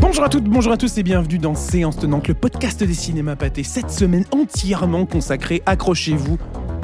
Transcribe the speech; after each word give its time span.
Bonjour 0.00 0.24
à 0.24 0.28
toutes, 0.28 0.44
bonjour 0.44 0.72
à 0.72 0.76
tous 0.76 0.98
et 0.98 1.02
bienvenue 1.02 1.38
dans 1.38 1.54
Séance 1.54 1.96
Tenante, 1.98 2.28
le 2.28 2.34
podcast 2.34 2.82
des 2.82 2.94
cinémas 2.94 3.36
pâtés. 3.36 3.62
Cette 3.62 3.90
semaine 3.90 4.24
entièrement 4.32 5.06
consacrée, 5.06 5.62
accrochez-vous, 5.66 6.36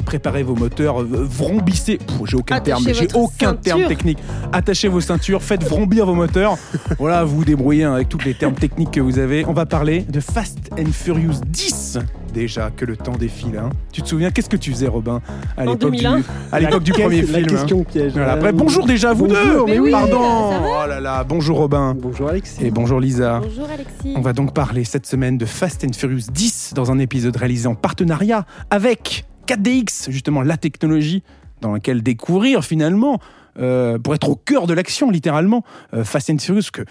préparez 0.05 0.43
vos 0.43 0.55
moteurs, 0.55 1.03
vrombissez. 1.03 1.99
J'ai 2.25 2.37
aucun 2.37 2.55
Attachez 2.55 2.83
terme, 2.83 2.95
j'ai 2.95 3.07
aucun 3.15 3.47
ceinture. 3.49 3.61
terme 3.61 3.87
technique. 3.87 4.19
Attachez 4.53 4.87
vos 4.87 5.01
ceintures, 5.01 5.43
faites 5.43 5.63
vrombir 5.63 6.05
vos 6.05 6.15
moteurs. 6.15 6.57
Voilà, 6.99 7.23
vous 7.25 7.37
vous 7.37 7.45
débrouillez 7.45 7.83
avec 7.83 8.09
tous 8.09 8.17
les 8.25 8.33
termes 8.33 8.55
techniques 8.55 8.91
que 8.91 9.01
vous 9.01 9.19
avez. 9.19 9.45
On 9.45 9.53
va 9.53 9.65
parler 9.67 10.01
de 10.01 10.19
Fast 10.19 10.57
and 10.79 10.91
Furious 10.91 11.41
10. 11.45 11.99
Déjà 12.37 12.69
que 12.69 12.85
le 12.85 12.95
temps 12.95 13.13
défile. 13.17 13.57
hein. 13.57 13.69
Tu 13.91 14.03
te 14.03 14.07
souviens, 14.07 14.29
qu'est-ce 14.29 14.47
que 14.49 14.57
tu 14.57 14.69
faisais, 14.69 14.87
Robin, 14.87 15.21
à 15.57 15.63
En 15.63 15.71
l'époque 15.73 15.91
du, 15.91 16.03
2001? 16.03 16.21
à 16.51 16.59
l'époque 16.59 16.83
du 16.83 16.91
premier 16.91 17.23
film 17.23 17.31
La 17.31 17.39
hein. 17.39 17.43
question 17.45 17.83
piège. 17.83 18.11
Voilà, 18.13 18.35
bref, 18.35 18.53
bonjour 18.53 18.85
déjà 18.85 19.09
à 19.09 19.13
vous 19.13 19.25
bonjour, 19.25 19.65
deux. 19.65 19.71
mais 19.73 19.79
oui. 19.79 19.89
Pardon. 19.89 20.51
ça 20.51 20.61
Oh 20.63 20.87
là 20.87 20.99
là, 20.99 21.23
bonjour 21.23 21.57
Robin. 21.57 21.95
Bonjour 21.99 22.29
Alexis. 22.29 22.63
Et 22.63 22.69
bonjour 22.69 22.99
Lisa. 22.99 23.39
Bonjour 23.43 23.67
Alexis. 23.67 24.13
On 24.15 24.21
va 24.21 24.33
donc 24.33 24.53
parler 24.53 24.83
cette 24.83 25.07
semaine 25.07 25.39
de 25.39 25.47
Fast 25.47 25.83
and 25.83 25.93
Furious 25.97 26.29
10 26.31 26.73
dans 26.75 26.91
un 26.91 26.99
épisode 26.99 27.35
réalisé 27.35 27.67
en 27.67 27.73
partenariat 27.73 28.45
avec 28.69 29.25
4DX, 29.47 30.11
justement 30.11 30.43
la 30.43 30.57
technologie 30.57 31.23
dans 31.61 31.71
laquelle 31.73 32.03
découvrir 32.03 32.63
finalement, 32.63 33.19
euh, 33.59 33.97
pour 33.97 34.13
être 34.13 34.29
au 34.29 34.35
cœur 34.35 34.67
de 34.67 34.75
l'action 34.75 35.09
littéralement, 35.09 35.63
euh, 35.95 36.03
Fast 36.03 36.29
and 36.29 36.37
Furious, 36.37 36.69
que 36.71 36.83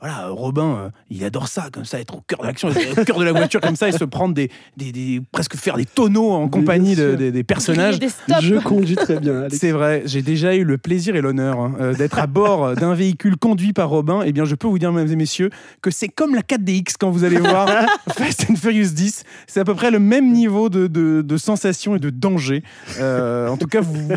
voilà, 0.00 0.28
Robin, 0.28 0.76
euh, 0.76 0.88
il 1.10 1.24
adore 1.24 1.48
ça, 1.48 1.68
comme 1.72 1.84
ça, 1.86 1.98
être 2.00 2.16
au 2.16 2.20
cœur 2.20 2.40
de 2.40 2.46
l'action, 2.46 2.68
être 2.68 3.00
au 3.00 3.04
cœur 3.04 3.18
de 3.18 3.24
la 3.24 3.32
voiture 3.32 3.60
comme 3.60 3.76
ça 3.76 3.88
et 3.88 3.92
se 3.92 4.04
prendre 4.04 4.34
des, 4.34 4.50
des, 4.76 4.92
des- 4.92 5.22
presque 5.32 5.56
faire 5.56 5.76
des 5.76 5.86
tonneaux 5.86 6.32
en 6.32 6.48
compagnie 6.48 6.94
de- 6.94 7.14
des, 7.14 7.32
des 7.32 7.44
personnages. 7.44 7.98
Je 8.40 8.56
conduis 8.56 8.96
très 8.96 9.18
bien. 9.18 9.46
C'est 9.50 9.70
vrai, 9.72 10.02
j'ai 10.04 10.22
déjà 10.22 10.54
eu 10.54 10.64
le 10.64 10.76
plaisir 10.78 11.16
et 11.16 11.20
l'honneur 11.22 11.58
hein, 11.58 11.74
euh, 11.80 11.94
d'être 11.94 12.18
à 12.18 12.26
bord 12.26 12.74
d'un 12.74 12.94
véhicule 12.94 13.36
conduit 13.36 13.72
par 13.72 13.88
Robin. 13.88 14.20
Eh 14.24 14.32
bien, 14.32 14.44
je 14.44 14.54
peux 14.54 14.66
vous 14.68 14.78
dire, 14.78 14.92
mesdames 14.92 15.12
et 15.12 15.16
messieurs, 15.16 15.50
que 15.80 15.90
c'est 15.90 16.08
comme 16.08 16.34
la 16.34 16.42
4DX 16.42 16.94
quand 17.00 17.10
vous 17.10 17.24
allez 17.24 17.38
voir 17.38 17.68
Fast 18.16 18.46
and 18.50 18.56
Furious 18.56 18.90
10. 18.92 19.24
C'est 19.46 19.60
à 19.60 19.64
peu 19.64 19.74
près 19.74 19.90
le 19.90 19.98
même 19.98 20.30
niveau 20.32 20.68
de, 20.68 20.86
de, 20.88 21.22
de 21.22 21.36
sensation 21.36 21.96
et 21.96 21.98
de 21.98 22.10
danger. 22.10 22.62
Euh, 23.00 23.48
en 23.48 23.56
tout 23.56 23.66
cas, 23.66 23.80
vous, 23.80 23.94
vous- 24.08 24.16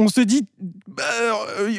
on 0.00 0.06
se 0.06 0.20
dit, 0.20 0.46
bah, 0.86 1.02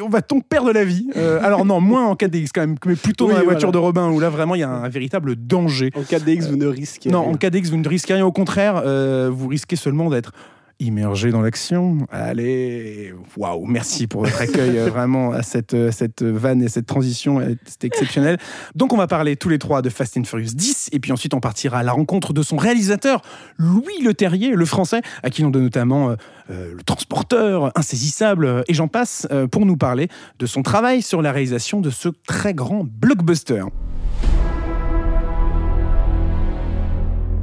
on 0.03 0.09
va 0.09 0.19
donc 0.21 0.45
perdre 0.47 0.73
la 0.73 0.83
vie? 0.83 1.07
Euh, 1.15 1.39
alors 1.41 1.63
non, 1.65 1.79
moins 1.79 2.05
en 2.05 2.15
4DX 2.15 2.49
quand 2.53 2.61
même, 2.61 2.75
mais 2.85 2.95
plutôt 2.95 3.18
dans 3.27 3.33
Oui, 3.33 3.39
la 3.39 3.43
voiture 3.43 3.71
de 3.71 3.77
Robin, 3.77 4.09
où 4.09 4.19
là 4.19 4.29
vraiment 4.29 4.55
il 4.55 4.59
y 4.59 4.63
a 4.63 4.69
un, 4.69 4.89
véritable 4.89 5.35
danger. 5.35 5.91
En 5.95 6.03
cas 6.03 6.19
d'ex, 6.19 6.47
vous 6.47 6.57
ne 6.57 6.67
risquez 6.67 7.09
Non, 7.09 7.23
rien. 7.23 7.31
en 7.31 7.35
4DX, 7.35 7.69
vous 7.69 7.77
ne 7.77 7.87
risquez 7.87 8.13
rien. 8.13 8.25
Au 8.25 8.31
contraire, 8.31 8.81
euh, 8.85 9.29
vous 9.31 9.47
risquez 9.47 9.75
seulement 9.75 10.09
d'être 10.09 10.31
immergé 10.79 11.31
dans 11.31 11.41
l'action. 11.41 11.97
Allez, 12.09 13.13
waouh, 13.35 13.65
merci 13.65 14.07
pour 14.07 14.23
votre 14.23 14.41
accueil 14.41 14.77
euh, 14.77 14.89
vraiment 14.89 15.31
à 15.31 15.43
cette, 15.43 15.73
euh, 15.73 15.91
cette 15.91 16.23
vanne 16.23 16.63
et 16.63 16.69
cette 16.69 16.85
transition, 16.85 17.39
euh, 17.39 17.55
c'était 17.65 17.87
exceptionnel. 17.87 18.37
Donc 18.75 18.93
on 18.93 18.97
va 18.97 19.07
parler 19.07 19.35
tous 19.35 19.49
les 19.49 19.59
trois 19.59 19.81
de 19.81 19.89
Fast 19.89 20.17
and 20.17 20.23
Furious 20.23 20.51
10 20.53 20.89
et 20.93 20.99
puis 20.99 21.11
ensuite 21.11 21.33
on 21.33 21.41
partira 21.41 21.79
à 21.79 21.83
la 21.83 21.91
rencontre 21.91 22.31
de 22.31 22.41
son 22.41 22.55
réalisateur 22.55 23.21
Louis 23.57 24.01
Le 24.03 24.13
Terrier, 24.13 24.51
le 24.51 24.65
français, 24.65 25.01
à 25.23 25.29
qui 25.29 25.41
l'on 25.41 25.49
donne 25.49 25.63
notamment 25.63 26.15
le 26.49 26.81
transporteur, 26.83 27.71
insaisissable 27.75 28.63
et 28.67 28.73
j'en 28.73 28.87
passe 28.87 29.27
pour 29.51 29.65
nous 29.65 29.77
parler 29.77 30.07
de 30.39 30.45
son 30.45 30.63
travail 30.63 31.01
sur 31.01 31.21
la 31.21 31.31
réalisation 31.31 31.81
de 31.81 31.89
ce 31.89 32.09
très 32.25 32.53
grand 32.53 32.85
blockbuster. 32.85 33.63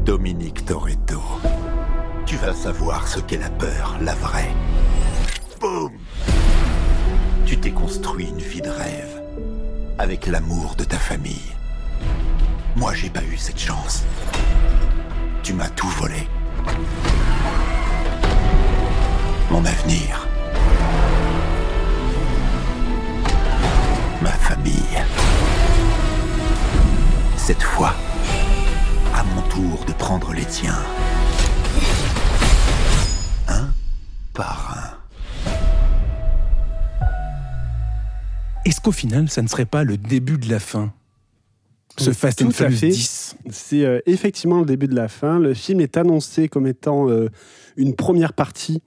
Dominique 0.05 0.65
Toretto. 0.65 1.06
Tu 2.39 2.45
vas 2.45 2.53
savoir 2.53 3.09
ce 3.09 3.19
qu'est 3.19 3.39
la 3.39 3.49
peur, 3.49 3.97
la 4.03 4.15
vraie. 4.15 4.53
Boum 5.59 5.91
Tu 7.47 7.59
t'es 7.59 7.71
construit 7.71 8.29
une 8.29 8.41
vie 8.41 8.61
de 8.61 8.69
rêve. 8.69 9.23
Avec 9.99 10.27
l'amour 10.27 10.75
de 10.77 10.85
ta 10.85 10.99
famille. 10.99 11.55
Moi, 12.77 12.93
j'ai 12.93 13.09
pas 13.09 13.23
eu 13.23 13.39
cette 13.39 13.59
chance. 13.59 14.05
Tu 15.43 15.55
m'as 15.55 15.71
tout 15.71 15.89
volé. 15.89 16.29
Mon 19.51 19.65
avenir. 19.65 20.29
Ma 24.21 24.33
famille. 24.33 25.03
Cette 27.39 27.63
fois, 27.63 27.95
à 29.15 29.25
mon 29.25 29.41
tour 29.49 29.87
de 29.87 29.93
prendre 29.95 30.35
les 30.35 30.45
tiens. 30.45 30.83
Est-ce 38.65 38.81
qu'au 38.81 38.93
final, 38.93 39.31
ça 39.31 39.43
ne 39.43 39.49
serait 39.49 39.65
pas 39.65 39.85
le 39.85 39.97
début 39.97 40.39
de 40.39 40.51
la 40.51 40.59
fin? 40.59 40.93
Ce 41.99 42.11
Fast 42.11 42.43
and 42.43 42.51
Furious 42.51 42.77
fait. 42.77 42.89
10 42.89 43.37
C'est 43.49 43.85
euh, 43.85 44.01
effectivement 44.07 44.59
le 44.59 44.67
début 44.67 44.89
de 44.89 44.95
la 44.95 45.09
fin. 45.09 45.39
Le 45.39 45.55
film 45.55 45.81
est 45.81 45.97
annoncé 45.97 46.49
comme 46.49 46.67
étant 46.67 47.09
euh, 47.09 47.31
une 47.77 47.95
première 47.95 48.35
partie 48.35 48.83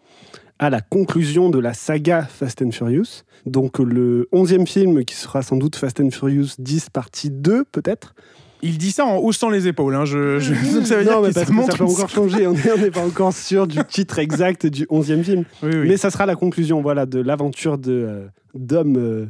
à 0.59 0.69
la 0.69 0.81
conclusion 0.81 1.49
de 1.49 1.57
la 1.57 1.73
saga 1.73 2.21
Fast 2.21 2.61
and 2.61 2.71
Furious. 2.71 3.23
Donc 3.45 3.79
le 3.79 4.27
onzième 4.31 4.67
film 4.67 5.05
qui 5.05 5.15
sera 5.15 5.41
sans 5.41 5.57
doute 5.57 5.75
Fast 5.75 5.99
and 6.01 6.11
Furious 6.11 6.49
10 6.59 6.89
partie 6.91 7.31
2 7.31 7.65
peut-être. 7.65 8.13
Il 8.61 8.77
dit 8.77 8.91
ça 8.91 9.05
en 9.05 9.17
haussant 9.17 9.49
les 9.49 9.67
épaules. 9.67 9.95
hein. 9.95 10.05
Je, 10.05 10.39
je- 10.39 10.53
donc 10.75 10.85
ça 10.85 10.97
veut 10.97 11.03
dire 11.03 11.21
mais 11.21 11.31
parce 11.31 11.45
ça 11.47 11.53
que 11.53 11.71
ça 11.71 11.77
peut 11.77 11.83
encore 11.85 12.09
changer. 12.09 12.45
On 12.47 12.53
n'est 12.53 12.91
pas 12.91 13.05
encore 13.05 13.33
sûr 13.33 13.67
du 13.67 13.79
titre 13.87 14.19
exact 14.19 14.65
du 14.65 14.85
onzième 14.89 15.23
film. 15.23 15.45
Oui, 15.63 15.69
oui. 15.73 15.87
Mais 15.87 15.97
ça 15.97 16.09
sera 16.11 16.25
la 16.25 16.35
conclusion 16.35 16.81
voilà, 16.81 17.05
de 17.05 17.19
l'aventure 17.21 17.77
de, 17.77 17.91
euh, 17.91 18.27
d'Homme 18.53 18.95
euh, 18.97 19.25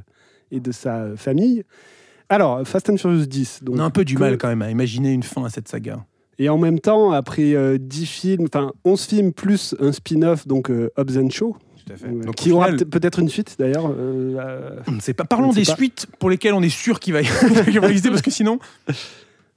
et 0.51 0.59
de 0.59 0.72
sa 0.72 1.16
famille. 1.16 1.63
Alors, 2.29 2.66
Fast 2.67 2.90
and 2.90 2.97
Furious 2.97 3.25
10. 3.25 3.59
Donc, 3.63 3.75
On 3.75 3.79
a 3.79 3.84
un 3.84 3.90
peu 3.91 4.03
du 4.06 4.16
que- 4.16 4.19
mal 4.19 4.38
quand 4.38 4.47
même 4.47 4.62
à 4.62 4.69
imaginer 4.72 5.12
une 5.12 5.23
fin 5.23 5.44
à 5.46 5.50
cette 5.50 5.67
saga. 5.67 6.06
Et 6.41 6.47
en 6.47 6.57
même 6.57 6.79
temps, 6.79 7.11
après 7.11 7.53
euh, 7.53 7.78
10 7.79 8.06
films, 8.06 8.46
enfin 8.51 8.72
11 8.85 9.03
films 9.06 9.34
plus 9.34 9.75
un 9.79 9.91
spin-off, 9.91 10.47
donc 10.47 10.72
euh, 10.72 10.90
Hobbs 10.97 11.17
and 11.17 11.29
Shaw, 11.31 11.56
Tout 11.89 11.94
à 11.94 11.97
fait. 11.97 12.25
Donc, 12.25 12.35
qui 12.35 12.51
au 12.51 12.57
aura 12.57 12.67
peut-être 12.72 13.19
une 13.19 13.29
suite 13.29 13.55
d'ailleurs. 13.59 13.91
euh, 13.97 14.77
on 14.88 14.91
ne 14.94 15.00
sait 15.01 15.13
pas. 15.13 15.23
Parlons 15.25 15.51
des 15.51 15.63
pas. 15.66 15.75
suites 15.75 16.07
pour 16.19 16.29
lesquelles 16.29 16.53
on 16.53 16.61
est 16.61 16.69
sûr 16.69 17.00
qu'il 17.00 17.13
va 17.13 17.22
y 17.22 17.25
qu'il 17.66 17.79
va 17.79 17.88
exister 17.89 18.09
parce 18.09 18.22
que 18.22 18.31
sinon, 18.31 18.59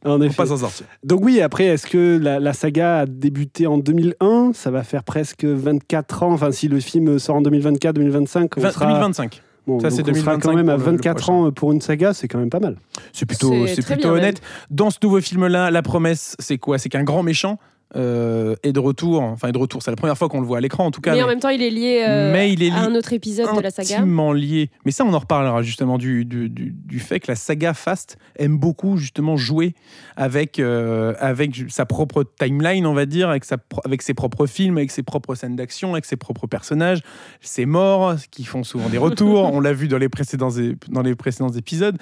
en 0.04 0.10
on 0.12 0.18
va 0.18 0.26
effet. 0.26 0.34
pas 0.36 0.46
s'en 0.46 0.56
sortir. 0.56 0.86
Donc 1.04 1.20
oui, 1.24 1.40
après, 1.40 1.66
est-ce 1.66 1.86
que 1.86 2.18
la, 2.20 2.40
la 2.40 2.52
saga 2.52 3.00
a 3.00 3.06
débuté 3.06 3.66
en 3.66 3.78
2001 3.78 4.52
Ça 4.54 4.70
va 4.70 4.82
faire 4.82 5.04
presque 5.04 5.44
24 5.44 6.22
ans. 6.24 6.32
Enfin, 6.32 6.50
si 6.52 6.68
le 6.68 6.80
film 6.80 7.18
sort 7.18 7.36
en 7.36 7.42
2024-2025, 7.42 8.48
on 8.56 8.60
Vingt- 8.60 8.70
sera, 8.72 8.86
2025. 8.86 9.42
bon, 9.66 9.78
Ça, 9.80 9.88
donc 9.90 9.96
c'est 9.96 10.02
on 10.02 10.14
sera 10.14 10.36
2025 10.36 10.40
quand 10.42 10.54
même 10.56 10.68
à 10.68 10.74
pour 10.76 10.86
le- 10.86 10.90
le 10.92 10.96
24 10.96 11.16
prochain. 11.16 11.32
ans 11.32 11.52
pour 11.52 11.72
une 11.72 11.80
saga, 11.80 12.14
c'est 12.14 12.28
quand 12.28 12.38
même 12.38 12.50
pas 12.50 12.60
mal. 12.60 12.76
C'est 13.12 13.26
plutôt, 13.26 13.66
C'est 13.66 13.80
c'est 13.82 14.06
honnête. 14.06 14.40
Dans 14.70 14.90
ce 14.90 14.98
nouveau 15.02 15.20
film-là, 15.20 15.70
la 15.70 15.82
promesse, 15.82 16.34
c'est 16.38 16.58
quoi? 16.58 16.78
C'est 16.78 16.88
qu'un 16.88 17.04
grand 17.04 17.22
méchant 17.22 17.58
euh, 17.94 18.54
est 18.62 18.72
de 18.72 18.80
retour. 18.80 19.22
Enfin, 19.22 19.48
est 19.48 19.52
de 19.52 19.58
retour. 19.58 19.82
C'est 19.82 19.90
la 19.90 19.96
première 19.96 20.16
fois 20.16 20.28
qu'on 20.28 20.40
le 20.40 20.46
voit 20.46 20.58
à 20.58 20.60
l'écran, 20.60 20.86
en 20.86 20.90
tout 20.90 21.00
cas. 21.00 21.12
Mais 21.12 21.18
mais- 21.18 21.22
en 21.24 21.26
même 21.28 21.40
temps, 21.40 21.50
il 21.50 21.62
est 21.62 21.70
lié 21.70 22.04
euh, 22.08 22.32
Mais 22.32 22.52
il 22.52 22.62
est 22.62 22.70
à 22.70 22.80
un 22.80 22.94
autre 22.94 23.12
épisode 23.12 23.54
de 23.54 23.60
la 23.60 23.70
saga. 23.70 23.96
intimement 23.96 24.32
lié. 24.32 24.70
Mais 24.84 24.92
ça, 24.92 25.04
on 25.04 25.12
en 25.12 25.18
reparlera 25.18 25.62
justement 25.62 25.98
du, 25.98 26.24
du, 26.24 26.98
fait 27.00 27.20
que 27.20 27.30
la 27.30 27.36
saga 27.36 27.74
Fast 27.74 28.16
aime 28.36 28.56
beaucoup 28.56 28.96
justement 28.96 29.36
jouer 29.36 29.74
avec, 30.16 30.58
euh, 30.58 31.14
avec 31.18 31.64
sa 31.68 31.84
propre 31.84 32.24
timeline, 32.38 32.86
on 32.86 32.94
va 32.94 33.06
dire, 33.06 33.28
avec, 33.28 33.44
sa, 33.44 33.56
avec 33.84 34.02
ses 34.02 34.14
propres 34.14 34.46
films, 34.46 34.78
avec 34.78 34.90
ses 34.90 35.02
propres 35.02 35.34
scènes 35.34 35.56
d'action, 35.56 35.92
avec 35.92 36.04
ses 36.04 36.16
propres 36.16 36.46
personnages, 36.46 37.00
ses 37.40 37.66
morts 37.66 38.16
qui 38.30 38.44
font 38.44 38.64
souvent 38.64 38.88
des 38.88 38.98
retours. 38.98 39.44
on 39.52 39.60
l'a 39.60 39.72
vu 39.72 39.88
dans 39.88 39.98
les, 39.98 40.08
précédents, 40.08 40.50
dans 40.88 41.02
les 41.02 41.14
précédents 41.14 41.50
épisodes. 41.50 41.96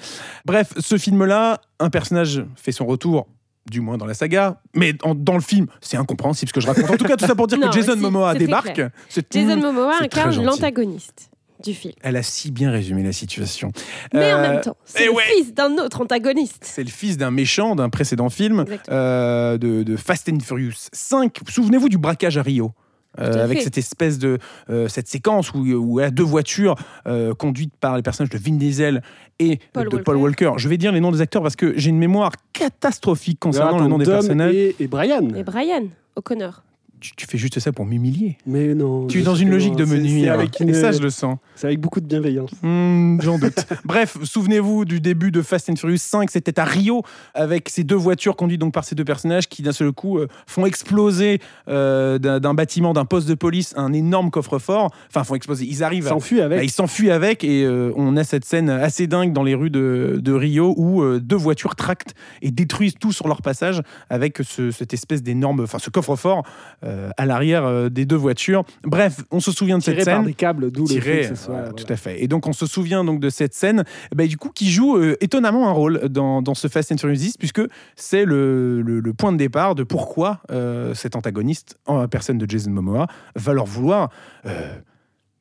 Bref, 0.45 0.73
ce 0.79 0.97
film-là, 0.97 1.61
un 1.79 1.89
personnage 1.89 2.43
fait 2.55 2.71
son 2.71 2.85
retour. 2.85 3.27
Du 3.69 3.79
moins 3.79 3.97
dans 3.97 4.05
la 4.07 4.13
saga, 4.15 4.59
mais 4.75 4.95
en- 5.03 5.13
dans 5.13 5.35
le 5.35 5.41
film, 5.41 5.67
c'est 5.81 5.95
incompréhensible 5.97 6.49
ce 6.49 6.53
que 6.53 6.61
je 6.61 6.67
raconte. 6.67 6.89
En 6.89 6.97
tout 6.97 7.05
cas, 7.05 7.15
tout 7.15 7.25
ça 7.27 7.35
pour 7.35 7.45
dire 7.47 7.57
Non, 7.61 7.69
que 7.69 7.73
Jason 7.75 7.95
Momoa 7.95 8.31
c'est 8.31 8.37
très 8.39 8.45
débarque. 8.47 8.73
clair. 8.73 8.89
C'est 9.07 9.31
Jason 9.31 9.57
Momoa 9.57 9.93
c'est 10.01 10.07
très 10.07 10.19
incarne 10.21 10.31
gentil. 10.33 10.45
l'antagoniste 10.47 11.29
du 11.63 11.75
film. 11.75 11.93
Elle 12.01 12.15
a 12.15 12.23
si 12.23 12.49
bien 12.49 12.71
résumé 12.71 13.03
la 13.03 13.11
situation. 13.11 13.71
Mais 14.13 14.33
en 14.33 14.37
Euh, 14.37 14.41
même 14.41 14.61
temps, 14.61 14.75
c'est 14.83 15.03
eh 15.03 15.05
le 15.05 15.11
ouais. 15.13 15.23
fils 15.35 15.53
d'un 15.53 15.77
autre 15.77 16.01
antagoniste. 16.01 16.63
C'est 16.65 16.83
le 16.83 16.89
fils 16.89 17.17
d'un 17.17 17.29
méchant 17.29 17.75
d'un 17.75 17.89
précédent 17.89 18.29
film 18.31 18.61
Exactement. 18.61 18.97
euh, 18.97 19.57
de, 19.59 19.83
de 19.83 19.95
Fast 19.95 20.27
and 20.29 20.39
Furious 20.39 20.73
5. 20.91 21.37
Souvenez-vous 21.47 21.87
du 21.87 21.99
braquage 21.99 22.39
à 22.39 22.41
Rio 22.41 22.71
euh, 23.19 23.43
avec 23.43 23.59
fait. 23.59 23.63
cette 23.65 23.77
espèce 23.77 24.19
de 24.19 24.37
euh, 24.69 24.87
cette 24.87 25.07
séquence 25.07 25.53
où, 25.53 25.59
où 25.59 25.99
il 25.99 26.03
y 26.03 26.05
a 26.05 26.11
deux 26.11 26.23
voitures 26.23 26.75
euh, 27.07 27.33
conduites 27.33 27.73
par 27.79 27.97
les 27.97 28.03
personnages 28.03 28.29
de 28.29 28.37
Vin 28.37 28.55
Diesel 28.55 29.01
et 29.39 29.59
Paul 29.73 29.89
de 29.89 29.97
Paul 29.97 30.17
Walker. 30.17 30.53
Je 30.57 30.69
vais 30.69 30.77
dire 30.77 30.91
les 30.91 31.01
noms 31.01 31.11
des 31.11 31.21
acteurs 31.21 31.41
parce 31.41 31.55
que 31.55 31.73
j'ai 31.77 31.89
une 31.89 31.97
mémoire 31.97 32.31
catastrophique 32.53 33.39
concernant 33.39 33.75
Attends, 33.75 33.83
le 33.83 33.89
nom 33.89 33.97
des 33.97 34.05
personnages. 34.05 34.53
Et, 34.53 34.75
et 34.79 34.87
Brian. 34.87 35.27
Et 35.35 35.43
Brian 35.43 35.87
O'Connor. 36.15 36.63
Tu, 37.01 37.15
tu 37.15 37.25
fais 37.27 37.37
juste 37.37 37.59
ça 37.59 37.71
pour 37.73 37.85
m'humilier. 37.85 38.37
Mais 38.45 38.73
non. 38.73 39.07
Tu 39.07 39.19
es 39.19 39.23
dans 39.23 39.35
une 39.35 39.49
logique 39.49 39.75
de 39.75 39.83
me 39.85 39.97
nuire. 39.97 40.33
avec 40.33 40.59
une- 40.59 40.69
Et 40.69 40.73
ça, 40.73 40.91
je 40.91 40.99
le 41.01 41.09
sens. 41.09 41.37
C'est 41.55 41.67
avec 41.67 41.79
beaucoup 41.81 41.99
de 41.99 42.05
bienveillance. 42.05 42.51
Hmm, 42.61 43.19
J'en 43.21 43.37
doute. 43.39 43.65
Bref, 43.85 44.17
souvenez-vous 44.23 44.85
du 44.85 45.01
début 45.01 45.31
de 45.31 45.41
Fast 45.41 45.69
and 45.69 45.75
Furious 45.75 45.97
5, 45.97 46.29
c'était 46.31 46.59
à 46.59 46.63
Rio, 46.63 47.03
avec 47.33 47.67
ces 47.69 47.83
deux 47.83 47.95
voitures 47.95 48.35
conduites 48.35 48.61
donc 48.61 48.73
par 48.73 48.83
ces 48.85 48.95
deux 48.95 49.03
personnages 49.03 49.49
qui 49.49 49.61
d'un 49.63 49.71
seul 49.71 49.91
coup 49.91 50.17
euh, 50.19 50.27
font 50.47 50.65
exploser 50.65 51.39
euh, 51.67 52.17
d'un 52.19 52.53
bâtiment, 52.53 52.93
d'un 52.93 53.05
poste 53.05 53.27
de 53.27 53.33
police, 53.35 53.73
un 53.75 53.91
énorme 53.93 54.29
coffre-fort. 54.31 54.91
Enfin, 55.09 55.23
font 55.23 55.35
exploser. 55.35 55.65
Ils 55.65 55.83
arrivent. 55.83 56.07
S'enfuit 56.07 56.41
avec. 56.41 56.59
bah, 56.59 56.63
ils 56.63 56.69
s'enfuient 56.71 57.11
avec 57.11 57.43
et 57.43 57.63
euh, 57.65 57.91
on 57.95 58.15
a 58.17 58.23
cette 58.23 58.45
scène 58.45 58.69
assez 58.69 59.07
dingue 59.07 59.33
dans 59.33 59.43
les 59.43 59.55
rues 59.55 59.69
de, 59.69 60.19
de 60.21 60.31
Rio 60.33 60.73
où 60.77 61.03
deux 61.19 61.35
voitures 61.35 61.75
tractent 61.75 62.13
et 62.41 62.51
détruisent 62.51 62.95
tout 62.99 63.11
sur 63.11 63.27
leur 63.27 63.41
passage 63.41 63.81
avec 64.09 64.37
ce- 64.43 64.71
cette 64.71 64.93
espèce 64.93 65.23
d'énorme, 65.23 65.61
enfin 65.61 65.79
ce 65.79 65.89
coffre-fort 65.89 66.43
euh, 66.91 67.09
à 67.17 67.25
l'arrière 67.25 67.65
euh, 67.65 67.89
des 67.89 68.05
deux 68.05 68.15
voitures. 68.17 68.63
Bref, 68.83 69.21
on 69.31 69.39
se 69.39 69.51
souvient 69.51 69.77
de 69.77 69.83
cette 69.83 69.95
tiré 69.95 70.05
par 70.05 70.17
scène 70.17 70.25
des 70.25 70.33
câbles, 70.33 70.69
d'où 70.71 70.81
le 70.83 70.87
fait 70.87 70.93
tiré, 71.01 71.21
que 71.21 71.27
ce 71.29 71.35
soit. 71.35 71.53
voilà, 71.53 71.69
voilà. 71.69 71.83
tout 71.83 71.91
à 71.93 71.95
fait. 71.95 72.21
Et 72.23 72.27
donc 72.27 72.45
on 72.47 72.53
se 72.53 72.65
souvient 72.65 73.03
donc 73.03 73.19
de 73.19 73.29
cette 73.29 73.53
scène, 73.53 73.83
bah, 74.15 74.27
du 74.27 74.37
coup 74.37 74.49
qui 74.49 74.69
joue 74.69 74.97
euh, 74.97 75.15
étonnamment 75.21 75.67
un 75.69 75.71
rôle 75.71 76.09
dans, 76.09 76.41
dans 76.41 76.53
ce 76.53 76.67
Fast 76.67 76.91
and 76.91 76.97
Furious 76.97 77.15
10 77.17 77.37
puisque 77.37 77.61
c'est 77.95 78.25
le, 78.25 78.81
le- 78.81 78.99
le 78.99 79.13
point 79.13 79.31
de 79.31 79.37
départ 79.37 79.73
de 79.75 79.83
pourquoi 79.83 80.41
euh, 80.51 80.93
cet 80.93 81.15
antagoniste, 81.15 81.77
en 81.85 81.97
la 81.99 82.07
personne 82.07 82.37
de 82.37 82.49
Jason 82.49 82.71
Momoa, 82.71 83.07
va 83.35 83.53
leur 83.53 83.65
vouloir 83.65 84.09
euh, 84.45 84.73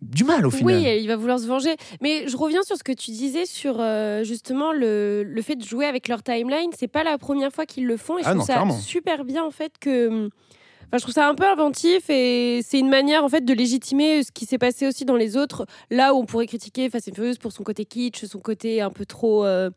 du 0.03 0.25
mal 0.25 0.46
au 0.46 0.50
final. 0.50 0.76
Oui, 0.76 0.99
il 1.03 1.06
va 1.08 1.17
vouloir 1.17 1.38
se 1.38 1.46
venger. 1.46 1.76
Mais 2.00 2.26
je 2.26 2.37
reviens 2.37 2.62
sur 2.62 2.76
ce 2.76 2.82
que 2.82 2.93
tu 2.93 3.11
disais 3.11 3.44
sur 3.44 3.76
euh, 3.81 4.25
justement 4.25 4.73
le, 4.73 5.23
le 5.25 5.43
fait 5.43 5.56
de 5.56 5.62
jouer 5.64 5.85
avec 5.85 6.08
leur 6.08 6.23
timeline. 6.23 6.70
C'est 6.79 6.88
pas 6.88 7.05
la 7.05 7.19
première 7.19 7.53
fois 7.53 7.67
qu'ils 7.67 7.87
le 7.87 7.96
font 7.99 8.17
et 8.19 8.23
je 8.23 8.26
Ah 8.29 8.31
trouve 8.31 8.38
non, 8.41 8.46
ça 8.46 8.53
clairement. 8.55 8.79
super 8.79 9.25
bien 9.25 9.44
en 9.44 9.50
fait 9.50 9.73
que. 9.79 10.31
Enfin, 10.93 10.99
je 10.99 11.03
trouve 11.03 11.15
ça 11.15 11.29
un 11.29 11.37
peu 11.37 11.45
inventif 11.47 12.11
et 12.11 12.63
c'est 12.65 12.81
une 12.81 12.89
manière 12.89 13.23
en 13.23 13.29
fait 13.29 13.45
de 13.45 13.55
légitimer 13.55 14.25
ce 14.25 14.33
qui 14.33 14.45
s'est 14.45 14.59
passé 14.59 14.89
aussi 14.89 15.05
dans 15.05 15.15
les 15.15 15.37
autres. 15.37 15.65
Là 15.89 16.13
où 16.15 16.19
on 16.19 16.25
pourrait 16.27 16.49
critiquer 16.49 16.91
Fast 16.91 17.09
and 17.09 17.15
Furious 17.15 17.37
pour 17.41 17.53
son 17.53 17.63
côté 17.63 17.85
kitsch, 17.85 18.25
son 18.25 18.41
côté 18.41 18.81
un 18.81 18.91
peu 18.91 19.07
trop, 19.07 19.45
euh, 19.45 19.71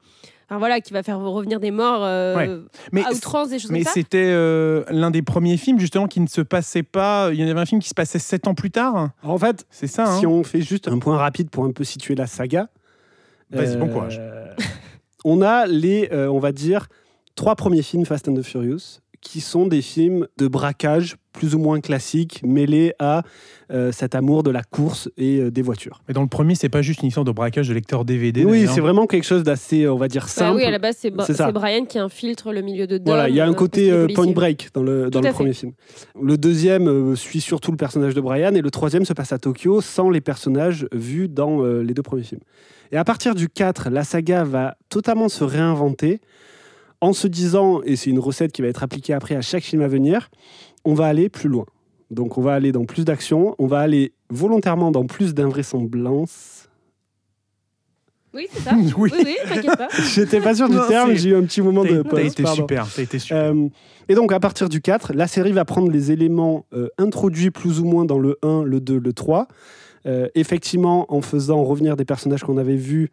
enfin 0.49 0.57
voilà, 0.57 0.81
qui 0.81 0.91
va 0.91 1.03
faire 1.03 1.19
revenir 1.19 1.59
des 1.59 1.69
morts 1.69 2.03
euh, 2.03 2.63
Mais, 2.91 3.03
à 3.03 3.11
outrance, 3.11 3.49
des 3.49 3.59
choses 3.59 3.69
mais 3.69 3.79
comme 3.83 3.85
ça. 3.85 3.91
c'était 3.93 4.31
euh, 4.31 4.83
l'un 4.89 5.11
des 5.11 5.21
premiers 5.21 5.57
films 5.57 5.79
justement 5.79 6.07
qui 6.07 6.19
ne 6.19 6.25
se 6.27 6.41
passait 6.41 6.81
pas. 6.81 7.29
Il 7.31 7.39
y 7.39 7.45
en 7.45 7.47
avait 7.47 7.59
un 7.61 7.65
film 7.67 7.79
qui 7.79 7.89
se 7.89 7.93
passait 7.93 8.17
sept 8.17 8.47
ans 8.47 8.55
plus 8.55 8.71
tard. 8.71 9.11
En 9.21 9.37
fait, 9.37 9.67
C'est 9.69 9.85
ça. 9.85 10.07
hein 10.07 10.19
si 10.19 10.25
on 10.25 10.43
fait 10.43 10.61
juste 10.61 10.87
un 10.87 10.97
point 10.97 11.17
rapide 11.17 11.51
pour 11.51 11.63
un 11.65 11.71
peu 11.71 11.83
situer 11.83 12.15
la 12.15 12.25
saga. 12.25 12.69
Vas-y, 13.51 13.77
bon 13.77 13.87
courage. 13.87 14.19
On 15.25 15.41
a 15.41 15.65
les, 15.67 16.09
euh, 16.11 16.27
on 16.27 16.39
va 16.39 16.51
dire, 16.51 16.87
trois 17.35 17.55
premiers 17.55 17.81
films 17.81 18.05
Fast 18.05 18.27
and 18.27 18.33
the 18.33 18.41
Furious 18.41 18.99
qui 19.23 19.41
sont 19.41 19.65
des 19.67 19.81
films 19.81 20.27
de 20.37 20.47
braquage 20.47 21.15
plus 21.31 21.55
ou 21.55 21.59
moins 21.59 21.79
classiques 21.81 22.41
mêlés 22.45 22.93
à 22.99 23.23
euh, 23.71 23.91
cet 23.91 24.13
amour 24.13 24.43
de 24.43 24.51
la 24.51 24.61
course 24.61 25.09
et 25.17 25.39
euh, 25.39 25.49
des 25.49 25.63
voitures. 25.63 26.03
Mais 26.07 26.13
dans 26.13 26.21
le 26.21 26.27
premier, 26.27 26.53
c'est 26.53 26.69
pas 26.69 26.83
juste 26.83 27.01
une 27.01 27.07
histoire 27.07 27.23
de 27.23 27.31
braquage 27.31 27.67
de 27.69 27.73
lecteur 27.73 28.05
DVD. 28.05 28.45
oui, 28.45 28.67
c'est 28.71 28.81
vraiment 28.81 29.07
quelque 29.07 29.23
chose 29.23 29.41
d'assez, 29.41 29.87
on 29.87 29.95
va 29.95 30.07
dire, 30.07 30.23
Bah 30.23 30.27
simple. 30.27 30.57
oui, 30.57 30.63
à 30.63 30.69
la 30.69 30.77
base, 30.77 30.97
c'est 30.99 31.11
Brian 31.51 31.85
qui 31.85 31.97
infiltre 31.97 32.51
le 32.51 32.61
milieu 32.61 32.85
de 32.85 32.97
Dom. 32.97 33.05
Voilà, 33.07 33.29
il 33.29 33.35
y 33.35 33.39
a 33.39 33.47
un 33.47 33.53
côté 33.53 33.91
euh, 33.91 34.07
point 34.13 34.27
break 34.31 34.69
dans 34.75 34.83
le, 34.83 35.09
dans 35.09 35.21
le 35.21 35.27
fait. 35.27 35.33
premier 35.33 35.53
film. 35.53 35.71
Le 36.21 36.37
deuxième 36.37 36.87
euh, 36.87 37.15
suit 37.15 37.41
surtout 37.41 37.71
le 37.71 37.77
personnage 37.77 38.13
de 38.13 38.21
Brian 38.21 38.53
et 38.53 38.61
le 38.61 38.71
troisième 38.71 39.05
se 39.05 39.13
passe 39.13 39.31
à 39.31 39.39
Tokyo 39.39 39.81
sans 39.81 40.11
les 40.11 40.21
personnages 40.21 40.87
vus 40.91 41.29
dans 41.29 41.63
euh, 41.63 41.81
les 41.81 41.95
deux 41.95 42.03
premiers 42.03 42.23
films. 42.23 42.41
Et 42.91 42.97
à 42.97 43.03
partir 43.03 43.33
du 43.33 43.49
4, 43.49 43.89
la 43.89 44.03
saga 44.03 44.43
va 44.43 44.75
totalement 44.89 45.29
se 45.29 45.43
réinventer 45.43 46.21
en 47.03 47.11
se 47.11 47.27
disant, 47.27 47.81
et 47.83 47.97
c'est 47.97 48.09
une 48.09 48.19
recette 48.19 48.53
qui 48.53 48.61
va 48.61 48.69
être 48.69 48.81
appliquée 48.81 49.11
après 49.11 49.35
à 49.35 49.41
chaque 49.41 49.63
film 49.63 49.81
à 49.81 49.89
venir, 49.89 50.29
on 50.85 50.93
va 50.93 51.07
aller 51.07 51.27
plus 51.27 51.49
loin. 51.49 51.65
Donc 52.11 52.37
on 52.37 52.41
va 52.41 52.53
aller 52.53 52.71
dans 52.71 52.85
plus 52.85 53.03
d'action, 53.03 53.55
on 53.59 53.67
va 53.67 53.79
aller 53.79 54.13
volontairement 54.29 54.89
dans 54.89 55.05
plus 55.05 55.33
d'invraisemblance. 55.33 56.69
Oui, 58.33 58.47
c'est 58.49 58.61
ça. 58.61 58.71
Oui. 58.97 59.11
oui, 59.13 59.23
oui, 59.25 59.35
t'inquiète 59.47 59.77
pas. 59.77 59.89
J'étais 60.15 60.39
pas 60.39 60.55
sûr 60.55 60.69
du 60.69 60.77
Non, 60.77 60.87
terme, 60.87 61.13
j'ai 61.15 61.31
eu 61.31 61.35
un 61.35 61.43
petit 61.43 61.61
moment 61.61 61.83
de 61.83 61.89
T'as 61.89 62.03
t'as 62.03 62.09
pause, 62.09 62.19
été 62.31 62.43
pardon. 62.43 62.61
super. 62.61 62.87
T'as 62.95 63.01
été 63.01 63.19
super. 63.19 63.37
Euh, 63.37 63.67
et 64.07 64.15
donc, 64.15 64.31
à 64.31 64.39
partir 64.39 64.69
du 64.69 64.79
4, 64.79 65.11
la 65.13 65.27
série 65.27 65.51
va 65.51 65.65
prendre 65.65 65.91
les 65.91 66.11
éléments 66.13 66.65
euh, 66.73 66.87
introduits 66.97 67.51
plus 67.51 67.81
ou 67.81 67.85
moins 67.85 68.05
dans 68.05 68.17
le 68.17 68.37
1, 68.43 68.63
le 68.63 68.79
2, 68.79 68.97
le 68.97 69.13
3. 69.13 69.49
Euh, 70.05 70.29
effectivement, 70.35 71.05
en 71.13 71.21
faisant 71.21 71.63
revenir 71.63 71.97
des 71.97 72.05
personnages 72.05 72.43
qu'on 72.43 72.57
avait 72.57 72.77
vus, 72.77 73.11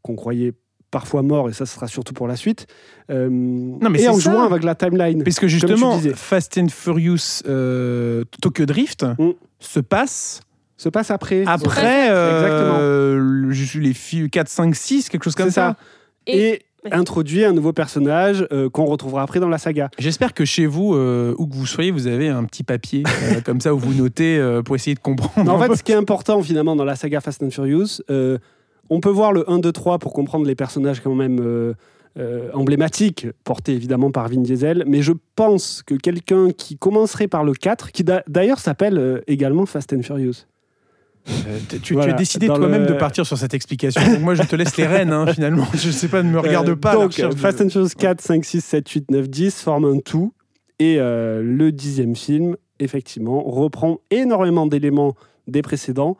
qu'on 0.00 0.16
croyait 0.16 0.54
parfois 0.90 1.22
morts, 1.22 1.48
et 1.48 1.52
ça 1.52 1.66
ce 1.66 1.74
sera 1.74 1.86
surtout 1.86 2.14
pour 2.14 2.26
la 2.28 2.36
suite. 2.36 2.66
Euh, 3.10 3.28
mais 3.30 3.98
et 3.98 4.02
c'est 4.02 4.08
en 4.08 4.14
ça. 4.18 4.30
jouant 4.30 4.44
avec 4.44 4.64
la 4.64 4.74
timeline. 4.74 5.22
Puisque 5.22 5.46
justement, 5.46 5.96
disais. 5.96 6.12
Fast 6.14 6.56
and 6.58 6.68
Furious 6.68 7.42
euh, 7.48 8.24
Tokyo 8.40 8.64
Drift 8.66 9.04
Mm. 9.18 9.30
se 9.60 9.80
passe 9.80 10.40
Se 10.76 10.88
passe 10.88 11.10
après. 11.10 11.44
après 11.46 12.10
euh, 12.10 13.50
je- 13.50 13.78
les 13.80 13.94
filles 13.94 14.30
4, 14.30 14.48
5, 14.48 14.74
6, 14.74 15.08
quelque 15.08 15.24
chose 15.24 15.34
comme 15.34 15.50
ça. 15.50 15.76
ça. 15.76 15.76
Et, 16.26 16.62
introduit 16.92 17.44
un 17.44 17.52
nouveau 17.52 17.72
personnage 17.74 18.46
euh, 18.52 18.70
qu'on 18.70 18.86
retrouvera 18.86 19.22
après 19.22 19.40
dans 19.40 19.48
la 19.48 19.58
saga. 19.58 19.90
J'espère 19.98 20.32
que 20.32 20.44
chez 20.46 20.64
vous, 20.64 20.94
euh, 20.94 21.34
où 21.36 21.46
que 21.46 21.54
vous 21.54 21.66
soyez, 21.66 21.90
vous 21.90 22.06
avez 22.06 22.28
un 22.28 22.44
petit 22.44 22.62
papier 22.62 23.02
euh, 23.06 23.40
comme 23.44 23.60
ça 23.60 23.74
où 23.74 23.78
vous 23.78 23.92
notez 23.92 24.38
euh, 24.38 24.62
pour 24.62 24.76
essayer 24.76 24.94
de 24.94 25.00
comprendre. 25.00 25.52
En 25.52 25.58
fait, 25.60 25.68
peu. 25.68 25.76
ce 25.76 25.82
qui 25.82 25.92
est 25.92 25.96
important 25.96 26.40
finalement 26.40 26.76
dans 26.76 26.84
la 26.84 26.96
saga 26.96 27.20
Fast 27.20 27.42
and 27.42 27.50
Furious, 27.50 28.00
euh, 28.10 28.38
on 28.90 29.00
peut 29.00 29.10
voir 29.10 29.32
le 29.32 29.48
1, 29.50 29.58
2, 29.58 29.72
3 29.72 29.98
pour 29.98 30.12
comprendre 30.12 30.46
les 30.46 30.54
personnages 30.54 31.00
quand 31.00 31.14
même 31.14 31.38
euh, 31.40 31.74
euh, 32.18 32.50
emblématiques, 32.54 33.26
portés 33.44 33.72
évidemment 33.74 34.10
par 34.10 34.28
Vin 34.28 34.40
Diesel, 34.40 34.84
mais 34.86 35.02
je 35.02 35.12
pense 35.36 35.82
que 35.84 35.94
quelqu'un 35.94 36.50
qui 36.50 36.76
commencerait 36.76 37.28
par 37.28 37.44
le 37.44 37.52
4, 37.52 37.92
qui 37.92 38.02
d'a- 38.04 38.24
d'ailleurs 38.28 38.58
s'appelle 38.58 38.98
euh, 38.98 39.20
également 39.26 39.66
Fast 39.66 39.92
and 39.92 40.02
Furious. 40.02 40.44
Euh, 41.28 41.58
tu, 41.82 41.92
Voilà, 41.92 42.08
tu 42.12 42.14
as 42.14 42.18
décidé 42.18 42.46
toi-même 42.46 42.82
le- 42.82 42.88
de 42.88 42.94
partir 42.94 43.26
sur 43.26 43.36
cette 43.36 43.52
explication. 43.52 44.00
Donc 44.00 44.20
moi, 44.20 44.34
je 44.34 44.42
te 44.44 44.56
laisse 44.56 44.76
les 44.78 44.86
rênes, 44.86 45.12
hein, 45.12 45.26
finalement. 45.32 45.66
Je 45.74 45.90
sais 45.90 46.08
pas, 46.08 46.22
ne 46.22 46.30
me 46.30 46.38
regarde 46.40 46.74
pas. 46.74 46.94
Donc, 46.94 47.14
de- 47.20 47.36
Fast 47.36 47.60
and 47.60 47.68
Furious 47.68 47.90
4, 47.98 48.20
5, 48.22 48.44
6, 48.44 48.60
7, 48.64 48.88
8, 48.88 49.10
9, 49.10 49.28
10 49.28 49.60
forment 49.62 49.84
un 49.96 49.98
tout. 49.98 50.32
Et 50.78 50.96
euh, 50.98 51.42
le 51.42 51.70
dixième 51.72 52.16
film, 52.16 52.56
effectivement, 52.80 53.42
reprend 53.42 53.98
énormément 54.10 54.66
d'éléments 54.66 55.14
des 55.48 55.60
précédents. 55.60 56.16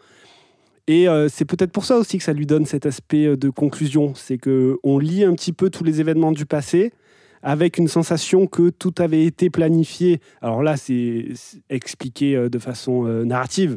Et 0.88 1.06
euh, 1.08 1.28
c'est 1.28 1.44
peut-être 1.44 1.70
pour 1.70 1.84
ça 1.84 1.96
aussi 1.98 2.18
que 2.18 2.24
ça 2.24 2.32
lui 2.32 2.46
donne 2.46 2.64
cet 2.66 2.86
aspect 2.86 3.26
euh, 3.26 3.36
de 3.36 3.50
conclusion. 3.50 4.14
C'est 4.14 4.38
que 4.38 4.78
on 4.82 4.98
lit 4.98 5.22
un 5.22 5.34
petit 5.34 5.52
peu 5.52 5.70
tous 5.70 5.84
les 5.84 6.00
événements 6.00 6.32
du 6.32 6.46
passé 6.46 6.92
avec 7.42 7.78
une 7.78 7.86
sensation 7.86 8.46
que 8.48 8.70
tout 8.70 8.94
avait 8.98 9.24
été 9.24 9.50
planifié. 9.50 10.20
Alors 10.42 10.62
là, 10.62 10.76
c'est 10.76 11.26
expliqué 11.70 12.34
euh, 12.34 12.48
de 12.48 12.58
façon 12.58 13.04
narrative. 13.24 13.76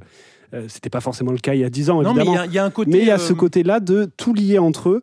C'était 0.67 0.89
pas 0.89 0.99
forcément 0.99 1.31
le 1.31 1.37
cas 1.37 1.53
il 1.53 1.61
y 1.61 1.63
a 1.63 1.69
10 1.69 1.89
ans, 1.91 2.01
Non, 2.01 2.13
mais 2.13 2.25
il 2.25 2.33
y 2.33 2.37
a- 2.37 2.45
il 2.45 2.53
y, 2.53 2.57
a 2.57 2.65
un 2.65 2.71
côté. 2.71 2.91
Mais 2.91 2.99
il 2.99 3.05
y 3.05 3.11
a 3.11 3.17
ce 3.17 3.31
côté-là 3.31 3.79
de 3.79 4.09
tout 4.17 4.33
lier 4.33 4.57
entre 4.57 4.89
eux. 4.89 5.01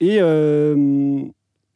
Et 0.00 0.18
euh, 0.20 1.22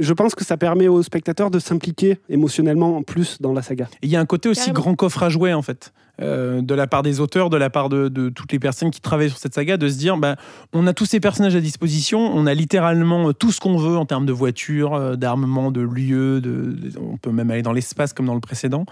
je 0.01 0.13
pense 0.13 0.35
que 0.35 0.45
ça 0.45 0.57
permet 0.57 0.89
aux 0.89 1.03
spectateurs 1.03 1.51
de 1.51 1.59
s'impliquer 1.59 2.19
émotionnellement 2.29 3.03
plus 3.03 3.37
dans 3.41 3.53
la 3.53 3.63
saga. 3.63 3.89
Il 4.03 4.09
y 4.11 4.17
a 4.17 4.21
un 4.21 4.27
côté 4.27 4.49
aussi 4.49 4.61
Carrément. 4.67 4.81
grand 4.81 4.95
coffre 4.97 5.23
à 5.23 5.29
jouer, 5.29 5.53
en 5.55 5.63
fait, 5.63 5.93
euh, 6.21 6.61
de 6.63 6.75
la 6.75 6.87
part 6.87 7.03
des 7.03 7.21
auteurs, 7.21 7.49
de 7.51 7.57
la 7.57 7.71
part 7.71 7.89
de, 7.89 8.09
de 8.09 8.29
toutes 8.29 8.51
les 8.53 8.59
personnes 8.59 8.91
qui 8.91 9.01
travaillent 9.01 9.31
sur 9.31 9.39
cette 9.39 9.55
saga, 9.55 9.77
de 9.77 9.89
se 9.89 9.97
dire 9.99 10.17
bah, 10.17 10.37
on 10.73 10.87
a 10.87 10.93
tous 10.93 11.07
ces 11.07 11.21
personnages 11.21 11.55
à 11.57 11.61
disposition, 11.61 12.19
on 12.21 12.47
a 12.47 12.55
littéralement 12.55 13.29
euh, 13.29 13.33
tout 13.33 13.53
ce 13.53 13.61
qu'on 13.61 13.77
veut 13.77 13.97
en 13.97 14.07
termes 14.07 14.27
de 14.27 14.33
voitures, 14.33 14.95
euh, 14.95 15.17
d'armement, 15.17 15.71
de 15.71 15.81
lieux, 15.83 16.41
de, 16.41 16.77
on 17.01 17.17
peut 17.17 17.31
même 17.31 17.51
aller 17.51 17.63
dans 17.63 17.73
l'espace 17.73 18.13
comme 18.13 18.27
dans 18.27 18.35
le 18.35 18.41
précédent. 18.41 18.85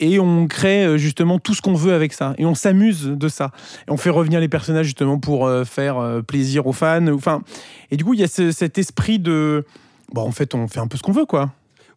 Et 0.00 0.20
on 0.20 0.46
crée 0.46 0.96
justement 0.96 1.40
tout 1.40 1.54
ce 1.54 1.60
qu'on 1.60 1.74
veut 1.74 1.92
avec 1.92 2.12
ça. 2.12 2.32
Et 2.38 2.46
on 2.46 2.54
s'amuse 2.54 3.04
de 3.06 3.28
ça. 3.28 3.50
Et 3.88 3.90
on 3.90 3.96
fait 3.96 4.10
revenir 4.10 4.38
les 4.38 4.46
personnages 4.48 4.86
justement 4.86 5.18
pour 5.18 5.50
faire 5.64 6.20
plaisir 6.24 6.68
aux 6.68 6.72
fans. 6.72 7.08
Enfin, 7.08 7.42
et 7.90 7.96
du 7.96 8.04
coup, 8.04 8.14
il 8.14 8.20
y 8.20 8.22
a 8.22 8.28
ce- 8.28 8.52
cet 8.52 8.78
esprit 8.78 9.18
de. 9.18 9.64
Bon, 10.12 10.22
en 10.22 10.30
fait, 10.32 10.54
on 10.54 10.66
fait 10.68 10.80
un 10.80 10.86
peu 10.86 10.96
ce 10.96 11.02
qu'on 11.02 11.12
veut, 11.12 11.26
quoi. 11.26 11.52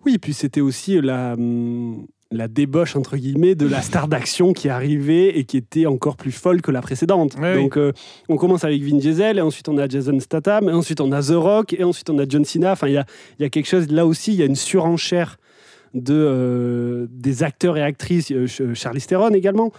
Oui, 0.05 0.17
puis 0.17 0.33
c'était 0.33 0.61
aussi 0.61 0.99
la, 0.99 1.33
hum, 1.33 2.05
la 2.31 2.47
débauche, 2.47 2.95
entre 2.95 3.17
guillemets, 3.17 3.55
de 3.55 3.67
la 3.67 3.81
star 3.81 4.07
d'action 4.07 4.51
qui 4.53 4.67
arrivait 4.69 5.37
et 5.37 5.43
qui 5.43 5.57
était 5.57 5.85
encore 5.85 6.15
plus 6.17 6.31
folle 6.31 6.61
que 6.61 6.71
la 6.71 6.81
précédente. 6.81 7.35
Ouais, 7.39 7.55
Donc, 7.55 7.77
euh, 7.77 7.91
on 8.29 8.35
commence 8.37 8.63
avec 8.63 8.81
Vin 8.83 8.97
Diesel, 8.97 9.37
et 9.37 9.41
ensuite 9.41 9.69
on 9.69 9.77
a 9.77 9.87
Jason 9.87 10.19
Statham, 10.19 10.67
et 10.69 10.71
ensuite 10.71 11.01
on 11.01 11.11
a 11.11 11.21
The 11.21 11.35
Rock, 11.35 11.73
et 11.73 11.83
ensuite 11.83 12.09
on 12.09 12.17
a 12.19 12.25
John 12.27 12.43
Cena. 12.45 12.71
Enfin, 12.71 12.87
il 12.87 12.93
y 12.93 12.97
a, 12.97 13.05
il 13.37 13.43
y 13.43 13.45
a 13.45 13.49
quelque 13.49 13.67
chose, 13.67 13.91
là 13.91 14.05
aussi, 14.05 14.33
il 14.33 14.39
y 14.39 14.41
a 14.43 14.45
une 14.45 14.55
surenchère 14.55 15.37
de, 15.93 16.13
euh, 16.15 17.07
des 17.11 17.43
acteurs 17.43 17.77
et 17.77 17.81
actrices, 17.83 18.31
euh, 18.31 18.47
Ch- 18.47 18.73
Charlize 18.73 19.05
Theron 19.07 19.31
également, 19.33 19.71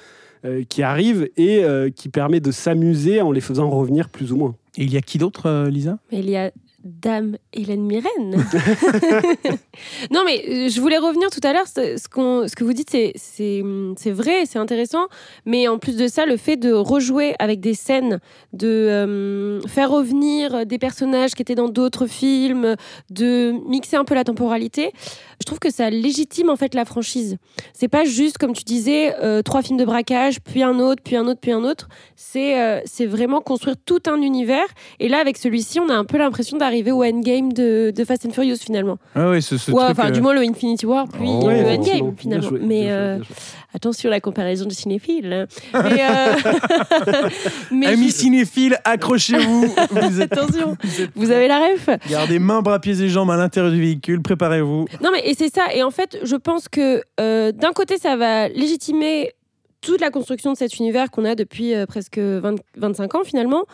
euh, 0.44 0.62
qui 0.68 0.82
arrivent 0.82 1.28
et 1.36 1.64
euh, 1.64 1.88
qui 1.90 2.08
permet 2.10 2.40
de 2.40 2.50
s'amuser 2.50 3.20
en 3.22 3.32
les 3.32 3.40
faisant 3.40 3.70
revenir 3.70 4.08
plus 4.08 4.30
ou 4.32 4.36
moins. 4.36 4.54
Et 4.76 4.84
il 4.84 4.92
y 4.92 4.96
a 4.96 5.00
qui 5.00 5.18
d'autre, 5.18 5.46
euh, 5.46 5.70
Lisa? 5.70 5.98
Il 6.10 6.28
y 6.28 6.36
a 6.36 6.50
Dame 6.84 7.36
Hélène 7.52 7.82
Mirren. 7.82 8.30
non, 10.10 10.22
mais 10.24 10.44
euh, 10.48 10.68
je 10.68 10.80
voulais 10.80 10.98
revenir 10.98 11.30
tout 11.30 11.40
à 11.42 11.52
l'heure. 11.52 11.66
Ce, 11.66 12.08
que 12.08 12.64
vous 12.64 12.72
dites, 12.72 12.90
c'est- 12.90 13.12
c'est 13.16 14.10
vrai, 14.10 14.44
c'est 14.46 14.58
intéressant. 14.58 15.06
Mais 15.46 15.68
en 15.68 15.78
plus 15.78 15.96
de 15.96 16.06
ça, 16.08 16.26
le 16.26 16.36
fait 16.36 16.56
de 16.56 16.72
rejouer 16.72 17.34
avec 17.38 17.60
des 17.60 17.74
scènes, 17.74 18.18
de 18.52 18.66
euh, 18.68 19.60
faire 19.68 19.90
revenir 19.90 20.66
des 20.66 20.78
personnages 20.78 21.32
qui 21.34 21.42
étaient 21.42 21.54
dans 21.54 21.68
d'autres 21.68 22.06
films, 22.06 22.76
de 23.10 23.54
mixer 23.68 23.96
un 23.96 24.04
peu 24.04 24.14
la 24.14 24.24
temporalité, 24.24 24.92
je 25.40 25.44
trouve 25.46 25.58
que 25.58 25.70
ça 25.70 25.90
légitime 25.90 26.50
en 26.50 26.56
fait 26.56 26.74
la 26.74 26.84
franchise. 26.84 27.36
C'est 27.72 27.88
pas 27.88 28.04
juste, 28.04 28.38
comme 28.38 28.52
tu 28.52 28.64
disais, 28.64 29.14
euh, 29.22 29.42
trois 29.42 29.62
films 29.62 29.78
de 29.78 29.84
braquage, 29.84 30.40
puis 30.40 30.62
un 30.62 30.78
autre, 30.78 31.02
puis 31.04 31.16
un 31.16 31.26
autre, 31.26 31.40
puis 31.40 31.52
un 31.52 31.64
autre. 31.64 31.88
C'est 32.16 32.60
euh, 32.60 32.80
c'est 32.84 33.06
vraiment 33.06 33.40
construire 33.40 33.76
tout 33.84 34.00
un 34.06 34.20
univers. 34.20 34.66
Et 35.00 35.08
là, 35.08 35.18
avec 35.18 35.36
celui-ci, 35.36 35.80
on 35.80 35.88
a 35.88 35.94
un 35.94 36.04
peu 36.04 36.18
l'impression 36.18 36.56
d'arriver 36.56 36.71
au 36.92 37.02
endgame 37.04 37.52
de, 37.52 37.92
de 37.94 38.04
Fast 38.04 38.24
and 38.26 38.30
Furious 38.30 38.56
finalement. 38.56 38.96
Ah 39.14 39.28
ouais, 39.30 39.40
ce, 39.40 39.58
ce 39.58 39.70
Ouais, 39.70 39.84
truc, 39.84 39.98
enfin, 39.98 40.08
euh, 40.08 40.12
du 40.12 40.20
moins 40.22 40.32
le 40.32 40.40
Infinity 40.40 40.86
War, 40.86 41.06
puis 41.08 41.22
Oh. 41.26 41.40
le 41.42 41.46
Ouais, 41.64 41.76
endgame 41.76 42.14
finalement. 42.16 42.48
joué, 42.48 42.60
Mais 42.62 42.90
euh, 42.90 43.18
joué. 43.18 43.26
attention 43.74 44.08
la 44.10 44.20
comparaison 44.20 44.64
de 44.64 44.72
cinéphile. 44.72 45.32
hein. 45.32 45.46
Mais, 45.84 46.02
euh, 46.02 47.28
mais 47.70 47.86
Amis 47.88 48.08
je- 48.08 48.14
cinéphiles, 48.14 48.78
accrochez-vous. 48.84 49.66
vous, 49.90 50.20
êtes- 50.20 50.32
attention, 50.32 50.76
vous 51.14 51.30
avez 51.30 51.48
la 51.48 51.58
ref. 51.58 51.88
Gardez 52.10 52.38
mains, 52.38 52.62
bras, 52.62 52.80
pieds 52.80 53.00
et 53.00 53.08
jambes 53.08 53.30
à 53.30 53.36
l'intérieur 53.36 53.72
du 53.72 53.80
véhicule. 53.80 54.22
Préparez-vous. 54.22 54.86
Non, 55.02 55.10
mais 55.12 55.20
et 55.28 55.34
c'est 55.34 55.52
ça. 55.52 55.66
Et 55.74 55.82
en 55.82 55.90
fait, 55.90 56.18
je 56.22 56.36
pense 56.36 56.68
que 56.68 57.02
euh, 57.20 57.52
d'un 57.52 57.72
côté, 57.72 57.98
ça 57.98 58.16
va 58.16 58.48
légitimer 58.48 59.32
toute 59.80 60.00
la 60.00 60.10
construction 60.10 60.52
de 60.52 60.56
cet 60.56 60.78
univers 60.78 61.10
qu'on 61.10 61.24
a 61.24 61.34
depuis 61.34 61.74
euh, 61.74 61.86
presque 61.86 62.18
20 62.18 62.54
25 62.76 63.14
ans 63.16 63.24
finalement. 63.24 63.64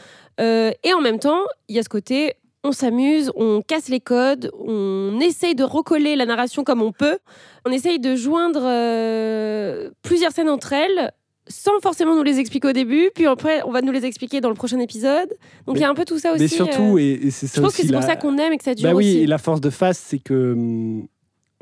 Euh, 0.40 0.70
et 0.84 0.94
en 0.94 1.00
même 1.00 1.18
temps, 1.18 1.40
il 1.68 1.76
y 1.76 1.78
a 1.78 1.82
ce 1.82 1.88
côté, 1.88 2.32
on 2.64 2.72
s'amuse, 2.72 3.30
on 3.36 3.62
casse 3.66 3.88
les 3.88 4.00
codes, 4.00 4.50
on 4.58 5.18
essaye 5.20 5.54
de 5.54 5.64
recoller 5.64 6.16
la 6.16 6.26
narration 6.26 6.64
comme 6.64 6.82
on 6.82 6.92
peut, 6.92 7.18
on 7.64 7.70
essaye 7.70 7.98
de 8.00 8.16
joindre 8.16 8.62
euh, 8.64 9.90
plusieurs 10.02 10.32
scènes 10.32 10.48
entre 10.48 10.72
elles 10.72 11.12
sans 11.50 11.80
forcément 11.80 12.14
nous 12.14 12.22
les 12.22 12.40
expliquer 12.40 12.68
au 12.68 12.72
début, 12.72 13.10
puis 13.14 13.26
après 13.26 13.62
on 13.64 13.70
va 13.70 13.80
nous 13.80 13.90
les 13.92 14.04
expliquer 14.04 14.42
dans 14.42 14.50
le 14.50 14.54
prochain 14.54 14.78
épisode. 14.80 15.30
Donc 15.66 15.76
il 15.76 15.80
y 15.80 15.84
a 15.84 15.88
un 15.88 15.94
peu 15.94 16.04
tout 16.04 16.18
ça 16.18 16.32
aussi. 16.32 16.42
Mais 16.42 16.48
surtout, 16.48 16.96
euh, 16.96 17.00
et, 17.00 17.12
et 17.26 17.30
c'est 17.30 17.46
ça 17.46 17.56
je 17.56 17.62
pense 17.62 17.74
que 17.74 17.82
c'est 17.86 17.92
pour 17.92 18.02
ça 18.02 18.16
qu'on 18.16 18.36
aime 18.36 18.52
et 18.52 18.58
que 18.58 18.64
ça 18.64 18.74
dure 18.74 18.86
Bah 18.90 18.94
oui, 18.94 19.08
aussi. 19.08 19.18
et 19.20 19.26
la 19.26 19.38
force 19.38 19.60
de 19.62 19.70
Fast, 19.70 20.02
c'est 20.06 20.18
que 20.18 20.52
hum, 20.52 21.06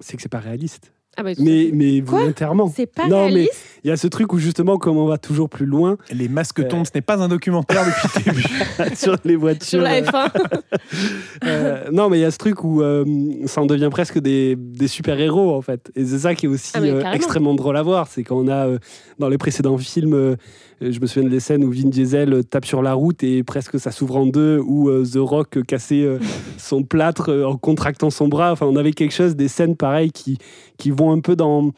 c'est 0.01 0.17
que 0.17 0.23
c'est 0.23 0.29
pas 0.29 0.41
réaliste. 0.41 0.93
Ah 1.17 1.23
bah, 1.23 1.31
Mais, 1.39 1.71
mais 1.73 2.03
Quoi 2.03 2.21
volontairement. 2.21 2.73
c'est 2.75 2.87
pas 2.87 3.09
non, 3.09 3.31
mais 3.31 3.49
il 3.85 3.89
y 3.89 3.91
a 3.91 3.97
ce 3.97 4.07
truc 4.07 4.33
où 4.33 4.39
justement, 4.39 4.77
comme 4.79 4.97
on 4.99 5.07
va 5.07 5.17
toujours 5.19 5.49
plus 5.49 5.65
loin 5.67 5.97
Les 6.13 6.29
masques 6.29 6.61
Euh. 6.61 6.69
tombent, 6.69 6.85
ce 6.87 6.91
n'est 6.95 7.01
pas 7.03 7.23
un 7.23 7.29
documentaire 7.29 7.85
depuis 7.87 8.25
le 8.27 8.33
début. 8.33 8.95
sur 8.97 9.17
les 9.25 9.37
voitures. 9.37 9.67
Sur 9.67 9.81
la 9.83 10.03
F1. 10.03 10.31
euh, 11.45 11.85
non, 11.93 12.09
mais 12.09 12.19
il 12.19 12.23
y 12.23 12.25
a 12.25 12.31
ce 12.31 12.39
truc 12.39 12.65
où 12.65 12.83
euh, 12.83 13.05
ça 13.47 13.61
en 13.63 13.67
devient 13.67 13.89
presque 13.91 14.19
des, 14.19 14.57
des 14.57 14.89
super-héros, 14.89 15.55
en 15.55 15.63
fait. 15.63 15.91
Et 15.95 16.05
c'est 16.05 16.19
ça 16.21 16.35
qui 16.35 16.47
est 16.47 16.49
aussi 16.49 16.73
Ah, 16.75 16.81
euh, 16.81 17.01
carrément. 17.01 17.13
extrêmement 17.13 17.55
drôle 17.55 17.77
à 17.77 17.83
voir. 17.83 18.09
C'est 18.09 18.23
quand 18.23 18.37
on 18.37 18.49
a, 18.49 18.67
euh, 18.67 18.79
dans 19.19 19.29
les 19.29 19.39
précédents 19.39 19.79
films, 19.79 20.15
euh, 20.15 20.37
je 20.81 21.01
me 21.01 21.07
souviens 21.07 21.29
des 21.29 21.41
scènes 21.41 21.65
où 21.65 21.71
Vin 21.73 21.89
Diesel 21.89 22.33
euh, 22.33 22.43
tape 22.43 22.67
sur 22.67 22.83
la 22.83 22.95
route 22.95 23.23
et 23.23 23.43
presque 23.43 23.79
ça 23.81 23.91
s'ouvre 23.91 24.17
en 24.17 24.27
deux, 24.27 24.59
ou 24.59 24.89
euh, 24.91 25.05
The 25.05 25.17
Rock 25.19 25.63
cassait 25.67 26.03
euh, 26.03 26.19
son 26.59 26.83
plâtre 26.83 27.31
euh, 27.31 27.45
en 27.47 27.57
contractant 27.57 28.11
son 28.11 28.29
bras. 28.29 28.53
Enfin, 28.53 28.67
on 28.67 28.77
avait 28.77 28.93
quelque 28.93 29.15
chose, 29.15 29.37
des 29.37 29.49
scènes 29.49 29.77
pareilles 29.77 30.13
qui, 30.13 30.39
qui 30.79 30.91
vont 30.91 31.13
un 31.13 31.21
peu 31.21 31.35
dans, 31.37 31.73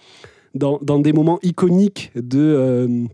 dans, 0.54 0.78
dans 0.82 0.98
des 0.98 1.12
moments 1.12 1.38
iconiques 1.42 2.10
de. 2.16 2.38
euh, 2.40 3.04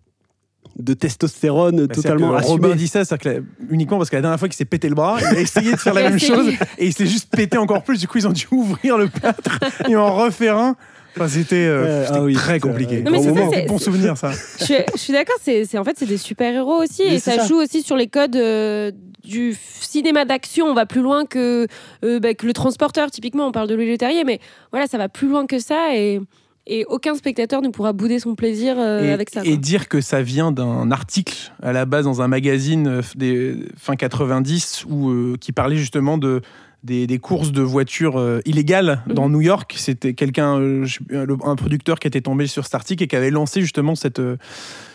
de 0.76 0.92
testostérone 0.92 1.86
Bah, 1.86 1.94
totalement 1.94 2.30
que 2.32 2.36
assumé. 2.38 2.50
Robin 2.66 2.74
dit 2.74 2.88
ça, 2.88 3.04
c'est-à-dire 3.04 3.22
que 3.32 3.38
la- 3.38 3.70
uniquement 3.72 3.96
parce 3.96 4.10
que 4.10 4.16
la 4.16 4.22
dernière 4.22 4.40
fois 4.40 4.48
qu'il 4.48 4.56
s'est 4.56 4.64
pété 4.64 4.88
le 4.88 4.96
bras, 4.96 5.18
il 5.20 5.36
a 5.36 5.40
essayé 5.40 5.70
de 5.70 5.76
faire 5.76 5.94
la 5.94 6.02
même 6.10 6.18
chose 6.18 6.48
et 6.78 6.86
il 6.86 6.92
s'est 6.92 7.06
juste 7.06 7.28
pété 7.30 7.58
encore 7.58 7.84
plus. 7.84 8.00
Du 8.00 8.08
coup, 8.08 8.18
ils 8.18 8.26
ont 8.26 8.32
dû 8.32 8.46
ouvrir 8.50 8.98
le 8.98 9.06
plâtre 9.06 9.60
et 9.88 9.94
en 9.94 10.12
refaire 10.12 10.58
un. 10.58 10.74
Enfin, 11.16 11.28
c'était 11.28 11.66
euh, 11.66 12.06
ah 12.10 12.22
oui, 12.22 12.34
très 12.34 12.58
compliqué. 12.60 13.02
Non, 13.02 13.10
mais 13.12 13.22
c'est 13.22 13.34
ça, 13.34 13.48
c'est- 13.52 13.66
bon 13.66 13.78
souvenir, 13.78 14.16
ça. 14.16 14.32
je 14.58 14.64
suis, 14.64 14.74
je 14.94 14.98
suis 15.00 15.12
d'accord, 15.12 15.36
c'est 15.42 15.64
c'est- 15.64 15.78
en 15.78 15.84
fait 15.84 15.96
c'est 15.98 16.06
des 16.06 16.18
super 16.18 16.52
héros 16.54 16.82
aussi 16.82 17.02
Mais 17.06 17.14
et 17.14 17.18
c'est 17.18 17.32
ça, 17.36 17.42
ça. 17.42 17.46
joue 17.46 17.56
aussi 17.56 17.82
sur 17.82 17.96
les 17.96 18.06
codes 18.08 18.36
euh, 18.36 18.90
du 19.22 19.52
f- 19.52 19.56
cinéma 19.80 20.24
d'action. 20.24 20.66
On 20.66 20.74
va 20.74 20.86
plus 20.86 21.00
loin 21.02 21.24
que, 21.24 21.66
euh, 22.04 22.18
bah, 22.20 22.34
que 22.34 22.46
le 22.46 22.52
transporteur. 22.52 23.10
Typiquement, 23.10 23.46
on 23.46 23.52
parle 23.52 23.68
de 23.68 23.74
Louis 23.74 23.96
Terrier, 23.96 24.24
mais 24.24 24.40
voilà, 24.72 24.86
ça 24.86 24.98
va 24.98 25.08
plus 25.08 25.28
loin 25.28 25.46
que 25.46 25.58
ça 25.58 25.94
et, 25.96 26.20
et 26.66 26.84
aucun 26.86 27.14
spectateur 27.14 27.62
ne 27.62 27.68
pourra 27.68 27.92
bouder 27.92 28.18
son 28.18 28.34
plaisir 28.34 28.76
euh, 28.78 29.04
et, 29.04 29.12
avec 29.12 29.30
ça. 29.30 29.42
et 29.44 29.48
quoi. 29.50 29.56
dire 29.56 29.88
que 29.88 30.00
ça 30.00 30.20
vient 30.22 30.50
d'un 30.50 30.90
article 30.90 31.36
à 31.62 31.72
la 31.72 31.84
base 31.84 32.04
dans 32.06 32.22
un 32.22 32.28
magazine 32.28 32.86
euh, 32.88 33.02
des 33.16 33.54
fin 33.78 33.96
90 33.96 34.84
où, 34.88 35.10
euh, 35.10 35.36
qui 35.40 35.52
parlait 35.52 35.76
justement 35.76 36.18
de 36.18 36.40
des, 36.84 37.06
des 37.06 37.18
courses 37.18 37.50
de 37.50 37.62
voitures 37.62 38.18
euh, 38.18 38.40
illégales 38.44 39.02
dans 39.06 39.26
Mhm. 39.28 39.32
New 39.34 39.40
York. 39.40 39.74
C'était 39.76 40.14
quelqu'un, 40.14 40.60
euh, 40.60 40.86
un 41.44 41.56
producteur 41.56 41.98
qui 41.98 42.06
était 42.06 42.20
tombé 42.20 42.46
sur 42.46 42.64
cet 42.64 42.74
article 42.74 43.02
et 43.02 43.06
qui 43.08 43.16
avait 43.16 43.30
lancé 43.30 43.60
justement 43.62 43.94
cette, 43.94 44.20
euh, 44.20 44.36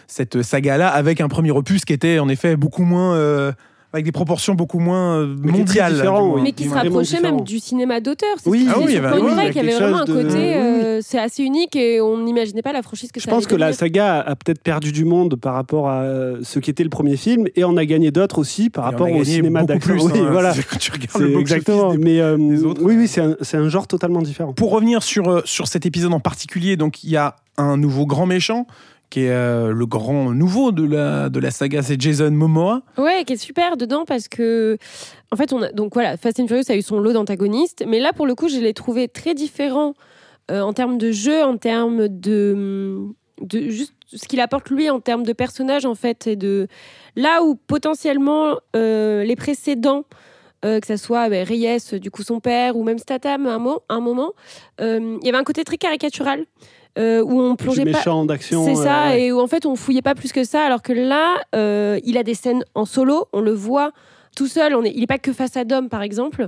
cette 0.08 0.42
saga-là 0.42 0.90
avec 0.90 1.20
un 1.20 1.28
premier 1.28 1.52
opus 1.52 1.84
qui 1.86 1.94
était 1.94 2.20
en 2.20 2.30
effet 2.30 2.56
beaucoup 2.56 2.84
moins. 2.84 3.16
euh, 3.16 3.52
avec 3.92 4.06
des 4.06 4.12
proportions 4.12 4.54
beaucoup 4.54 4.78
moins 4.80 5.18
euh, 5.18 5.36
Mais 5.40 5.52
qui 5.52 5.58
mondiales. 5.60 6.10
oui. 6.36 6.42
mais 6.44 6.52
qui 6.52 6.66
se 6.66 6.74
rapprochait 6.74 7.22
même 7.22 7.42
du 7.42 7.60
cinéma 7.60 8.00
d'auteur. 8.00 8.30
C'est 8.38 8.50
Oui, 8.50 8.66
ce 8.66 8.72
ah 8.72 8.76
oui, 8.78 8.86
disais 8.86 8.94
il 8.94 8.96
y 8.98 8.98
sur 9.00 9.06
avait- 9.08 9.18
Point 9.20 9.28
oui, 9.38 9.44
il 9.50 9.56
y 9.56 9.60
avait 9.60 9.72
vraiment 9.74 9.98
un 10.02 10.06
de- 10.06 10.14
côté, 10.14 10.56
euh, 10.56 11.00
c'est 11.02 11.18
assez 11.18 11.42
unique 11.44 11.76
et 11.76 12.00
on 12.00 12.18
n'imaginait 12.24 12.62
pas 12.62 12.72
la 12.72 12.84
franchise 12.84 13.12
que 13.12 13.20
Je 13.20 13.26
ça 13.26 13.32
pense 13.32 13.48
que 13.48 13.56
la 13.56 13.74
saga 13.74 14.20
a 14.20 14.36
peut-être 14.36 14.62
perdu 14.62 14.92
du 14.92 15.06
monde 15.06 15.36
par 15.38 15.56
rapport 15.56 15.90
à 15.90 16.02
euh, 16.04 16.40
ce 16.44 16.60
qu'était 16.60 16.84
le 16.84 16.90
premier 16.90 17.18
film 17.18 17.48
et 17.56 17.64
on 17.64 17.78
a 17.78 17.86
gagné 17.86 18.12
d'autres 18.12 18.38
aussi 18.40 18.70
par 18.70 18.84
Et 18.84 18.92
rapport 18.92 19.08
a 19.08 19.10
au 19.10 19.14
gagné 19.14 19.26
cinéma 19.26 19.62
beaucoup 19.62 19.74
d'action. 19.74 19.94
plus, 19.96 20.04
Oui, 20.06 20.20
hein. 20.20 20.30
voilà. 20.32 20.54
Tu 20.80 20.92
regardes 20.92 21.22
le 21.34 21.40
exactement. 21.40 21.94
Mais 22.00 22.20
euh, 22.20 22.38
des 22.38 22.64
autres. 22.64 22.82
oui, 22.84 22.96
oui, 22.96 23.08
c'est 23.08 23.22
un, 23.22 23.36
un 23.54 23.70
genre 23.70 23.88
totalement 23.88 24.22
différent. 24.22 24.54
Pour 24.54 24.70
revenir 24.72 25.02
sur, 25.02 25.42
sur 25.48 25.68
cet 25.68 25.86
épisode 25.88 26.14
en 26.14 26.20
particulier, 26.20 26.78
donc 26.78 27.04
il 27.04 27.10
y 27.10 27.18
a 27.18 27.38
un 27.58 27.76
nouveau 27.76 28.06
grand 28.06 28.26
méchant 28.28 28.68
qui 29.10 29.22
est 29.22 29.32
euh, 29.32 29.72
le 29.74 29.86
grand 29.86 30.32
nouveau 30.34 30.72
de 30.72 30.84
la, 30.86 31.30
de 31.30 31.40
la 31.40 31.50
saga, 31.52 31.82
c'est 31.82 32.00
Jason 32.00 32.32
Momoa. 32.32 32.84
Ouais, 32.98 33.24
qui 33.26 33.34
est 33.34 33.38
super 33.38 33.76
dedans 33.78 34.06
parce 34.06 34.28
que, 34.28 34.78
en 35.32 35.36
fait, 35.36 35.52
on 35.52 35.62
a, 35.64 35.72
donc 35.72 35.94
voilà, 35.94 36.16
Fast 36.18 36.40
and 36.40 36.48
Furious 36.48 36.70
a 36.70 36.76
eu 36.76 36.82
son 36.82 37.00
lot 37.00 37.14
d'antagonistes, 37.14 37.84
mais 37.88 38.00
là, 38.00 38.14
pour 38.14 38.28
le 38.28 38.36
coup, 38.36 38.50
je 38.50 38.58
l'ai 38.60 38.74
trouvé 38.74 39.08
très 39.08 39.34
différent 39.34 39.94
euh, 40.52 40.62
en 40.62 40.74
termes 40.74 40.98
de 40.98 41.12
jeu, 41.12 41.44
en 41.44 41.58
termes 41.58 42.08
de, 42.08 43.08
juste 43.52 43.94
ce 44.14 44.28
qu'il 44.28 44.40
apporte 44.42 44.70
lui 44.70 44.90
en 44.90 45.00
termes 45.00 45.24
de 45.24 45.34
personnage, 45.34 45.86
en 45.86 45.96
fait, 45.96 46.28
et 46.28 46.36
de 46.36 46.68
là 47.16 47.44
où 47.44 47.56
potentiellement 47.56 48.58
euh, 48.76 49.24
les 49.24 49.36
précédents. 49.36 50.04
que 50.62 50.86
ça 50.86 50.98
soit 50.98 51.30
ben, 51.30 51.48
Reyes, 51.48 52.00
du 52.02 52.12
coup 52.12 52.22
son 52.24 52.40
père, 52.42 52.76
ou 52.76 52.84
même 52.84 52.98
Statham 53.00 53.46
à 53.48 53.54
un, 53.54 53.60
mo- 53.60 53.82
un 53.88 54.02
moment, 54.02 54.34
il 54.80 55.20
y 55.24 55.30
avait 55.30 55.38
un 55.38 55.44
côté 55.46 55.64
très 55.64 55.78
caricatural, 55.78 56.46
euh, 57.00 57.22
où 57.24 57.42
on 57.42 57.56
plongeait 57.56 57.86
pas, 57.86 57.98
méchant 57.98 58.26
d'action. 58.26 58.66
c'est 58.66 58.72
euh, 58.80 58.84
ça, 58.84 59.08
ouais. 59.10 59.24
et 59.24 59.32
où 59.32 59.40
en 59.40 59.48
fait 59.48 59.66
on 59.66 59.76
fouillait 59.76 60.02
pas 60.02 60.16
plus 60.16 60.32
que 60.32 60.44
ça, 60.44 60.64
alors 60.66 60.82
que 60.82 60.94
là, 60.94 61.38
euh, 61.56 62.00
il 62.04 62.18
a 62.18 62.24
des 62.24 62.34
scènes 62.36 62.64
en 62.76 62.86
solo, 62.86 63.28
on 63.34 63.42
le 63.42 63.52
voit 63.54 63.92
tout 64.36 64.48
seul, 64.48 64.76
on 64.76 64.84
est, 64.84 64.92
il 64.94 65.00
n'est 65.02 65.08
pas 65.08 65.18
que 65.18 65.34
face 65.34 65.58
à 65.58 65.64
Dom 65.64 65.90
par 65.90 66.02
exemple, 66.02 66.48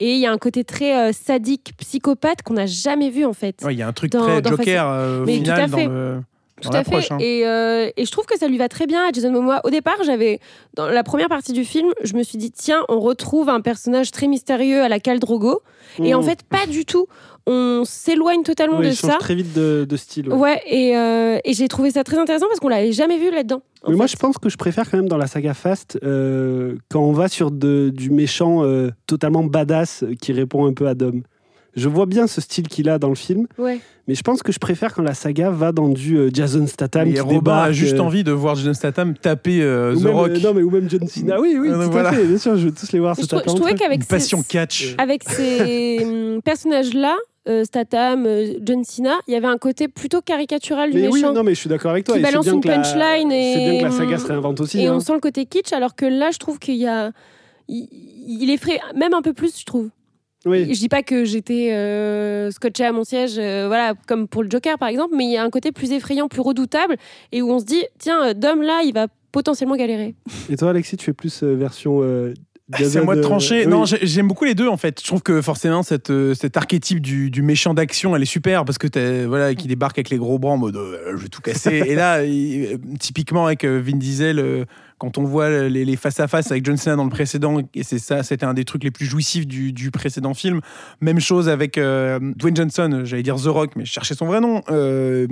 et 0.00 0.12
il 0.14 0.18
y 0.18 0.26
a 0.26 0.32
un 0.32 0.38
côté 0.38 0.64
très 0.64 0.96
euh, 0.96 1.12
sadique, 1.12 1.72
psychopathe 1.78 2.42
qu'on 2.42 2.54
n'a 2.54 2.66
jamais 2.66 3.10
vu 3.10 3.24
en 3.24 3.32
fait. 3.32 3.62
Ouais, 3.64 3.74
Il 3.74 3.78
y 3.78 3.82
a 3.82 3.88
un 3.88 3.92
truc 3.92 4.12
Dans- 4.12 4.22
très 4.24 4.42
dans 4.42 4.50
Joker 4.50 4.86
euh, 4.88 5.22
au 5.22 5.26
Mais 5.26 5.40
tout 5.42 5.50
à 5.50 5.68
fait. 5.68 5.86
dans 5.86 5.92
le. 5.92 6.20
Tout 6.60 6.68
dans 6.68 6.78
à 6.78 6.84
fait. 6.84 7.10
hein. 7.12 7.16
Et, 7.18 7.42
euh, 7.44 7.90
et 7.96 8.04
je 8.04 8.10
trouve 8.12 8.24
que 8.24 8.38
ça 8.38 8.46
lui 8.46 8.56
va 8.56 8.68
très 8.68 8.86
bien 8.86 9.08
à 9.08 9.10
Jason 9.10 9.32
Momoa. 9.32 9.62
Au 9.64 9.70
départ, 9.70 9.96
j'avais 10.06 10.38
dans 10.74 10.86
la 10.86 11.02
première 11.02 11.28
partie 11.28 11.52
du 11.52 11.64
film, 11.64 11.88
je 12.04 12.14
me 12.14 12.22
suis 12.22 12.38
dit 12.38 12.52
tiens, 12.52 12.82
on 12.88 13.00
retrouve 13.00 13.48
un 13.48 13.60
personnage 13.60 14.12
très 14.12 14.28
mystérieux 14.28 14.80
à 14.80 14.88
la 14.88 15.00
Khal 15.00 15.18
Drogo. 15.18 15.60
Et 16.04 16.14
en 16.14 16.20
Mmh. 16.20 16.24
fait, 16.24 16.42
pas 16.44 16.66
du 16.68 16.84
tout. 16.84 17.06
On 17.46 17.82
s'éloigne 17.84 18.42
totalement 18.42 18.78
Ouais, 18.78 18.90
de 18.90 18.94
ça. 18.94 19.16
très 19.18 19.34
vite 19.34 19.52
de, 19.52 19.84
de 19.88 19.96
style. 19.96 20.28
ouais. 20.28 20.34
Ouais, 20.36 20.60
et, 20.66 20.96
euh, 20.96 21.38
et 21.44 21.52
j'ai 21.54 21.66
trouvé 21.68 21.90
ça 21.90 22.04
très 22.04 22.18
intéressant 22.18 22.46
parce 22.48 22.60
qu'on 22.60 22.68
l'avait 22.68 22.92
jamais 22.92 23.18
vu 23.18 23.30
là-dedans. 23.30 23.62
Mais 23.88 23.96
moi, 23.96 24.06
fait. 24.06 24.12
je 24.12 24.16
pense 24.20 24.38
que 24.38 24.48
je 24.48 24.56
préfère 24.56 24.88
quand 24.90 24.96
même 24.96 25.08
dans 25.08 25.16
la 25.16 25.26
saga 25.26 25.54
Fast 25.54 25.98
euh, 26.04 26.76
quand 26.90 27.00
on 27.02 27.12
va 27.12 27.26
sur 27.28 27.50
de- 27.50 27.90
du 27.92 28.10
méchant 28.10 28.62
euh, 28.64 28.90
totalement 29.08 29.42
badass 29.42 30.04
qui 30.20 30.32
répond 30.32 30.66
un 30.66 30.72
peu 30.72 30.86
à 30.86 30.94
Dom. 30.94 31.22
Je 31.74 31.88
vois 31.88 32.04
bien 32.04 32.26
ce 32.26 32.42
style 32.42 32.68
qu'il 32.68 32.90
a 32.90 32.98
dans 32.98 33.08
le 33.08 33.14
film, 33.14 33.46
Ouais. 33.56 33.80
mais 34.06 34.14
je 34.14 34.20
pense 34.22 34.42
que 34.42 34.52
je 34.52 34.58
préfère 34.58 34.92
quand 34.94 35.02
la 35.02 35.14
saga 35.14 35.50
va 35.50 35.72
dans 35.72 35.88
du 35.88 36.18
euh, 36.18 36.28
Jason 36.30 36.66
Statham 36.66 37.08
Et 37.08 37.14
qui 37.14 37.20
Robin 37.20 37.36
débarque. 37.36 37.68
a 37.70 37.72
juste 37.72 37.94
euh, 37.94 38.00
envie 38.00 38.22
de 38.24 38.30
voir 38.30 38.54
Jason 38.56 38.74
Statham 38.74 39.14
taper 39.16 39.62
euh, 39.62 39.94
ou 39.94 40.00
The 40.00 40.04
même, 40.04 40.14
Rock. 40.14 40.30
euh, 40.32 40.38
non, 40.40 40.52
mais 40.54 40.62
ou 40.62 40.70
même 40.70 40.88
John 40.90 41.08
Cena. 41.08 41.40
Oui, 41.40 41.56
oui, 41.58 41.70
tout 41.70 41.90
voilà. 41.90 42.10
à 42.10 42.12
fait. 42.12 42.24
Bien 42.26 42.36
sûr, 42.36 42.56
je 42.58 42.66
veux 42.66 42.72
tous 42.72 42.92
les 42.92 42.98
voir 43.00 43.16
se 43.16 43.22
Je, 43.22 43.26
taper 43.26 43.48
je 43.50 43.54
trouvais 43.56 43.74
qu'avec 43.74 44.06
passion 44.06 44.42
catch. 44.46 44.94
avec 44.98 45.24
ces 45.24 46.00
hum, 46.04 46.42
personnages-là, 46.42 47.16
euh, 47.48 47.64
Statham, 47.64 48.24
euh, 48.26 48.54
John 48.62 48.84
Cena, 48.84 49.18
il 49.26 49.34
y 49.34 49.36
avait 49.36 49.46
un 49.46 49.58
côté 49.58 49.88
plutôt 49.88 50.20
caricatural 50.20 50.90
du 50.90 50.98
Mais 51.00 51.08
oui, 51.08 51.20
méchant. 51.20 51.32
non, 51.32 51.42
mais 51.42 51.54
je 51.54 51.60
suis 51.60 51.68
d'accord 51.68 51.90
avec 51.90 52.04
toi. 52.04 52.14
Qui 52.16 52.20
c'est 52.22 52.30
balance 52.30 52.46
la- 52.46 52.52
punchline 52.60 53.32
et- 53.32 53.54
C'est 53.54 53.70
bien 53.70 53.78
que 53.80 53.84
la 53.84 53.90
saga 53.90 54.18
se 54.18 54.26
réinvente 54.26 54.60
aussi. 54.60 54.80
et 54.80 54.86
hein. 54.86 54.94
on 54.94 55.00
sent 55.00 55.14
le 55.14 55.20
côté 55.20 55.46
kitsch, 55.46 55.72
alors 55.72 55.94
que 55.96 56.06
là, 56.06 56.30
je 56.32 56.38
trouve 56.38 56.58
qu'il 56.58 56.76
y 56.76 56.86
a. 56.86 57.10
Il, 57.68 57.88
il 58.42 58.50
est 58.50 58.56
frais, 58.56 58.80
même 58.94 59.14
un 59.14 59.22
peu 59.22 59.32
plus, 59.32 59.58
je 59.58 59.64
trouve. 59.64 59.88
Oui. 60.44 60.74
Je 60.74 60.78
dis 60.80 60.88
pas 60.88 61.02
que 61.04 61.24
j'étais 61.24 61.70
euh, 61.72 62.50
scotché 62.50 62.84
à 62.84 62.90
mon 62.92 63.04
siège, 63.04 63.34
euh, 63.38 63.66
voilà, 63.68 63.94
comme 64.08 64.26
pour 64.26 64.42
le 64.42 64.50
Joker 64.50 64.76
par 64.76 64.88
exemple, 64.88 65.14
mais 65.16 65.24
il 65.24 65.30
y 65.30 65.36
a 65.36 65.44
un 65.44 65.50
côté 65.50 65.70
plus 65.70 65.92
effrayant, 65.92 66.26
plus 66.26 66.40
redoutable, 66.40 66.96
et 67.30 67.42
où 67.42 67.50
on 67.52 67.60
se 67.60 67.64
dit, 67.64 67.84
tiens, 68.00 68.34
Dom 68.34 68.60
là, 68.62 68.82
il 68.84 68.92
va 68.92 69.06
potentiellement 69.30 69.76
galérer. 69.76 70.14
Et 70.50 70.56
toi, 70.56 70.70
Alexis, 70.70 70.96
tu 70.96 71.04
fais 71.06 71.12
plus 71.12 71.42
euh, 71.44 71.54
version 71.54 72.00
C'est 72.78 72.96
à 72.98 73.02
moi 73.02 73.16
de 73.16 73.20
trancher. 73.20 73.64
oui. 73.64 73.70
Non, 73.70 73.84
j'ai- 73.84 73.98
j'aime 74.06 74.28
beaucoup 74.28 74.44
les 74.44 74.54
deux 74.54 74.68
en 74.68 74.76
fait. 74.76 75.00
Je 75.00 75.06
trouve 75.06 75.22
que 75.22 75.42
forcément 75.42 75.82
cette, 75.82 76.10
euh, 76.10 76.34
cet 76.34 76.56
archétype 76.56 77.00
du, 77.00 77.30
du 77.30 77.42
méchant 77.42 77.74
d'action, 77.74 78.14
elle 78.16 78.22
est 78.22 78.26
super 78.26 78.64
parce 78.64 78.78
que 78.78 78.86
t'as- 78.86 79.26
voilà, 79.26 79.54
qui 79.54 79.66
débarque 79.68 79.98
avec 79.98 80.10
les 80.10 80.16
gros 80.18 80.38
bras 80.38 80.52
en 80.52 80.56
mode 80.58 80.76
euh, 80.76 81.12
je 81.16 81.22
vais 81.22 81.28
tout 81.28 81.40
casser. 81.42 81.82
Et 81.86 81.94
là, 81.94 82.24
il- 82.24 82.64
euh, 82.74 82.76
typiquement 82.98 83.46
avec 83.46 83.64
Vin 83.64 83.96
Diesel, 83.96 84.66
quand 85.02 85.18
on 85.18 85.24
voit 85.24 85.50
les, 85.68 85.84
les 85.84 85.96
face 85.96 86.20
à 86.20 86.28
face 86.28 86.52
avec 86.52 86.64
John 86.64 86.76
Cena 86.76 86.94
dans 86.94 87.02
le 87.02 87.10
précédent, 87.10 87.58
et 87.74 87.82
c'est 87.82 87.98
ça, 87.98 88.22
c'était 88.22 88.46
un 88.46 88.54
des 88.54 88.64
trucs 88.64 88.84
les 88.84 88.92
plus 88.92 89.04
jouissifs 89.04 89.48
du, 89.48 89.72
du 89.72 89.90
précédent 89.90 90.32
film. 90.32 90.60
Même 91.00 91.18
chose 91.18 91.48
avec 91.48 91.76
euh, 91.76 92.20
Dwayne 92.36 92.54
Johnson, 92.54 93.00
j'allais 93.02 93.24
dire 93.24 93.34
The 93.34 93.46
Rock, 93.46 93.72
mais 93.74 93.84
je 93.84 93.90
cherchais 93.90 94.14
son 94.14 94.26
vrai 94.26 94.40
nom, 94.40 94.62
euh, 94.70 95.26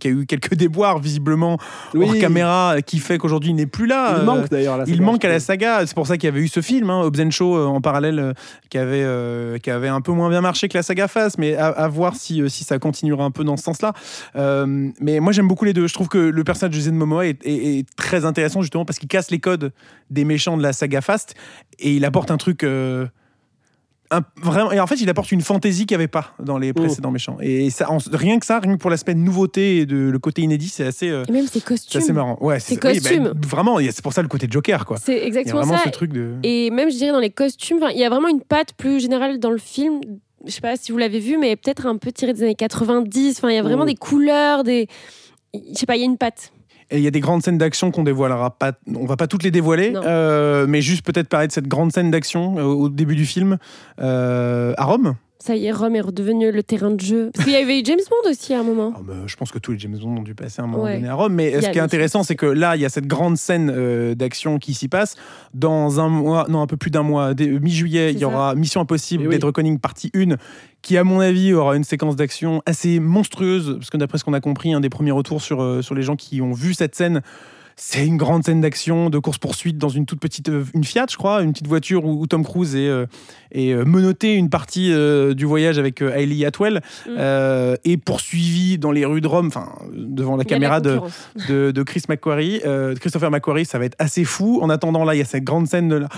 qui 0.00 0.08
a 0.08 0.10
eu 0.10 0.24
quelques 0.24 0.54
déboires 0.54 1.00
visiblement 1.00 1.58
Oui. 1.92 2.06
hors 2.08 2.16
caméra, 2.18 2.76
qui 2.80 2.98
fait 2.98 3.18
qu'aujourd'hui 3.18 3.50
il 3.50 3.56
n'est 3.56 3.66
plus 3.66 3.86
là. 3.86 4.14
Il 4.16 4.22
Euh, 4.22 4.24
manque 4.24 4.48
d'ailleurs 4.48 4.74
à 4.74 4.78
la 4.78 4.84
il 4.86 4.94
saga, 4.94 5.04
manque 5.04 5.24
à 5.26 5.28
la 5.28 5.40
saga. 5.40 5.86
C'est 5.86 5.94
pour 5.94 6.06
ça 6.06 6.16
qu'il 6.16 6.28
y 6.28 6.32
avait 6.32 6.40
eu 6.40 6.48
ce 6.48 6.62
film, 6.62 6.88
hein, 6.88 7.02
Hobbs 7.02 7.20
euh, 7.20 7.64
en 7.66 7.82
parallèle, 7.82 8.18
euh, 8.18 8.32
qui, 8.70 8.78
avait, 8.78 9.02
euh, 9.04 9.58
qui 9.58 9.70
avait 9.70 9.88
un 9.88 10.00
peu 10.00 10.12
moins 10.12 10.30
bien 10.30 10.40
marché 10.40 10.68
que 10.68 10.78
la 10.78 10.82
saga 10.82 11.08
Fast, 11.08 11.36
mais 11.36 11.56
à, 11.56 11.66
à 11.66 11.88
voir 11.88 12.16
si, 12.16 12.40
euh, 12.40 12.48
si 12.48 12.64
ça 12.64 12.78
continuera 12.78 13.24
un 13.26 13.30
peu 13.30 13.44
dans 13.44 13.58
ce 13.58 13.64
sens-là. 13.64 13.92
Euh, 14.36 14.88
mais 14.98 15.20
moi, 15.20 15.32
j'aime 15.32 15.46
beaucoup 15.48 15.66
les 15.66 15.74
deux. 15.74 15.86
Je 15.88 15.94
trouve 15.94 16.08
que 16.08 16.16
le 16.18 16.42
personnage 16.44 16.74
de 16.74 16.80
Jason 16.80 16.94
Momoa 16.94 17.26
est, 17.26 17.44
est- 17.46 17.78
est 17.80 17.86
très 17.96 18.24
intéressant, 18.24 18.62
justement, 18.62 18.84
parce 18.86 18.93
qu'il 18.98 19.08
casse 19.08 19.30
les 19.30 19.38
codes 19.40 19.72
des 20.10 20.24
méchants 20.24 20.56
de 20.56 20.62
la 20.62 20.72
saga 20.72 21.00
Fast 21.00 21.34
et 21.78 21.94
il 21.94 22.04
apporte 22.04 22.30
un 22.30 22.36
truc. 22.36 22.62
euh, 22.64 23.06
un- 24.10 24.20
vraiment, 24.36 24.70
et 24.70 24.78
en 24.78 24.86
fait, 24.86 24.96
il 24.96 25.08
apporte 25.08 25.32
une 25.32 25.40
fantaisie 25.40 25.86
qu'il 25.86 25.96
n'y 25.96 26.02
avait 26.02 26.08
pas 26.08 26.34
dans 26.38 26.58
les 26.58 26.72
précédents 26.74 27.10
méchants. 27.10 27.38
Et 27.40 27.70
ça, 27.70 27.90
en- 27.90 27.98
rien 28.12 28.38
que 28.38 28.44
ça, 28.46 28.60
rien 28.60 28.74
que 28.74 28.80
pour 28.80 28.90
l'aspect 28.90 29.14
de 29.14 29.18
nouveauté 29.18 29.78
et 29.78 29.86
de 29.86 29.96
le 29.96 30.18
côté 30.18 30.42
inédit, 30.42 30.68
c'est 30.68 30.84
assez, 30.84 31.08
euh, 31.08 31.24
Et 31.28 31.32
même 31.32 31.46
ses 31.46 31.54
c'est 31.58 31.64
costumes. 31.64 32.00
assez 32.00 32.12
marrant. 32.12 32.36
Ouais, 32.40 32.60
Ses 32.60 32.74
oui, 32.74 32.80
bah, 32.82 32.92
costumes. 32.92 33.32
vraiment, 33.44 33.78
c'est 33.78 34.02
pour 34.02 34.12
ça 34.12 34.20
le 34.22 34.28
côté 34.28 34.46
Joker, 34.48 34.84
quoi. 34.84 34.98
C'est 34.98 35.14
Il 35.16 35.18
y 35.18 35.22
a 35.22 35.26
exactement 35.26 35.64
ça. 35.64 35.78
ce 35.84 35.88
truc 35.88 36.12
de. 36.12 36.34
Et 36.42 36.70
même, 36.70 36.90
je 36.90 36.96
dirais, 36.96 37.12
dans 37.12 37.18
les 37.18 37.30
costumes, 37.30 37.80
il 37.92 37.98
y 37.98 38.04
a 38.04 38.10
vraiment 38.10 38.28
une 38.28 38.42
patte 38.42 38.74
plus 38.74 39.00
générale 39.00 39.38
dans 39.40 39.50
le 39.50 39.58
film. 39.58 40.00
Je 40.46 40.50
sais 40.52 40.60
pas 40.60 40.76
si 40.76 40.92
vous 40.92 40.98
l'avez 40.98 41.18
vu, 41.18 41.38
mais 41.38 41.56
peut-être 41.56 41.86
un 41.86 41.96
peu 41.96 42.12
tiré 42.12 42.34
des 42.34 42.42
années 42.42 42.54
90. 42.54 43.38
Enfin, 43.38 43.48
il 43.50 43.54
y 43.56 43.58
a 43.58 43.62
vraiment 43.62 43.84
Mm. 43.84 43.88
des 43.88 43.94
couleurs, 43.96 44.62
des. 44.64 44.86
Je 45.54 45.60
sais 45.78 45.86
pas, 45.86 45.96
il 45.96 46.00
y 46.00 46.02
a 46.02 46.06
une 46.06 46.18
patte. 46.18 46.52
Et 46.94 46.98
il 46.98 47.02
y 47.02 47.08
a 47.08 47.10
des 47.10 47.20
grandes 47.20 47.42
scènes 47.42 47.58
d'action 47.58 47.90
qu'on 47.90 48.04
dévoilera 48.04 48.50
pas. 48.56 48.72
On 48.94 49.04
va 49.04 49.16
pas 49.16 49.26
toutes 49.26 49.42
les 49.42 49.50
dévoiler, 49.50 49.92
euh, 49.96 50.64
mais 50.68 50.80
juste 50.80 51.04
peut-être 51.04 51.28
parler 51.28 51.48
de 51.48 51.52
cette 51.52 51.66
grande 51.66 51.90
scène 51.90 52.12
d'action 52.12 52.56
euh, 52.56 52.62
au 52.62 52.88
début 52.88 53.16
du 53.16 53.26
film 53.26 53.58
euh, 54.00 54.74
à 54.76 54.84
Rome. 54.84 55.16
Ça 55.46 55.54
y 55.56 55.66
est, 55.66 55.72
Rome 55.72 55.94
est 55.94 56.00
redevenu 56.00 56.50
le 56.50 56.62
terrain 56.62 56.90
de 56.90 57.00
jeu. 57.02 57.30
Parce 57.34 57.44
qu'il 57.44 57.52
y 57.52 57.56
avait 57.56 57.78
eu 57.78 57.82
James 57.84 57.98
Bond 58.08 58.30
aussi 58.30 58.54
à 58.54 58.60
un 58.60 58.62
moment. 58.62 58.94
Ah 58.96 59.00
bah, 59.04 59.12
je 59.26 59.36
pense 59.36 59.50
que 59.52 59.58
tous 59.58 59.72
les 59.72 59.78
James 59.78 59.98
Bond 60.00 60.16
ont 60.16 60.22
dû 60.22 60.34
passer 60.34 60.62
un 60.62 60.66
moment 60.66 60.84
Ouais. 60.84 60.94
donné 60.94 61.08
à 61.08 61.14
Rome. 61.14 61.34
Mais 61.34 61.50
y 61.50 61.60
ce 61.60 61.66
a 61.66 61.70
qui 61.70 61.76
est 61.76 61.82
intéressant, 61.82 62.22
c'est 62.22 62.34
que 62.34 62.46
là, 62.46 62.76
il 62.76 62.80
y 62.80 62.86
a 62.86 62.88
cette 62.88 63.06
grande 63.06 63.36
scène 63.36 63.70
euh, 63.70 64.14
d'action 64.14 64.58
qui 64.58 64.72
s'y 64.72 64.88
passe. 64.88 65.16
Dans 65.52 66.00
un 66.00 66.08
mois, 66.08 66.46
non, 66.48 66.62
un 66.62 66.66
peu 66.66 66.78
plus 66.78 66.90
d'un 66.90 67.02
mois, 67.02 67.34
euh, 67.38 67.58
mi-juillet, 67.60 68.12
il 68.12 68.16
y 68.16 68.20
ça. 68.20 68.26
aura 68.28 68.54
Mission 68.54 68.80
Impossible, 68.80 69.24
oui. 69.26 69.34
Dead 69.34 69.44
Reckoning 69.44 69.78
partie 69.80 70.10
1, 70.16 70.36
qui, 70.80 70.96
à 70.96 71.04
mon 71.04 71.20
avis, 71.20 71.52
aura 71.52 71.76
une 71.76 71.84
séquence 71.84 72.16
d'action 72.16 72.62
assez 72.64 72.98
monstrueuse. 72.98 73.74
Parce 73.78 73.90
que 73.90 73.98
d'après 73.98 74.16
ce 74.16 74.24
qu'on 74.24 74.32
a 74.32 74.40
compris, 74.40 74.72
un 74.72 74.80
des 74.80 74.88
premiers 74.88 75.10
retours 75.10 75.42
sur, 75.42 75.62
euh, 75.62 75.82
sur 75.82 75.94
les 75.94 76.02
gens 76.02 76.16
qui 76.16 76.40
ont 76.40 76.52
vu 76.52 76.72
cette 76.72 76.94
scène, 76.94 77.20
c'est 77.76 78.06
une 78.06 78.16
grande 78.16 78.44
scène 78.44 78.60
d'action, 78.60 79.10
de 79.10 79.18
course-poursuite 79.18 79.78
dans 79.78 79.88
une 79.88 80.06
toute 80.06 80.20
petite 80.20 80.48
euh, 80.48 80.64
une 80.74 80.84
Fiat, 80.84 81.06
je 81.10 81.16
crois, 81.16 81.42
une 81.42 81.52
petite 81.52 81.66
voiture 81.66 82.04
où, 82.04 82.20
où 82.20 82.26
Tom 82.26 82.44
Cruise 82.44 82.76
est, 82.76 82.86
euh, 82.88 83.06
est, 83.52 83.72
euh, 83.72 83.84
menotté 83.84 84.34
une 84.34 84.48
partie 84.48 84.92
euh, 84.92 85.34
du 85.34 85.44
voyage 85.44 85.78
avec 85.78 86.00
euh, 86.02 86.12
Hailey 86.14 86.44
Atwell 86.46 86.80
Mm. 87.06 87.76
et 87.84 87.96
poursuivi 87.96 88.78
dans 88.78 88.92
les 88.92 89.04
rues 89.04 89.20
de 89.20 89.26
Rome, 89.28 89.48
enfin 89.48 89.72
devant 89.92 90.36
la 90.36 90.44
caméra 90.44 90.80
de, 90.80 91.00
de, 91.48 91.70
de 91.70 91.82
Chris 91.82 92.02
McQuarrie, 92.08 92.60
Christopher 93.00 93.30
McQuarrie, 93.30 93.64
ça 93.64 93.78
va 93.78 93.84
être 93.86 93.96
assez 93.98 94.24
fou. 94.24 94.60
En 94.62 94.70
attendant, 94.70 95.04
là, 95.04 95.14
il 95.14 95.18
y 95.18 95.22
a 95.22 95.24
cette 95.24 95.44
grande 95.44 95.66
scène 95.66 95.88
de 95.88 95.96
là, 95.96 96.08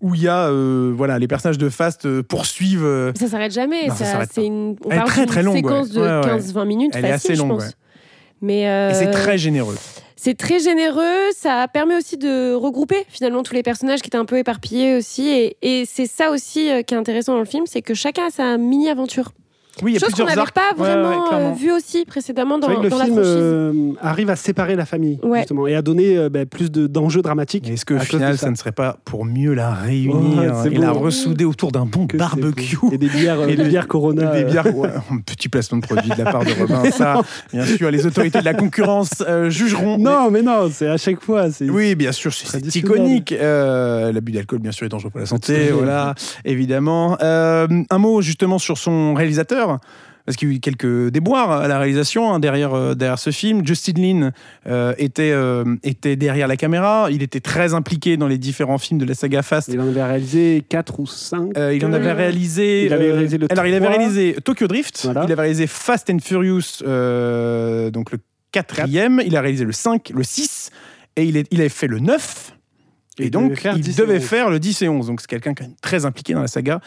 où 0.00 0.14
il 0.14 0.22
y 0.22 0.28
a 0.28 0.50
voilà, 0.94 1.18
les 1.18 1.26
personnages 1.28 1.58
de 1.58 1.68
Fast 1.68 2.20
poursuivent. 2.22 2.84
euh, 2.84 3.12
Ça 3.18 3.28
s'arrête 3.28 3.52
jamais. 3.52 3.88
Non, 3.88 3.94
ça 3.94 4.04
ça, 4.04 4.12
s'arrête 4.12 4.30
c'est 4.32 4.44
une, 4.46 4.76
on 4.84 4.90
Elle 4.90 4.92
est 4.92 4.96
parle 4.96 5.08
très, 5.08 5.26
très 5.26 5.42
longue, 5.42 5.56
séquence 5.56 5.88
ouais. 5.88 5.94
de 5.94 6.00
Ouais, 6.00 6.32
ouais. 6.32 6.38
15-20 6.38 6.66
minutes 6.66 6.92
Elle 6.94 7.04
est 7.06 7.10
assez 7.12 7.34
longue, 7.34 7.48
je 7.48 7.54
pense. 7.54 7.64
ouais. 7.64 7.70
Mais 8.42 8.90
Et 8.90 8.94
c'est 8.94 9.10
très 9.10 9.38
généreux. 9.38 9.76
C'est 10.18 10.36
très 10.36 10.58
généreux. 10.58 11.30
Ça 11.32 11.66
permet 11.72 11.96
aussi 11.96 12.18
de 12.18 12.52
regrouper 12.52 13.06
finalement 13.08 13.42
tous 13.42 13.54
les 13.54 13.62
personnages 13.62 14.02
qui 14.02 14.08
étaient 14.08 14.18
un 14.18 14.24
peu 14.24 14.36
éparpillés 14.36 14.96
aussi. 14.96 15.54
Et, 15.62 15.84
c'est 15.86 16.06
ça 16.06 16.30
aussi 16.30 16.70
euh, 16.70 16.82
qui 16.82 16.94
est 16.94 16.96
intéressant 16.96 17.34
dans 17.34 17.38
le 17.38 17.44
film, 17.44 17.64
c'est 17.66 17.82
que 17.82 17.94
chacun 17.94 18.26
a 18.26 18.30
sa 18.30 18.58
mini-aventure. 18.58 19.32
Oui, 19.82 19.92
il 19.92 19.94
y 19.94 19.96
a 19.96 20.00
Chose 20.00 20.08
qu'on 20.10 20.24
plusieurs 20.24 20.28
n'avait 20.28 20.40
arcs. 20.40 20.52
pas 20.54 20.72
Ouais, 20.76 20.88
ouais, 20.88 20.94
vraiment 21.02 21.24
euh, 21.24 21.28
clairement. 21.28 21.54
vu 21.54 21.72
aussi 21.72 22.04
précédemment 22.04 22.56
C'est 22.56 22.60
dans, 22.62 22.66
vrai 22.68 22.76
que 22.76 22.82
le 22.82 22.88
dans 22.90 22.98
la 22.98 23.04
film 23.04 23.16
franchise. 23.16 23.32
euh, 23.36 23.92
arrive 24.00 24.30
à 24.30 24.36
séparer 24.36 24.76
la 24.76 24.86
famille, 24.86 25.18
Ouais. 25.22 25.38
justement, 25.40 25.66
et 25.66 25.74
à 25.74 25.82
donner 25.82 26.16
euh, 26.16 26.28
ben, 26.28 26.46
plus 26.46 26.70
de- 26.70 26.86
d'enjeux 26.86 27.22
dramatiques. 27.22 27.64
Mais 27.66 27.74
est-ce 27.74 27.84
qu'au 27.86 27.94
à 27.96 27.98
cause 27.98 28.08
final, 28.08 28.38
ça. 28.38 28.50
ne 28.50 28.54
serait 28.56 28.72
pas 28.72 28.96
pour 29.04 29.24
mieux 29.24 29.54
la 29.54 29.72
réunir 29.72 30.38
Ouais, 30.38 30.48
c'est 30.62 30.72
et 30.72 30.78
la 30.78 30.90
ressouder 30.90 31.44
autour 31.44 31.72
d'un 31.72 31.86
bon 31.86 32.06
Que 32.06 32.16
c'est 32.16 32.18
barbecue 32.18 32.76
beau. 32.76 32.90
Et 32.92 32.98
des 32.98 33.08
bières, 33.08 33.40
euh, 33.40 33.48
Et 33.48 33.56
des 33.56 33.64
des- 33.64 33.68
bières 33.68 33.86
Corona. 33.88 34.32
Des 34.32 34.42
euh, 34.44 34.50
bières, 34.50 34.76
ouais, 34.76 34.90
un 35.10 35.18
petit 35.18 35.48
placement 35.48 35.78
de 35.78 35.86
produit 35.86 36.10
de 36.10 36.22
la 36.22 36.30
part 36.32 36.44
de 36.44 36.52
Robin. 36.58 36.90
Ça, 36.90 37.20
bien 37.52 37.64
sûr, 37.64 37.90
les 37.90 38.06
autorités 38.06 38.40
de 38.40 38.44
la 38.44 38.54
concurrence 38.54 39.22
euh, 39.28 39.50
jugeront. 39.50 39.98
Non, 39.98 40.30
mais 40.30 40.42
non, 40.42 40.70
c'est 40.72 40.88
à 40.88 40.96
chaque 40.96 41.20
fois. 41.22 41.50
c'est- 41.50 41.68
Oui, 41.68 41.94
bien 41.94 42.12
sûr, 42.12 42.32
c'est 42.32 42.44
c'est 42.46 42.52
Traditionnel. 42.58 42.96
iconique. 42.98 43.32
Euh, 43.32 44.12
L'abus 44.12 44.32
d'alcool, 44.32 44.58
bien 44.60 44.72
sûr, 44.72 44.86
est 44.86 44.88
dangereux 44.88 45.10
pour 45.10 45.20
la 45.20 45.26
santé. 45.26 45.70
Voilà, 45.72 46.14
évidemment. 46.44 47.16
Euh, 47.22 47.66
un 47.90 47.98
mot 47.98 48.20
justement 48.22 48.58
sur 48.58 48.78
son 48.78 49.14
réalisateur. 49.14 49.67
Parce 50.28 50.36
qu'il 50.36 50.50
y 50.50 50.52
a 50.52 50.56
eu 50.56 50.60
quelques 50.60 51.08
déboires 51.08 51.52
à 51.52 51.68
la 51.68 51.78
réalisation 51.78 52.34
hein, 52.34 52.38
derrière, 52.38 52.74
euh, 52.74 52.94
derrière 52.94 53.18
ce 53.18 53.30
film. 53.30 53.66
Justin 53.66 53.92
Lin 53.96 54.32
euh, 54.66 54.92
était, 54.98 55.30
euh, 55.32 55.64
était 55.82 56.16
derrière 56.16 56.46
la 56.46 56.58
caméra. 56.58 57.08
Il 57.10 57.22
était 57.22 57.40
très 57.40 57.72
impliqué 57.72 58.18
dans 58.18 58.28
les 58.28 58.36
différents 58.36 58.76
films 58.76 59.00
de 59.00 59.06
la 59.06 59.14
saga 59.14 59.40
Fast. 59.40 59.70
Il 59.72 59.80
en 59.80 59.88
avait 59.88 60.04
réalisé 60.04 60.62
4 60.68 61.00
ou 61.00 61.06
5. 61.06 61.56
Euh, 61.56 61.74
il 61.74 61.82
en 61.86 61.94
avait 61.94 62.12
réalisé. 62.12 62.84
il 62.84 62.92
avait 62.92 63.10
réalisé 63.10 63.38
le 63.38 63.50
alors, 63.50 63.64
il 63.64 63.72
avait 63.72 63.86
3. 63.86 63.96
réalisé 63.96 64.36
Tokyo 64.44 64.66
Drift. 64.66 65.00
Voilà. 65.04 65.24
Il 65.24 65.32
avait 65.32 65.40
réalisé 65.40 65.66
Fast 65.66 66.10
and 66.10 66.18
Furious, 66.18 66.82
euh, 66.82 67.90
donc 67.90 68.12
le 68.12 68.18
quatrième. 68.52 69.22
Il 69.24 69.34
a 69.34 69.40
réalisé 69.40 69.64
le 69.64 69.72
5, 69.72 70.10
le 70.14 70.24
6. 70.24 70.70
Et 71.16 71.24
il, 71.24 71.38
est, 71.38 71.46
il 71.50 71.60
avait 71.60 71.70
fait 71.70 71.86
le 71.86 72.00
9. 72.00 72.52
Et, 73.20 73.24
il 73.26 73.30
donc, 73.30 73.44
devait 73.50 73.56
faire 73.60 73.76
il 73.76 73.82
10 73.82 73.98
et 73.98 74.02
devait 74.02 74.16
11. 74.18 74.22
faire 74.24 74.50
le 74.50 74.58
10 74.60 74.82
et 74.82 74.88
11. 74.88 75.06
Donc, 75.06 75.20
c'est 75.20 75.26
quelqu'un 75.26 75.54
qui 75.54 75.64
est 75.64 75.70
très 75.80 76.04
impliqué 76.06 76.34
dans 76.34 76.40
la 76.42 76.46
saga. 76.48 76.80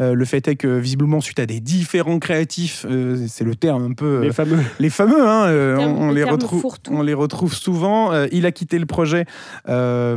Euh, 0.00 0.14
le 0.14 0.24
fait 0.24 0.46
est 0.48 0.56
que, 0.56 0.78
visiblement, 0.78 1.20
suite 1.20 1.38
à 1.40 1.46
des 1.46 1.60
différents 1.60 2.18
créatifs, 2.18 2.84
euh, 2.88 3.24
c'est 3.28 3.44
le 3.44 3.54
terme 3.54 3.84
un 3.84 3.94
peu. 3.94 4.04
euh, 4.06 4.20
Les 4.22 4.32
fameux. 4.32 4.58
les 4.78 4.90
fameux, 4.90 5.26
hein, 5.28 5.46
euh, 5.46 5.76
on, 5.78 6.08
on 6.08 6.10
les 6.12 6.22
terme 6.22 6.34
retrouve, 6.34 6.60
fourre-tout. 6.60 6.92
on 6.92 7.02
les 7.02 7.14
retrouve 7.14 7.54
souvent. 7.54 8.12
Euh, 8.12 8.26
il 8.32 8.46
a 8.46 8.52
quitté 8.52 8.78
le 8.78 8.86
projet 8.86 9.24
euh, 9.68 10.16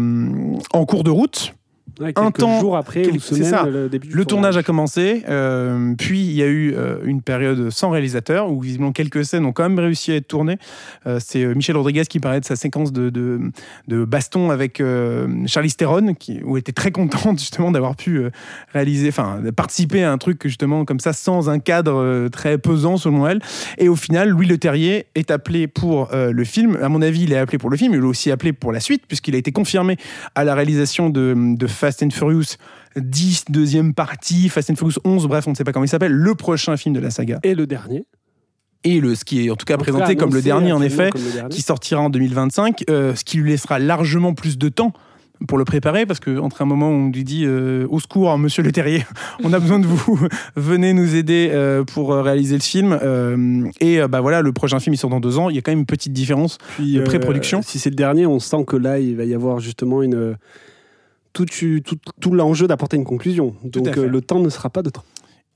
en 0.73 0.85
cours 0.85 1.03
de 1.03 1.11
route. 1.11 1.53
Ouais, 2.01 2.11
Un 2.15 2.23
quelques 2.31 2.37
temps- 2.39 2.59
jours 2.59 2.75
après 2.77 3.03
quel- 3.03 3.15
ou 3.15 3.19
c'est 3.19 3.35
semaines, 3.35 3.49
ça. 3.49 3.63
le 3.65 3.87
début 3.89 4.07
du 4.07 4.13
Le 4.15 4.25
tournage 4.25 4.57
a 4.57 4.63
commencé, 4.63 5.23
euh, 5.29 5.93
puis 5.97 6.21
il 6.21 6.31
y 6.33 6.41
a 6.41 6.47
eu 6.47 6.73
euh, 6.75 6.97
une 7.03 7.21
période 7.21 7.69
sans 7.69 7.89
réalisateur 7.91 8.51
où 8.51 8.59
visiblement 8.61 8.91
quelques 8.91 9.23
scènes 9.25 9.45
ont 9.45 9.51
quand 9.51 9.63
même 9.63 9.77
réussi 9.79 10.11
à 10.11 10.15
être 10.15 10.27
tournées. 10.27 10.57
Euh, 11.07 11.19
c'est 11.23 11.43
euh, 11.43 11.53
Michel 11.53 11.77
Rodriguez 11.77 12.03
qui 12.09 12.19
parlait 12.19 12.39
de 12.39 12.45
sa 12.45 12.55
séquence 12.55 12.91
de, 12.91 13.09
de, 13.09 13.39
de 13.87 14.03
baston 14.05 14.49
avec 14.49 14.81
euh, 14.81 15.27
Charlize 15.45 15.75
Theron, 15.77 16.13
qui, 16.15 16.41
où 16.43 16.55
elle 16.57 16.61
était 16.61 16.71
très 16.71 16.91
contente 16.91 17.39
justement 17.39 17.71
d'avoir 17.71 17.95
pu 17.95 18.17
euh, 18.17 18.29
réaliser, 18.73 19.09
enfin 19.09 19.39
de 19.43 19.51
participer 19.51 20.03
à 20.03 20.11
un 20.11 20.17
truc 20.17 20.41
justement 20.43 20.85
comme 20.85 20.99
ça 20.99 21.13
sans 21.13 21.49
un 21.49 21.59
cadre 21.59 21.95
euh, 22.01 22.29
très 22.29 22.57
pesant 22.57 22.97
selon 22.97 23.27
elle. 23.27 23.39
Et 23.77 23.89
au 23.89 23.95
final, 23.95 24.29
Louis 24.29 24.47
Leterrier 24.47 25.05
est 25.15 25.29
appelé 25.31 25.67
pour 25.67 26.09
euh, 26.13 26.31
le 26.31 26.43
film. 26.45 26.77
À 26.81 26.89
mon 26.89 27.01
avis, 27.01 27.23
il 27.23 27.33
est 27.33 27.37
appelé 27.37 27.57
pour 27.57 27.69
le 27.69 27.77
film, 27.77 27.93
il 27.93 27.97
est 27.99 28.01
aussi 28.01 28.31
appelé 28.31 28.53
pour 28.53 28.71
la 28.71 28.79
suite 28.79 29.03
puisqu'il 29.07 29.35
a 29.35 29.37
été 29.37 29.51
confirmé 29.51 29.97
à 30.35 30.43
la 30.43 30.55
réalisation 30.55 31.09
de, 31.09 31.35
de 31.55 31.67
Fast 31.67 31.90
and 32.03 32.09
Furious 32.11 32.57
10, 32.95 33.45
deuxième 33.49 33.93
partie, 33.93 34.49
Fast 34.49 34.69
and 34.69 34.75
Furious 34.75 34.99
11, 35.03 35.27
bref, 35.27 35.47
on 35.47 35.51
ne 35.51 35.55
sait 35.55 35.63
pas 35.63 35.71
comment 35.71 35.85
il 35.85 35.89
s'appelle, 35.89 36.11
le 36.11 36.35
prochain 36.35 36.77
film 36.77 36.95
de 36.95 36.99
la 36.99 37.09
saga. 37.09 37.39
Et 37.43 37.55
le 37.55 37.67
dernier. 37.67 38.05
Et 38.83 38.99
le, 38.99 39.13
ce 39.15 39.25
qui 39.25 39.45
est 39.45 39.49
en 39.51 39.55
tout 39.55 39.65
cas 39.65 39.75
En 39.75 39.79
présenté 39.79 40.15
cas, 40.15 40.19
comme 40.23 40.33
le 40.33 40.41
dernier, 40.41 40.71
en 40.71 40.81
effet, 40.81 41.09
comme 41.11 41.23
le 41.23 41.31
dernier. 41.31 41.49
qui 41.49 41.61
sortira 41.61 42.01
en 42.01 42.09
2025, 42.09 42.85
euh, 42.89 43.15
ce 43.15 43.23
qui 43.23 43.37
lui 43.37 43.51
laissera 43.51 43.77
largement 43.77 44.33
plus 44.33 44.57
de 44.57 44.69
temps 44.69 44.93
pour 45.47 45.57
le 45.57 45.65
préparer, 45.65 46.05
parce 46.05 46.19
que 46.19 46.37
entre 46.37 46.61
un 46.61 46.65
moment 46.65 46.89
où 46.89 46.93
on 46.93 47.09
lui 47.09 47.23
dit 47.23 47.43
euh, 47.45 47.87
au 47.89 47.99
secours, 47.99 48.35
monsieur 48.37 48.63
Le 48.63 48.71
Terrier, 48.71 49.05
on 49.43 49.53
a 49.53 49.59
besoin 49.59 49.79
de 49.79 49.85
vous, 49.85 50.19
venez 50.55 50.93
nous 50.93 51.15
aider 51.15 51.49
euh, 51.51 51.83
pour 51.83 52.13
réaliser 52.13 52.55
le 52.55 52.61
film. 52.61 52.97
euh, 53.01 53.65
et 53.79 53.99
bah 54.07 54.21
voilà, 54.21 54.41
le 54.41 54.51
prochain 54.53 54.79
film 54.79 54.93
il 54.93 54.97
sort 54.97 55.09
dans 55.09 55.19
deux 55.19 55.37
ans. 55.37 55.49
Il 55.49 55.55
y 55.55 55.59
a 55.59 55.61
quand 55.61 55.71
même 55.71 55.79
une 55.79 55.85
petite 55.85 56.13
différence. 56.13 56.57
Puis, 56.75 56.93
de 56.93 57.01
pré-production. 57.01 57.61
si 57.61 57.79
c'est 57.79 57.89
le 57.89 57.95
dernier, 57.95 58.25
on 58.25 58.39
sent 58.39 58.65
que 58.65 58.75
là, 58.75 58.99
il 58.99 59.15
va 59.15 59.25
y 59.25 59.33
avoir 59.33 59.59
justement 59.59 60.01
une. 60.01 60.35
Tout, 61.33 61.45
tout, 61.45 61.95
tout 62.19 62.31
l'enjeu 62.33 62.67
d'apporter 62.67 62.97
une 62.97 63.05
conclusion. 63.05 63.55
Donc 63.63 63.97
euh, 63.97 64.07
le 64.07 64.21
temps 64.21 64.39
ne 64.39 64.49
sera 64.49 64.69
pas 64.69 64.81
de 64.81 64.89
temps. 64.89 65.03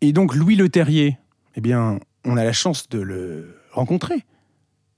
Et 0.01 0.13
donc 0.13 0.33
Louis 0.35 0.55
Le 0.55 0.69
Terrier, 0.69 1.17
eh 1.55 1.61
bien, 1.61 1.99
on 2.25 2.37
a 2.37 2.43
la 2.43 2.53
chance 2.53 2.87
de 2.89 2.99
le 2.99 3.55
rencontrer. 3.71 4.23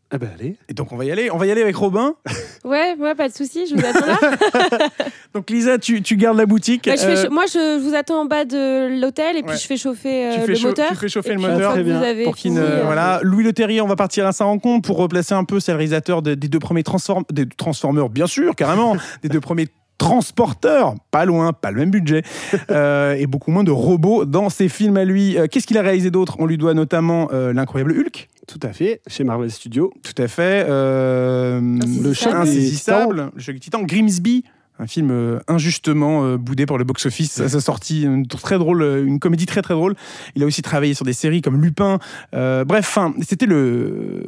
Ah 0.10 0.18
ben 0.18 0.30
allez. 0.34 0.56
Et 0.70 0.74
donc 0.74 0.94
on 0.94 0.96
va 0.98 1.04
y 1.04 1.12
aller. 1.12 1.30
On 1.32 1.38
va 1.38 1.46
y 1.48 1.52
aller 1.52 1.62
avec 1.62 1.76
Robin. 1.76 2.13
Ouais, 2.63 2.96
ouais, 3.00 3.16
pas 3.16 3.30
de 3.30 3.34
souci, 3.34 3.66
je 3.70 3.76
vous 3.76 3.86
attends 3.86 4.06
là. 4.06 4.20
Donc 5.34 5.50
Lisa, 5.50 5.78
tu, 5.78 6.02
tu 6.02 6.18
gardes 6.18 6.38
la 6.38 6.46
boutique. 6.46 6.86
Bah, 6.86 6.96
je 6.98 7.02
fais 7.02 7.26
Euh, 7.26 7.30
Moi, 7.30 7.46
je 7.46 7.80
vous 7.80 7.96
attends 7.96 8.22
en 8.22 8.26
bas 8.26 8.44
de 8.44 9.00
l'hôtel 9.00 9.38
et 9.38 9.42
puis 9.44 9.52
Ouais. 9.52 9.58
je 9.58 9.66
fais 9.68 9.78
chauffer 9.78 10.26
euh, 10.26 10.46
le 10.48 10.60
moteur. 10.62 10.90
tu 10.90 10.96
fais 10.96 11.08
chauffer 11.08 11.32
Et 11.32 11.36
le 11.36 11.40
moteur. 11.42 11.72
Très 11.74 11.84
bien. 11.84 11.98
vous 12.00 12.04
avez 12.06 12.24
pour 12.26 12.36
qu'il 12.36 12.52
fini, 12.52 12.58
ne- 12.58 12.66
euh, 12.66 12.84
voilà 12.84 13.20
Louis 13.24 13.44
Le 13.46 13.54
Terrier 13.54 13.80
on 13.80 13.88
va 13.88 13.96
partir 13.96 14.26
à 14.28 14.34
sa 14.34 14.44
rencontre 14.46 14.86
pour 14.86 14.98
replacer 14.98 15.34
un 15.34 15.46
peu 15.46 15.60
c'est 15.62 15.72
le 15.72 15.78
réalisateur 15.78 16.22
de- 16.22 16.34
des 16.36 16.50
deux 16.50 16.60
premiers 16.60 16.82
Transform- 16.84 17.24
des 17.32 17.46
Transformers 17.48 18.10
bien 18.10 18.28
sûr 18.28 18.54
carrément 18.56 18.98
des 19.24 19.30
deux 19.30 19.40
premiers 19.40 19.68
Transporteur, 19.98 20.96
pas 21.12 21.26
loin, 21.26 21.54
pas 21.54 21.72
le 21.72 21.78
même 21.78 21.90
budget, 21.92 22.24
euh, 22.72 23.14
et 23.14 23.26
beaucoup 23.28 23.52
moins 23.52 23.64
de 23.64 23.72
robots 23.72 24.26
dans 24.26 24.50
ses 24.50 24.70
films 24.70 24.98
à 24.98 25.06
lui. 25.06 25.38
Euh, 25.38 25.48
Qu'est-ce 25.50 25.66
qu'il 25.68 25.78
a 25.78 25.82
réalisé 25.82 26.12
d'autre? 26.12 26.36
On 26.40 26.46
lui 26.46 26.58
doit 26.58 26.74
notamment 26.74 27.30
euh, 27.34 27.52
l'incroyable 27.54 27.92
Hulk, 27.98 28.30
Tout 28.48 28.60
à 28.62 28.74
fait, 28.74 29.02
chez 29.08 29.24
Marvel 29.24 29.50
Studios. 29.52 29.92
tout 30.04 30.22
à 30.22 30.28
fait, 30.28 30.66
euh, 30.70 31.60
le 31.62 32.12
des 32.12 32.28
insaisissable, 32.28 33.32
le 33.34 33.42
choc 33.42 33.56
des 33.56 33.60
titans, 33.60 33.86
Grimsby. 33.86 34.44
Un 34.80 34.86
film 34.88 35.10
euh, 35.12 35.40
injustement 35.48 36.24
euh, 36.24 36.38
boudé 36.38 36.66
par 36.68 36.78
le 36.78 36.84
box-office 36.84 37.40
à 37.40 37.50
sa 37.50 37.60
sortie, 37.60 38.04
une 38.04 38.28
très 38.28 38.60
drôle, 38.60 38.84
euh, 38.84 39.04
une 39.06 39.20
comédie 39.20 39.48
très 39.48 39.63
très 39.63 39.74
drôle. 39.74 39.96
Il 40.36 40.44
a 40.44 40.46
aussi 40.46 40.62
travaillé 40.62 40.94
sur 40.94 41.04
des 41.04 41.13
séries 41.13 41.42
comme 41.42 41.60
Lupin. 41.62 41.98
Euh, 42.36 42.63
bref, 42.63 42.86
enfin, 42.88 43.13
c'était 43.28 43.48
le. 43.48 44.24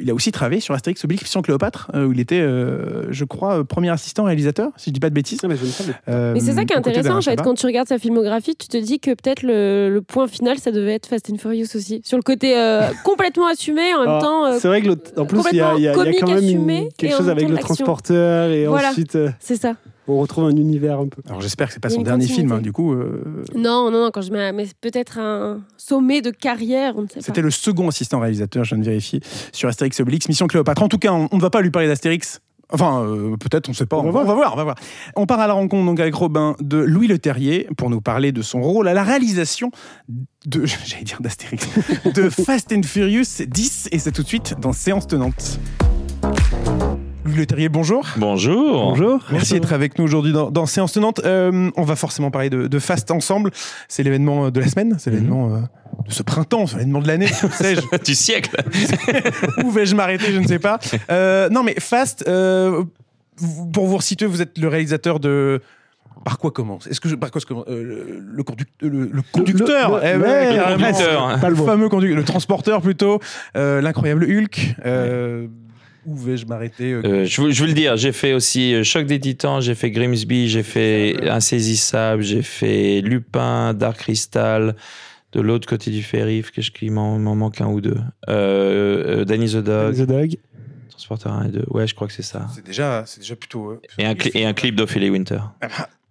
Il 0.00 0.08
a 0.10 0.14
aussi 0.14 0.30
travaillé 0.32 0.60
sur 0.60 0.74
Astérix 0.74 1.04
Obélix 1.04 1.24
Mission 1.24 1.42
Cléopâtre, 1.42 1.90
euh, 1.94 2.06
où 2.06 2.12
il 2.12 2.20
était, 2.20 2.40
euh, 2.40 3.06
je 3.10 3.24
crois, 3.24 3.58
euh, 3.58 3.64
premier 3.64 3.90
assistant 3.90 4.24
réalisateur, 4.24 4.70
si 4.76 4.90
je 4.90 4.94
dis 4.94 5.00
pas 5.00 5.10
de 5.10 5.14
bêtises. 5.14 5.40
Mais. 5.48 5.56
Euh, 6.08 6.32
Mais 6.34 6.40
c'est 6.40 6.52
ça 6.52 6.64
qui 6.64 6.72
est 6.72 6.76
intéressant 6.76 7.16
en 7.18 7.20
fait. 7.22 7.40
Quand 7.42 7.54
tu 7.54 7.66
regardes 7.66 7.88
sa 7.88 7.98
filmographie, 7.98 8.54
tu 8.54 8.68
te 8.68 8.76
dis 8.76 9.00
que 9.00 9.10
peut-être 9.10 9.42
le, 9.42 9.90
le 9.92 10.00
point 10.02 10.28
final, 10.28 10.58
ça 10.58 10.70
devait 10.70 10.92
être 10.94 11.06
Fast 11.06 11.28
and 11.30 11.38
Furious 11.38 11.74
aussi. 11.74 12.00
Sur 12.04 12.18
le 12.18 12.22
côté 12.22 12.56
euh, 12.56 12.82
complètement 13.04 13.48
assumé, 13.48 13.94
en 13.94 14.00
même 14.00 14.08
Ah, 14.08 14.20
temps. 14.22 14.46
euh, 14.46 14.58
c'est 14.60 14.68
vrai 14.68 14.80
que 14.80 14.90
en 15.20 15.26
plus, 15.26 15.40
il 15.50 15.56
y 15.56 15.60
a, 15.60 15.74
y 15.76 15.82
y 15.82 15.92
quand 16.20 16.28
même 16.28 16.44
une- 16.44 16.88
quelque 16.96 17.16
chose 17.16 17.28
avec 17.28 17.48
le 17.48 17.56
transporteur 17.58 18.50
et 18.50 18.66
Voilà. 18.66 18.90
ensuite 18.90 19.16
euh, 19.16 19.30
c'est 19.40 19.56
ça. 19.56 19.71
On 20.12 20.20
retrouve 20.20 20.44
un 20.44 20.56
univers 20.56 21.00
un 21.00 21.08
peu. 21.08 21.22
Alors 21.28 21.40
j'espère 21.40 21.68
que 21.68 21.74
c'est 21.74 21.80
pas 21.80 21.90
son 21.90 22.02
dernier 22.02 22.26
film, 22.26 22.52
hein, 22.52 22.60
du 22.60 22.72
coup. 22.72 22.92
euh, 22.92 23.44
Non, 23.54 23.90
non, 23.90 24.04
non, 24.04 24.10
quand 24.12 24.22
je 24.22 24.32
mets, 24.32 24.52
mais 24.52 24.66
peut-être 24.80 25.18
un 25.18 25.60
sommet 25.76 26.22
de 26.22 26.30
carrière, 26.30 26.94
on 26.96 27.02
ne 27.02 27.06
sait 27.08 27.14
pas. 27.16 27.20
C'était 27.22 27.42
le 27.42 27.50
second 27.50 27.88
assistant 27.88 28.20
réalisateur, 28.20 28.64
je 28.64 28.74
viens 28.74 28.82
de 28.82 28.88
vérifier, 28.88 29.20
sur 29.52 29.68
Astérix 29.68 29.98
et 29.98 30.02
Obélix, 30.02 30.28
Mission 30.28 30.46
Cléopâtre. 30.46 30.82
En 30.82 30.88
tout 30.88 30.98
cas, 30.98 31.12
on 31.12 31.28
ne 31.32 31.40
va 31.40 31.50
pas 31.50 31.60
lui 31.60 31.70
parler 31.70 31.88
d'Astérix. 31.88 32.40
Enfin, 32.74 33.02
euh, 33.04 33.36
peut-être, 33.36 33.68
on 33.68 33.72
ne 33.72 33.76
sait 33.76 33.84
pas. 33.84 33.98
On 33.98 34.02
va 34.02 34.08
on, 34.08 34.12
voir. 34.12 34.24
on 34.24 34.28
va 34.28 34.34
voir, 34.34 34.52
on 34.54 34.56
va 34.56 34.62
voir. 34.64 34.76
On 35.14 35.26
part 35.26 35.40
à 35.40 35.46
la 35.46 35.52
rencontre 35.52 35.84
donc 35.84 36.00
avec 36.00 36.14
Robin 36.14 36.56
de 36.60 36.78
Louis 36.78 37.06
Leterrier 37.06 37.68
pour 37.76 37.90
nous 37.90 38.00
parler 38.00 38.32
de 38.32 38.40
son 38.40 38.62
rôle 38.62 38.88
à 38.88 38.94
la 38.94 39.02
réalisation 39.04 39.70
de, 40.46 40.64
j'allais 40.86 41.04
dire 41.04 41.20
d'Astérix, 41.20 41.68
de 42.14 42.30
Fast 42.30 42.72
and 42.72 42.82
Furious 42.84 43.44
10 43.46 43.90
et 43.92 43.98
c'est 43.98 44.12
tout 44.12 44.22
de 44.22 44.28
suite 44.28 44.54
dans 44.58 44.72
Séance 44.72 45.06
Tenante. 45.06 45.58
Louis 47.24 47.36
Leterrier, 47.36 47.68
bonjour. 47.68 48.04
Bonjour. 48.16 48.82
Bonjour. 48.90 49.20
Merci 49.30 49.54
d'être 49.54 49.72
avec 49.72 49.96
nous 49.96 50.04
aujourd'hui 50.04 50.32
dans, 50.32 50.50
dans 50.50 50.66
Séance 50.66 50.92
Tenante. 50.92 51.20
Euh, 51.24 51.70
on 51.76 51.82
va 51.84 51.94
forcément 51.94 52.32
parler 52.32 52.50
de, 52.50 52.66
de 52.66 52.78
Fast 52.80 53.12
ensemble. 53.12 53.50
C'est 53.88 54.02
l'événement 54.02 54.50
de 54.50 54.58
la 54.60 54.66
semaine, 54.66 54.96
c'est 54.98 55.10
l'événement 55.10 55.54
euh, 55.54 55.58
de 56.06 56.12
ce 56.12 56.24
printemps, 56.24 56.66
c'est 56.66 56.78
l'événement 56.78 57.00
de 57.00 57.06
l'année, 57.06 57.26
sais-je. 57.52 58.02
du 58.04 58.14
siècle. 58.16 58.56
Où 59.64 59.70
vais-je 59.70 59.94
m'arrêter 59.94 60.32
Je 60.32 60.38
ne 60.40 60.46
sais 60.48 60.58
pas. 60.58 60.80
Euh, 61.10 61.48
non, 61.48 61.62
mais 61.62 61.76
Fast, 61.78 62.24
euh, 62.26 62.82
pour 63.72 63.86
vous 63.86 63.98
resituer, 63.98 64.26
vous 64.26 64.42
êtes 64.42 64.58
le 64.58 64.66
réalisateur 64.68 65.20
de. 65.20 65.60
Par 66.24 66.38
quoi 66.38 66.50
commence? 66.50 66.86
Est-ce 66.88 67.00
que 67.00 67.08
je, 67.08 67.14
par 67.14 67.30
quoi 67.30 67.40
commence 67.40 67.64
Euh, 67.68 67.82
le, 67.82 68.20
le 68.20 68.42
conduc- 68.42 68.66
le- 68.80 69.10
le 69.12 69.22
conducteur 69.32 69.96
le- 69.96 70.02
eh 70.04 70.16
ouais, 70.16 70.56
le 70.56 70.76
conducteur. 70.76 71.40
Pas 71.40 71.48
le 71.48 71.56
le 71.56 71.62
fameux 71.64 71.88
conducteur, 71.88 72.16
le 72.18 72.24
transporteur 72.24 72.80
plutôt, 72.82 73.20
euh, 73.56 73.80
l'incroyable 73.80 74.24
Hulk. 74.24 74.76
euh, 74.84 75.46
Où 76.04 76.16
vais-je 76.16 76.46
m'arrêter 76.46 76.92
euh, 76.92 77.02
Euh, 77.04 77.24
je, 77.24 77.40
vous, 77.40 77.50
je 77.52 77.62
veux 77.62 77.68
le 77.68 77.74
dire, 77.74 77.96
j'ai 77.96 78.12
fait 78.12 78.32
aussi 78.32 78.74
euh, 78.74 78.82
Choc 78.82 79.06
des 79.06 79.20
Titans, 79.20 79.60
j'ai 79.60 79.74
fait 79.74 79.90
Grimsby, 79.90 80.48
j'ai 80.48 80.62
fait 80.62 81.28
Insaisissable, 81.28 82.22
j'ai 82.22 82.42
fait 82.42 83.00
Lupin, 83.02 83.72
Dark 83.74 83.98
Crystal, 83.98 84.74
de 85.32 85.40
l'autre 85.40 85.68
côté 85.68 85.90
du 85.90 86.02
périph', 86.02 86.50
que 86.50 86.60
je 86.60 86.70
il 86.82 86.90
m'en 86.92 87.18
m'en 87.18 87.36
manque 87.36 87.60
un 87.60 87.66
ou 87.68 87.80
deux? 87.80 87.96
Euh, 88.28 89.20
euh, 89.20 89.24
Danny 89.24 89.46
the 89.50 89.56
Dog, 89.58 89.94
The 89.96 90.06
Dog. 90.06 90.36
Transporteur 90.90 91.32
1 91.32 91.46
et 91.46 91.50
2. 91.52 91.64
Ouais, 91.68 91.86
je 91.86 91.94
crois 91.94 92.06
que 92.06 92.12
c'est 92.12 92.22
ça. 92.22 92.46
C'est 92.54 92.64
déjà, 92.64 93.04
c'est 93.06 93.20
déjà 93.20 93.34
plutôt. 93.34 93.70
euh, 93.70 93.80
Et 93.98 94.04
un, 94.04 94.12
cli- 94.14 94.30
et 94.34 94.44
un 94.44 94.52
clip 94.52 94.74
d'Ophélie 94.76 95.08
Winter. 95.10 95.38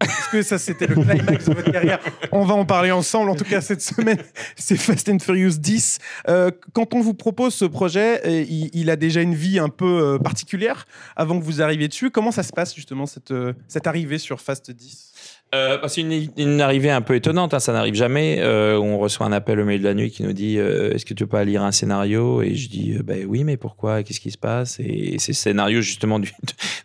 Est-ce 0.01 0.29
que 0.31 0.41
ça 0.41 0.57
c'était 0.57 0.87
le 0.87 0.95
climax 0.95 1.45
de 1.45 1.53
votre 1.53 1.71
carrière 1.71 1.99
On 2.31 2.43
va 2.43 2.55
en 2.55 2.65
parler 2.65 2.91
ensemble. 2.91 3.29
En 3.29 3.35
tout 3.35 3.43
cas, 3.45 3.61
cette 3.61 3.81
semaine, 3.81 4.17
c'est 4.55 4.77
Fast 4.77 5.09
and 5.09 5.19
Furious 5.19 5.57
10. 5.57 5.99
Euh, 6.27 6.51
quand 6.73 6.93
on 6.93 7.01
vous 7.01 7.13
propose 7.13 7.53
ce 7.53 7.65
projet, 7.65 8.21
euh, 8.25 8.45
il, 8.47 8.69
il 8.73 8.89
a 8.89 8.95
déjà 8.95 9.21
une 9.21 9.35
vie 9.35 9.59
un 9.59 9.69
peu 9.69 10.15
euh, 10.15 10.17
particulière 10.17 10.87
avant 11.15 11.39
que 11.39 11.43
vous 11.43 11.61
arriviez 11.61 11.87
dessus. 11.87 12.11
Comment 12.11 12.31
ça 12.31 12.43
se 12.43 12.51
passe 12.51 12.75
justement 12.75 13.05
cette, 13.05 13.33
cette 13.67 13.87
arrivée 13.87 14.17
sur 14.17 14.41
Fast 14.41 14.71
10 14.71 15.10
Euh, 15.53 15.77
bah, 15.77 15.89
c'est 15.89 15.99
une, 15.99 16.29
une 16.37 16.61
arrivée 16.61 16.91
un 16.91 17.01
peu 17.01 17.13
étonnante, 17.13 17.53
hein, 17.53 17.59
ça 17.59 17.73
n'arrive 17.73 17.93
jamais. 17.93 18.37
Euh, 18.39 18.77
on 18.77 18.97
reçoit 18.97 19.25
un 19.25 19.33
appel 19.33 19.59
au 19.59 19.65
milieu 19.65 19.79
de 19.79 19.83
la 19.83 19.93
nuit 19.93 20.09
qui 20.09 20.23
nous 20.23 20.31
dit 20.31 20.57
euh, 20.57 20.93
Est-ce 20.93 21.03
que 21.03 21.13
tu 21.13 21.25
peux 21.25 21.29
pas 21.29 21.43
lire 21.43 21.61
un 21.63 21.73
scénario? 21.73 22.41
Et 22.41 22.55
je 22.55 22.69
dis 22.69 22.93
euh, 22.93 23.03
Ben 23.03 23.25
oui, 23.27 23.43
mais 23.43 23.57
pourquoi? 23.57 24.03
Qu'est-ce 24.03 24.21
qui 24.21 24.31
se 24.31 24.37
passe? 24.37 24.79
Et 24.79 25.17
c'est 25.19 25.33
le 25.33 25.35
scénario 25.35 25.81
justement 25.81 26.19
du, 26.19 26.31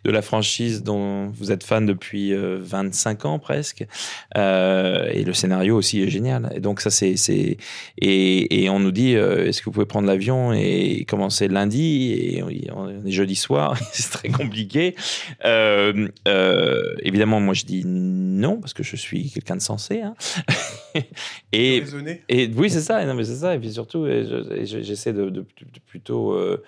de 0.03 0.11
la 0.11 0.21
franchise 0.21 0.83
dont 0.83 1.27
vous 1.27 1.53
êtes 1.53 1.63
fan 1.63 1.85
depuis 1.85 2.33
euh, 2.33 2.57
25 2.61 3.23
ans 3.23 3.39
presque. 3.39 3.85
Euh, 4.35 5.09
et 5.13 5.23
le 5.23 5.31
scénario 5.31 5.77
aussi 5.77 6.01
est 6.01 6.09
génial. 6.09 6.51
Et 6.53 6.59
donc 6.59 6.81
ça, 6.81 6.89
c'est. 6.89 7.15
Et, 7.97 8.63
et 8.63 8.69
on 8.69 8.79
nous 8.79 8.91
dit 8.91 9.15
euh, 9.15 9.47
Est-ce 9.47 9.61
que 9.61 9.65
vous 9.65 9.71
pouvez 9.71 9.85
prendre 9.85 10.07
l'avion 10.07 10.51
et 10.51 11.05
commencer 11.07 11.47
lundi? 11.47 12.11
Et 12.11 12.43
on, 12.43 12.49
on 12.75 13.05
est 13.05 13.11
jeudi 13.11 13.35
soir, 13.35 13.77
c'est 13.93 14.11
très 14.11 14.29
compliqué. 14.29 14.95
Euh, 15.45 16.09
euh, 16.27 16.95
évidemment, 17.01 17.39
moi 17.39 17.53
je 17.53 17.63
dis 17.63 17.83
non 17.85 18.56
parce 18.59 18.73
que 18.73 18.83
je 18.83 18.95
suis 18.95 19.29
quelqu'un 19.31 19.55
de 19.55 19.61
sensé. 19.61 20.01
hein. 20.01 20.15
et, 21.51 21.81
oui, 22.55 22.69
c'est 22.69 22.81
ça. 22.81 23.03
Non, 23.05 23.13
mais 23.13 23.23
c'est 23.23 23.35
ça. 23.37 23.55
Et 23.55 23.59
puis 23.59 23.71
surtout, 23.71 24.05
j'essaie 24.63 25.13
de, 25.13 25.29
de- 25.29 25.41
de 25.41 25.79
plutôt 25.85 26.33
euh, 26.33 26.63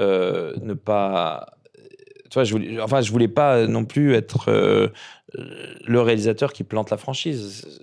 euh, 0.00 0.54
ne 0.62 0.74
pas. 0.74 1.46
Tu 2.30 2.34
vois, 2.34 2.44
je 2.44 2.52
voulais, 2.52 2.80
enfin, 2.80 3.00
je 3.00 3.10
voulais 3.10 3.28
pas 3.28 3.66
non 3.66 3.84
plus 3.84 4.14
être 4.14 4.48
euh, 4.50 4.88
le 5.34 6.00
réalisateur 6.00 6.52
qui 6.52 6.62
plante 6.64 6.90
la 6.90 6.96
franchise. 6.96 7.80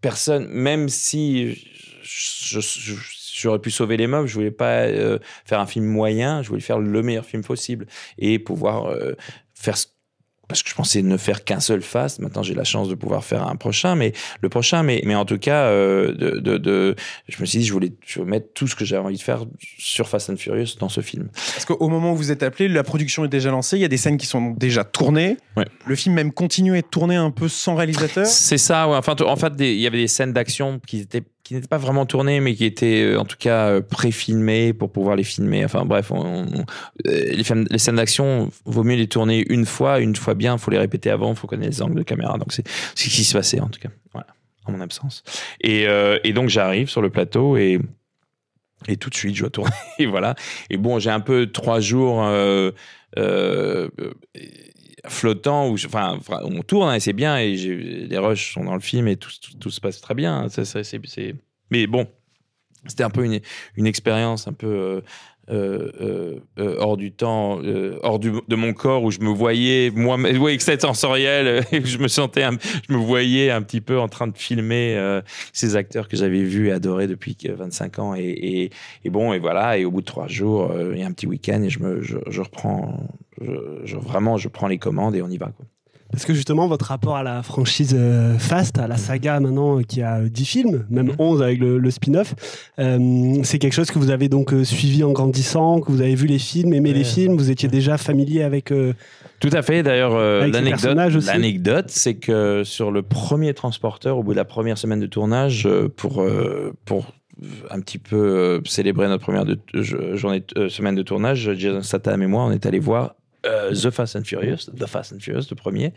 Personne, 0.00 0.46
même 0.48 0.88
si 0.88 1.54
je- 2.02 2.60
je- 2.60 2.60
je- 2.60 2.94
j'aurais 3.34 3.58
pu 3.58 3.70
sauver 3.70 3.96
les 3.96 4.06
meubles, 4.06 4.26
je 4.28 4.34
voulais 4.34 4.50
pas 4.50 4.82
euh, 4.86 5.18
faire 5.44 5.60
un 5.60 5.66
film 5.66 5.84
moyen. 5.86 6.42
Je 6.42 6.48
voulais 6.48 6.60
faire 6.60 6.78
le 6.78 7.02
meilleur 7.02 7.24
film 7.26 7.42
possible 7.44 7.86
et 8.18 8.38
pouvoir 8.38 8.86
euh, 8.86 9.12
faire 9.54 9.76
ce 9.76 9.86
parce 10.48 10.62
que 10.62 10.70
je 10.70 10.74
pensais 10.74 11.02
ne 11.02 11.16
faire 11.16 11.44
qu'un 11.44 11.60
seul 11.60 11.82
fast. 11.82 12.20
Maintenant, 12.20 12.42
j'ai 12.42 12.54
la 12.54 12.64
chance 12.64 12.88
de 12.88 12.94
pouvoir 12.94 13.24
faire 13.24 13.46
un 13.46 13.56
prochain, 13.56 13.94
mais 13.96 14.12
le 14.40 14.48
prochain, 14.48 14.82
mais, 14.82 15.02
mais 15.04 15.14
en 15.14 15.24
tout 15.24 15.38
cas, 15.38 15.64
euh, 15.64 16.12
de, 16.12 16.38
de, 16.38 16.58
de- 16.58 16.94
je 17.28 17.40
me 17.40 17.46
suis 17.46 17.58
dit, 17.60 17.64
je 17.66 17.72
voulais, 17.72 17.92
je 18.06 18.18
voulais 18.20 18.30
mettre 18.30 18.48
tout 18.54 18.66
ce 18.66 18.76
que 18.76 18.84
j'avais 18.84 19.02
envie 19.04 19.16
de 19.16 19.22
faire 19.22 19.44
sur 19.78 20.08
Fast 20.08 20.30
and 20.30 20.36
Furious 20.36 20.76
dans 20.78 20.88
ce 20.88 21.00
film. 21.00 21.28
Parce 21.34 21.64
qu'au 21.64 21.88
moment 21.88 22.12
où 22.12 22.16
vous 22.16 22.30
êtes 22.30 22.42
appelé, 22.42 22.68
la 22.68 22.82
production 22.84 23.24
est 23.24 23.28
déjà 23.28 23.50
lancée. 23.50 23.76
Il 23.76 23.80
y 23.82 23.84
a 23.84 23.88
des 23.88 23.96
scènes 23.96 24.16
qui 24.18 24.26
sont 24.26 24.50
déjà 24.52 24.84
tournées. 24.84 25.36
Ouais. 25.56 25.66
Le 25.86 25.94
film 25.96 26.14
même 26.14 26.32
continue 26.32 26.74
à 26.74 26.78
être 26.78 26.90
tourné 26.90 27.16
un 27.16 27.30
peu 27.30 27.48
sans 27.48 27.74
réalisateur. 27.74 28.26
C'est 28.26 28.58
ça, 28.58 28.88
ouais. 28.88 28.96
Enfin, 28.96 29.14
en 29.26 29.36
fait, 29.36 29.54
des- 29.56 29.72
il 29.74 29.80
y 29.80 29.86
avait 29.86 29.98
des 29.98 30.08
scènes 30.08 30.32
d'action 30.32 30.80
qui 30.86 31.00
étaient 31.00 31.22
qui 31.46 31.54
n'étaient 31.54 31.68
pas 31.68 31.78
vraiment 31.78 32.06
tournées, 32.06 32.40
mais 32.40 32.56
qui 32.56 32.64
étaient 32.64 33.04
euh, 33.04 33.20
en 33.20 33.24
tout 33.24 33.36
cas 33.38 33.68
euh, 33.68 33.80
pré-filmées 33.80 34.72
pour 34.72 34.90
pouvoir 34.90 35.14
les 35.14 35.22
filmer. 35.22 35.64
Enfin 35.64 35.84
bref, 35.84 36.10
euh, 36.12 36.44
les, 37.04 37.78
scènes 37.78 37.96
d'action, 37.96 38.50
vaut 38.64 38.82
mieux 38.82 38.96
les 38.96 39.06
tourner 39.06 39.44
une 39.48 39.64
fois, 39.64 40.00
une 40.00 40.16
fois 40.16 40.34
bien. 40.34 40.54
Il 40.54 40.58
faut 40.58 40.72
les 40.72 40.78
répéter 40.78 41.08
avant, 41.08 41.30
il 41.30 41.36
faut 41.36 41.46
connaître 41.46 41.70
les 41.70 41.82
angles 41.82 41.94
de 41.94 42.02
caméra. 42.02 42.36
Donc 42.36 42.52
c'est 42.52 42.66
ce 42.96 43.04
qui 43.04 43.22
se 43.22 43.32
passait 43.32 43.60
en 43.60 43.68
tout 43.68 43.78
cas, 43.78 43.90
en 44.64 44.72
mon 44.72 44.80
absence. 44.80 45.22
Et, 45.60 45.86
donc 46.32 46.48
j'arrive 46.48 46.88
sur 46.88 47.00
le 47.00 47.10
plateau 47.10 47.56
et 47.56 47.78
tout 48.98 49.08
de 49.08 49.14
suite 49.14 49.36
je 49.36 49.42
dois 49.42 49.50
tourner. 49.50 49.70
Et 50.00 50.06
voilà. 50.06 50.34
Et 50.68 50.78
bon, 50.78 50.98
j'ai 50.98 51.10
un 51.10 51.20
peu 51.20 51.46
trois 51.52 51.78
jours. 51.78 52.28
Flottant 55.08 55.68
où 55.68 55.74
enfin 55.74 56.18
on 56.42 56.62
tourne 56.62 56.88
hein, 56.90 56.94
et 56.94 57.00
c'est 57.00 57.12
bien 57.12 57.38
et 57.38 57.54
les 57.56 58.18
rushs 58.18 58.52
sont 58.54 58.64
dans 58.64 58.74
le 58.74 58.80
film 58.80 59.08
et 59.08 59.16
tout, 59.16 59.30
tout, 59.60 59.70
se 59.70 59.80
passe 59.80 60.00
très 60.00 60.14
bien 60.14 60.36
hein, 60.36 60.48
Ça, 60.48 60.64
ça, 60.64 60.82
c'est- 60.84 61.34
mais 61.70 61.86
bon 61.86 62.06
c'était 62.86 63.02
un 63.04 63.10
peu 63.10 63.24
une, 63.24 63.40
une 63.76 63.86
expérience 63.86 64.46
un 64.46 64.52
peu 64.52 65.02
euh, 65.48 65.90
euh, 66.00 66.34
euh, 66.58 66.76
hors 66.78 66.96
du 66.96 67.12
temps 67.12 67.60
euh, 67.62 67.98
hors 68.02 68.18
du- 68.18 68.32
de 68.48 68.56
mon 68.56 68.72
corps 68.72 69.02
où 69.04 69.10
je 69.10 69.20
me 69.20 69.28
voyais 69.30 69.90
moi 69.94 70.16
oui 70.40 70.52
extrasensoriel 70.52 71.46
euh, 71.46 71.62
et 71.72 71.84
je 71.84 71.98
me 71.98 72.08
sentais 72.08 72.42
un- 72.42 72.58
je 72.88 72.92
me 72.92 72.98
voyais 72.98 73.50
un 73.50 73.62
petit 73.62 73.80
peu 73.80 73.98
en 74.00 74.08
train 74.08 74.26
de 74.26 74.36
filmer 74.36 74.96
euh, 74.96 75.20
ces 75.52 75.76
acteurs 75.76 76.08
que 76.08 76.16
j'avais 76.16 76.42
vus 76.42 76.68
et 76.68 76.72
adorés 76.72 77.06
depuis 77.06 77.36
que 77.36 77.52
25 77.52 77.98
ans 78.00 78.14
et, 78.16 78.22
et, 78.24 78.70
et 79.04 79.10
bon 79.10 79.32
et 79.32 79.38
voilà 79.38 79.78
et 79.78 79.84
au 79.84 79.90
bout 79.90 80.00
de 80.00 80.06
trois 80.06 80.26
jours 80.28 80.72
il 80.92 80.98
y 80.98 81.02
a 81.02 81.06
un 81.06 81.12
petit 81.12 81.26
week-end 81.26 81.62
et 81.62 81.70
je 81.70 81.78
me 81.80 82.00
je, 82.02 82.18
je 82.28 82.40
reprends 82.40 83.08
je, 83.40 83.52
je- 83.84 83.96
vraiment 83.96 84.36
je 84.36 84.48
prends 84.48 84.68
les 84.68 84.78
commandes 84.78 85.14
et 85.14 85.22
on 85.22 85.28
y 85.28 85.36
va 85.38 85.46
quoi. 85.56 85.66
Parce 86.12 86.24
que 86.24 86.32
justement, 86.34 86.66
votre 86.68 86.86
rapport 86.86 87.16
à 87.16 87.22
la 87.22 87.42
franchise 87.42 87.94
euh, 87.98 88.38
Fast, 88.38 88.78
à 88.78 88.86
la 88.86 88.96
saga 88.96 89.38
maintenant 89.40 89.78
euh, 89.78 89.82
qui 89.82 90.02
a 90.02 90.18
euh, 90.20 90.28
10 90.28 90.44
films, 90.44 90.86
même 90.88 91.08
Mhm. 91.08 91.14
11 91.18 91.42
avec 91.42 91.58
le, 91.58 91.78
le 91.78 91.90
spin-off, 91.90 92.34
euh, 92.78 93.38
c'est 93.42 93.58
quelque 93.58 93.72
chose 93.74 93.90
que 93.90 93.98
vous 93.98 94.10
avez 94.10 94.28
donc 94.28 94.52
euh, 94.54 94.64
suivi 94.64 95.02
en 95.04 95.12
grandissant, 95.12 95.80
que 95.80 95.90
vous 95.90 96.00
avez 96.00 96.14
vu 96.14 96.26
les 96.26 96.38
films, 96.38 96.72
aimé 96.72 96.92
les 96.92 97.04
films, 97.04 97.36
vous 97.36 97.50
étiez 97.50 97.68
déjà 97.68 97.98
familier 97.98 98.42
avec. 98.42 98.70
euh, 98.72 98.92
Tout 99.40 99.50
à 99.52 99.62
fait. 99.62 99.82
D'ailleurs, 99.82 100.14
euh, 100.14 100.40
l'anecdote, 101.26 101.86
c'est 101.88 102.14
que 102.14 102.62
sur 102.64 102.90
le 102.90 103.02
premier 103.02 103.52
transporteur, 103.52 104.16
au 104.18 104.22
bout 104.22 104.32
de 104.32 104.36
la 104.38 104.44
première 104.44 104.78
semaine 104.78 105.00
de 105.00 105.06
tournage, 105.06 105.66
euh, 105.66 105.88
pour 105.94 106.22
euh, 106.22 106.72
pour 106.84 107.12
un 107.70 107.80
petit 107.80 107.98
peu 107.98 108.16
euh, 108.16 108.60
célébrer 108.64 109.08
notre 109.08 109.22
première 109.24 109.44
de- 109.44 109.58
je- 109.74 110.16
journée 110.16 110.42
euh, 110.56 110.70
semaine 110.70 110.94
de 110.94 111.02
tournage, 111.02 111.50
Jason 111.54 111.82
Statham 111.82 112.22
et 112.22 112.26
moi, 112.26 112.44
on 112.44 112.50
est 112.52 112.64
allé 112.64 112.78
voir 112.78 113.14
euh, 113.46 113.72
The 113.72 113.90
Fast 113.90 114.16
and 114.16 114.24
Furious, 114.24 114.70
The 114.76 114.86
Fast 114.86 115.12
and 115.12 115.20
Furious, 115.20 115.46
le 115.50 115.56
premier, 115.56 115.92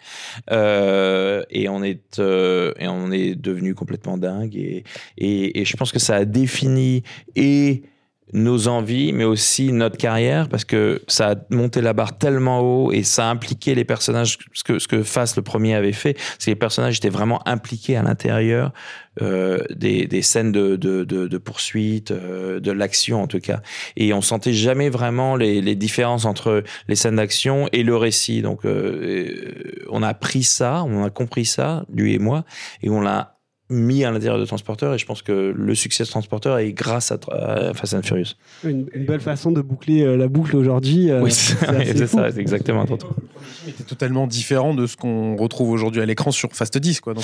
euh, 0.52 1.44
et 1.50 1.70
on 1.70 1.84
est 1.84 2.20
euh, 2.20 2.74
et 2.78 2.88
on 2.88 3.12
est 3.12 3.36
devenu 3.36 3.76
complètement 3.76 4.18
dingue. 4.18 4.56
Et, 4.56 4.84
et, 5.18 5.60
et 5.60 5.66
je 5.66 5.76
pense 5.78 5.92
que 5.92 6.00
ça 6.00 6.16
a 6.16 6.26
défini 6.26 7.04
et 7.36 7.84
nos 8.34 8.68
envies, 8.68 9.13
mais 9.13 9.24
aussi 9.24 9.72
notre 9.72 9.98
carrière, 9.98 10.50
parce 10.50 10.65
que 10.65 11.02
ça 11.08 11.32
a 11.32 11.36
monté 11.50 11.82
la 11.82 11.94
barre 11.94 12.18
tellement 12.18 12.62
haut 12.62 12.92
et 12.92 13.04
ça 13.04 13.28
a 13.28 13.32
impliqué 13.32 13.76
les 13.76 13.86
personnages, 13.86 14.38
ce 14.54 14.63
que, 14.63 14.80
ce 14.80 14.88
que 14.88 15.04
Fast 15.04 15.36
le 15.36 15.42
premier 15.42 15.74
avait 15.76 15.94
fait, 15.94 16.18
c'est 16.38 16.46
que 16.46 16.52
les 16.52 16.56
personnages 16.56 16.98
étaient 16.98 17.10
vraiment 17.10 17.42
impliqués 17.48 17.96
à 17.98 18.04
l'intérieur 18.04 18.72
euh, 19.22 19.58
des, 19.76 20.06
des 20.06 20.22
scènes 20.22 20.52
de, 20.52 20.76
de, 20.76 21.04
de, 21.04 21.28
de 21.28 21.38
poursuite, 21.38 22.12
euh, 22.12 22.60
de 22.60 22.72
l'action 22.72 23.22
en 23.24 23.28
tout 23.28 23.39
cas. 23.39 23.62
Et 23.98 24.13
on 24.13 24.22
sentait 24.22 24.54
jamais 24.54 24.89
vraiment 24.89 25.36
les, 25.36 25.62
les 25.62 25.76
différences 25.76 26.26
entre 26.26 26.63
les 26.88 26.96
scènes 26.96 27.18
d'action 27.18 27.68
et 27.74 27.84
le 27.84 27.96
récit. 27.96 28.42
Donc 28.42 28.65
euh, 28.65 29.84
on 29.89 30.04
a 30.04 30.08
appris 30.08 30.44
ça, 30.44 30.84
on 30.84 31.04
a 31.04 31.10
compris 31.10 31.46
ça, 31.46 31.86
lui 31.94 32.13
et 32.13 32.20
moi, 32.20 32.46
et 32.82 32.89
on 32.89 33.02
l'a 33.02 33.38
mis 33.70 34.04
à 34.04 34.12
l'intérieur 34.12 34.40
de 34.40 34.46
Transporteur 34.46 34.94
et 34.94 34.98
je 34.98 35.06
pense 35.06 35.22
que 35.22 35.54
le 35.56 35.76
succès 35.76 36.04
de 36.04 36.10
Transporteur 36.10 36.58
est 36.58 36.74
grâce 36.74 37.12
à, 37.12 37.20
à 37.32 37.74
Fast 37.74 37.94
and 37.94 38.02
Furious. 38.04 38.34
Une, 38.64 38.88
une 38.94 39.06
belle 39.06 39.20
façon 39.20 39.52
de 39.52 39.62
boucler 39.62 40.02
euh, 40.04 40.18
la 40.18 40.28
boucle 40.28 40.56
aujourd'hui. 40.56 41.12
euh, 41.12 41.22
oui, 41.22 41.32
c'est 41.32 41.56
ça, 42.08 42.32
c'est 42.32 42.40
exactement. 42.40 42.86
C'était 43.66 43.84
totalement 43.84 44.26
différent 44.26 44.74
de 44.74 44.88
ce 44.88 44.98
qu'on 44.98 45.36
retrouve 45.36 45.70
aujourd'hui 45.70 46.02
à 46.02 46.06
l'écran 46.06 46.32
sur 46.32 46.50
Fast 46.52 46.78
10. 46.78 47.02
Quoi. 47.02 47.14
Donc, 47.14 47.24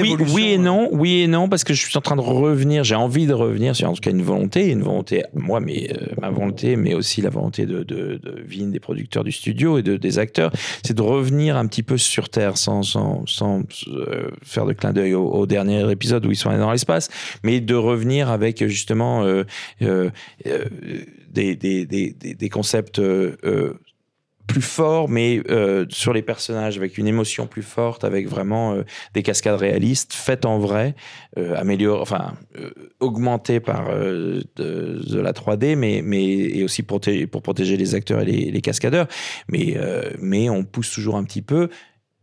Oui, 0.00 0.16
oui 0.34 0.48
et 0.48 0.58
non, 0.58 0.88
oui 0.92 1.20
et 1.22 1.26
non, 1.28 1.48
parce 1.48 1.62
que 1.64 1.74
je 1.74 1.86
suis 1.86 1.96
en 1.96 2.00
train 2.00 2.16
de 2.16 2.20
revenir, 2.20 2.82
j'ai 2.82 2.94
envie 2.94 3.26
de 3.26 3.34
revenir 3.34 3.76
sur 3.76 3.88
en 3.88 3.92
tout 3.92 4.00
cas 4.00 4.10
une 4.10 4.22
volonté, 4.22 4.70
une 4.70 4.82
volonté, 4.82 5.24
moi, 5.34 5.60
mais 5.60 5.90
euh, 5.92 6.06
ma 6.20 6.30
volonté, 6.30 6.76
mais 6.76 6.94
aussi 6.94 7.22
la 7.22 7.30
volonté 7.30 7.66
de, 7.66 7.84
de, 7.84 8.18
de 8.22 8.44
Vin, 8.46 8.68
des 8.68 8.80
producteurs 8.80 9.22
du 9.24 9.32
studio 9.32 9.78
et 9.78 9.82
de, 9.82 9.96
des 9.96 10.18
acteurs, 10.18 10.50
c'est 10.84 10.94
de 10.96 11.02
revenir 11.02 11.56
un 11.56 11.66
petit 11.66 11.82
peu 11.82 11.98
sur 11.98 12.28
Terre 12.28 12.56
sans, 12.56 12.82
sans, 12.82 13.24
sans 13.26 13.62
euh, 13.88 14.28
faire 14.42 14.66
de 14.66 14.72
clin 14.72 14.92
d'œil 14.92 15.14
au, 15.14 15.26
au 15.28 15.46
dernier 15.46 15.75
épisode 15.90 16.26
où 16.26 16.30
ils 16.30 16.36
sont 16.36 16.50
allés 16.50 16.58
dans 16.58 16.72
l'espace, 16.72 17.08
mais 17.42 17.60
de 17.60 17.74
revenir 17.74 18.30
avec 18.30 18.66
justement 18.66 19.24
euh, 19.24 19.44
euh, 19.82 20.10
euh, 20.46 20.64
des, 21.30 22.48
concepts 22.50 23.00
plus 24.46 24.62
forts, 24.62 25.08
mais 25.08 25.42
sur 25.90 26.12
les 26.12 26.22
personnages, 26.22 26.78
avec 26.78 26.96
une 26.98 27.06
émotion 27.06 27.46
plus 27.46 27.62
forte, 27.62 28.04
avec 28.04 28.28
vraiment 28.28 28.76
des 29.12 29.22
cascades 29.22 29.58
réalistes 29.58 30.14
faites 30.14 30.46
en 30.46 30.58
vrai, 30.58 30.94
améliorées, 31.36 32.00
enfin 32.00 32.34
augmentées 33.00 33.60
par 33.60 33.90
de, 33.90 35.20
la 35.20 35.32
3D, 35.32 35.76
mais 35.76 36.00
mais 36.02 36.24
et 36.24 36.64
aussi 36.64 36.82
pour, 36.82 37.00
protéger 37.42 37.76
les 37.76 37.94
acteurs 37.94 38.22
et 38.22 38.24
les, 38.24 38.50
les 38.50 38.60
cascadeurs, 38.60 39.08
mais 39.48 39.76
mais 40.18 40.48
on 40.48 40.64
pousse 40.64 40.90
toujours 40.92 41.16
un 41.16 41.24
petit 41.24 41.42
peu, 41.42 41.68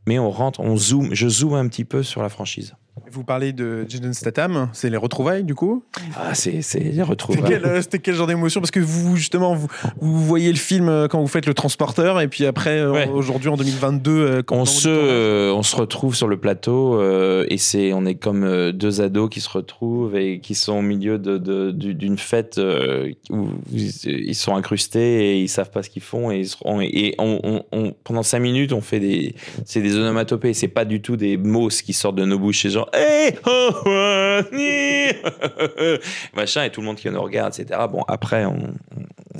mais 0.07 0.17
on 0.17 0.31
rentre, 0.31 0.59
on 0.59 0.75
zoome, 0.75 1.13
je 1.13 1.27
zoome 1.27 1.53
un 1.53 1.67
petit 1.67 1.85
peu 1.85 2.01
sur 2.03 2.21
la 2.21 2.29
franchise. 2.29 2.73
Vous 3.11 3.23
parlez 3.23 3.53
de 3.53 3.85
Jason 3.89 4.13
Statham, 4.13 4.69
c'est 4.71 4.89
les 4.89 4.97
retrouvailles 4.97 5.43
du 5.43 5.55
coup 5.55 5.83
Ah, 6.15 6.35
c'est 6.35 6.61
c'est 6.61 6.79
les 6.79 7.01
retrouvailles. 7.01 7.55
euh, 7.65 7.81
c'était 7.81 7.97
quel 7.97 8.13
genre 8.13 8.27
d'émotion? 8.27 8.61
Parce 8.61 8.69
que 8.69 8.79
vous, 8.79 9.15
justement, 9.15 9.55
vous, 9.55 9.67
vous 9.99 10.23
voyez 10.23 10.51
le 10.51 10.57
film 10.57 10.89
euh, 10.89 11.07
quand 11.07 11.19
vous 11.19 11.27
faites 11.27 11.47
le 11.47 11.55
transporteur, 11.55 12.21
et 12.21 12.27
puis 12.27 12.45
après, 12.45 12.77
euh, 12.77 12.91
Ouais. 12.91 13.07
aujourd'hui, 13.09 13.49
en 13.49 13.57
2022, 13.57 14.11
euh, 14.11 14.41
quand 14.43 14.57
on 14.57 14.65
se, 14.65 14.89
euh, 14.89 15.51
on 15.53 15.63
se 15.63 15.75
retrouve 15.75 16.15
sur 16.15 16.27
le 16.27 16.37
plateau 16.37 16.99
euh, 16.99 17.47
et 17.49 17.57
c'est, 17.57 17.93
on 17.93 18.05
est 18.05 18.13
comme 18.13 18.43
euh, 18.43 18.71
deux 18.71 19.01
ados 19.01 19.27
qui 19.31 19.41
se 19.41 19.49
retrouvent 19.49 20.15
et 20.15 20.39
qui 20.39 20.53
sont 20.53 20.73
au 20.73 20.81
milieu 20.83 21.17
de, 21.17 21.39
de- 21.39 21.71
du- 21.71 21.95
d'une 21.95 22.19
fête 22.19 22.59
euh, 22.59 23.11
où 23.31 23.47
ils, 23.71 24.35
sont 24.35 24.55
incrustés 24.55 25.31
et 25.31 25.41
ils 25.41 25.49
savent 25.49 25.71
pas 25.71 25.81
ce 25.81 25.89
qu'ils 25.89 26.03
font 26.03 26.29
et, 26.31 26.39
ils 26.41 26.47
seront- 26.47 26.79
et 26.81 27.15
on, 27.17 27.39
on- 27.43 27.63
on- 27.71 27.93
pendant 28.03 28.21
cinq 28.23 28.39
minutes 28.39 28.71
on 28.71 28.81
fait 28.81 28.99
des, 28.99 29.33
c'est 29.65 29.81
des 29.81 29.95
onomatopées, 29.97 30.53
c'est 30.53 30.67
pas 30.67 30.85
du 30.85 31.01
tout 31.01 31.17
des 31.17 31.37
mots 31.37 31.69
qui 31.69 31.93
sortent 31.93 32.15
de 32.17 32.25
nos 32.25 32.37
bouches, 32.37 32.61
c'est 32.61 32.69
genre 32.69 32.82
hey, 32.93 33.35
oh, 33.45 33.69
oh, 33.85 34.39
ni, 34.53 35.07
machin 36.33 36.63
et 36.63 36.69
tout 36.69 36.81
le 36.81 36.87
monde 36.87 36.97
qui 36.97 37.09
nous 37.09 37.21
regarde, 37.21 37.53
etc. 37.57 37.79
Bon 37.91 38.03
après 38.07 38.45
on, 38.45 38.73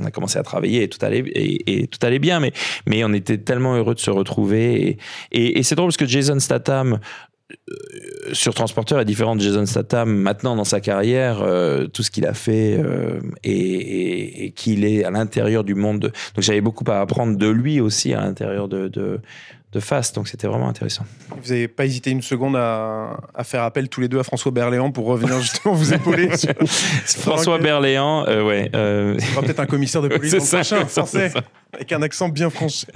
a 0.04 0.12
commencé 0.12 0.40
à 0.40 0.44
travailler 0.44 0.84
et 0.84 0.90
tout 0.90 1.04
allait 1.06 1.20
et, 1.20 1.82
et 1.82 1.88
tout 1.88 2.00
allait 2.06 2.20
bien, 2.20 2.40
mais 2.40 2.52
mais 2.88 3.04
on 3.04 3.14
était 3.14 3.38
tellement 3.38 3.76
heureux 3.76 3.96
de 3.96 4.00
se 4.00 4.12
retrouver 4.12 4.98
et, 5.32 5.64
c'est 5.64 5.76
drôle 5.76 5.88
parce 5.88 5.98
que 5.98 6.06
Jason 6.06 6.40
Statham 6.40 7.00
euh, 7.52 8.34
sur 8.34 8.54
Transporteur 8.54 9.00
est 9.00 9.06
différent 9.06 9.36
de 9.36 9.42
Jason 9.42 9.66
Statham 9.66 10.10
maintenant 10.10 10.56
dans 10.56 10.64
sa 10.64 10.80
carrière, 10.80 11.42
euh, 11.42 11.88
tout 11.88 12.04
ce 12.04 12.10
qu'il 12.10 12.26
a 12.26 12.34
fait 12.34 12.78
euh, 12.80 13.20
et, 13.44 14.54
qu'il 14.56 14.86
est 14.86 15.04
à 15.04 15.12
l'intérieur 15.12 15.64
du 15.64 15.76
monde. 15.76 16.00
De... 16.00 16.08
Donc 16.08 16.40
j'avais 16.44 16.62
beaucoup 16.62 16.86
à 16.90 17.00
apprendre 17.00 17.38
de 17.38 17.48
lui 17.48 17.80
aussi 17.80 18.14
à 18.14 18.22
l'intérieur 18.22 18.68
de, 18.68 19.20
de 19.74 19.80
Fast, 19.80 20.16
donc 20.16 20.28
c'était 20.28 20.48
vraiment 20.48 20.70
intéressant. 20.70 21.04
Vous 21.30 21.50
n'avez 21.50 21.68
pas 21.68 21.86
hésité 21.86 22.12
une 22.12 22.22
seconde 22.22 22.56
à, 22.56 23.18
à 23.34 23.44
faire 23.44 23.64
appel 23.64 23.90
tous 23.90 24.02
les 24.02 24.08
deux 24.08 24.20
à 24.20 24.24
François 24.24 24.52
Berléand 24.52 24.92
pour 24.92 25.06
revenir 25.08 25.40
justement 25.42 25.74
vous 25.74 25.94
épauler 25.94 26.36
sur... 26.38 26.54
François. 27.06 27.58
Berléand, 27.58 28.26
euh, 28.28 28.44
ouais. 28.44 28.70
euh, 28.76 29.16
Il 29.20 29.28
y 29.28 29.32
aura 29.34 29.42
peut-être 29.42 29.60
un 29.60 29.66
commissaire 29.66 30.02
de 30.02 30.08
police 30.16 30.32
dans 30.32 30.38
le 30.38 30.44
prochain, 30.46 30.86
français, 30.88 31.30
ça. 31.30 31.42
avec 31.74 31.92
un 31.92 32.02
accent 32.02 32.30
bien 32.30 32.50
français. 32.50 32.88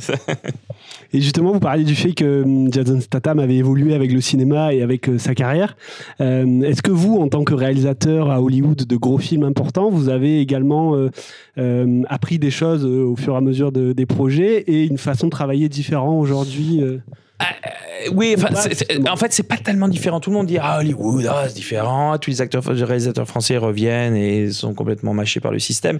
Et 1.13 1.21
justement, 1.21 1.51
vous 1.53 1.59
parliez 1.59 1.83
du 1.83 1.95
fait 1.95 2.13
que 2.13 2.43
hum, 2.43 2.71
Jason 2.71 2.99
Statham 3.01 3.39
avait 3.39 3.55
évolué 3.55 3.93
avec 3.93 4.11
le 4.11 4.21
cinéma 4.21 4.73
et 4.73 4.81
avec 4.81 5.07
euh, 5.09 5.17
sa 5.17 5.35
carrière. 5.35 5.77
Euh, 6.21 6.61
Est-ce 6.61 6.81
que 6.81 6.91
vous, 6.91 7.17
en 7.17 7.27
tant 7.29 7.43
que 7.43 7.53
réalisateur 7.53 8.29
à 8.29 8.41
Hollywood 8.41 8.85
de 8.85 8.95
gros 8.97 9.17
films 9.17 9.43
importants, 9.43 9.89
vous 9.89 10.09
avez 10.09 10.39
également 10.41 10.95
euh, 10.95 11.09
euh, 11.57 12.03
appris 12.09 12.39
des 12.39 12.51
choses 12.51 12.85
au 12.85 13.15
fur 13.15 13.33
et 13.33 13.37
à 13.37 13.41
mesure 13.41 13.71
de- 13.71 13.93
des 13.93 14.05
projets 14.05 14.61
et 14.67 14.85
une 14.85 14.97
façon 14.97 15.27
de 15.27 15.31
travailler 15.31 15.69
différente 15.69 16.21
aujourd'hui 16.21 16.81
euh? 16.81 16.97
Oui, 18.13 18.35
enfin, 18.37 18.49
en 19.11 19.15
fait, 19.15 19.31
c'est 19.33 19.43
pas 19.43 19.57
tellement 19.57 19.87
différent. 19.87 20.19
Tout 20.19 20.29
le 20.31 20.35
monde 20.37 20.47
dit 20.47 20.57
ah 20.59 20.79
Hollywood, 20.79 21.27
ah, 21.29 21.45
c'est 21.47 21.55
différent. 21.55 22.17
Tous 22.17 22.29
les 22.31 22.41
acteurs, 22.41 22.63
les 22.73 22.83
réalisateurs 22.83 23.27
français 23.27 23.57
reviennent 23.57 24.15
et 24.15 24.49
sont 24.51 24.73
complètement 24.73 25.13
mâchés 25.13 25.39
par 25.39 25.51
le 25.51 25.59
système. 25.59 25.99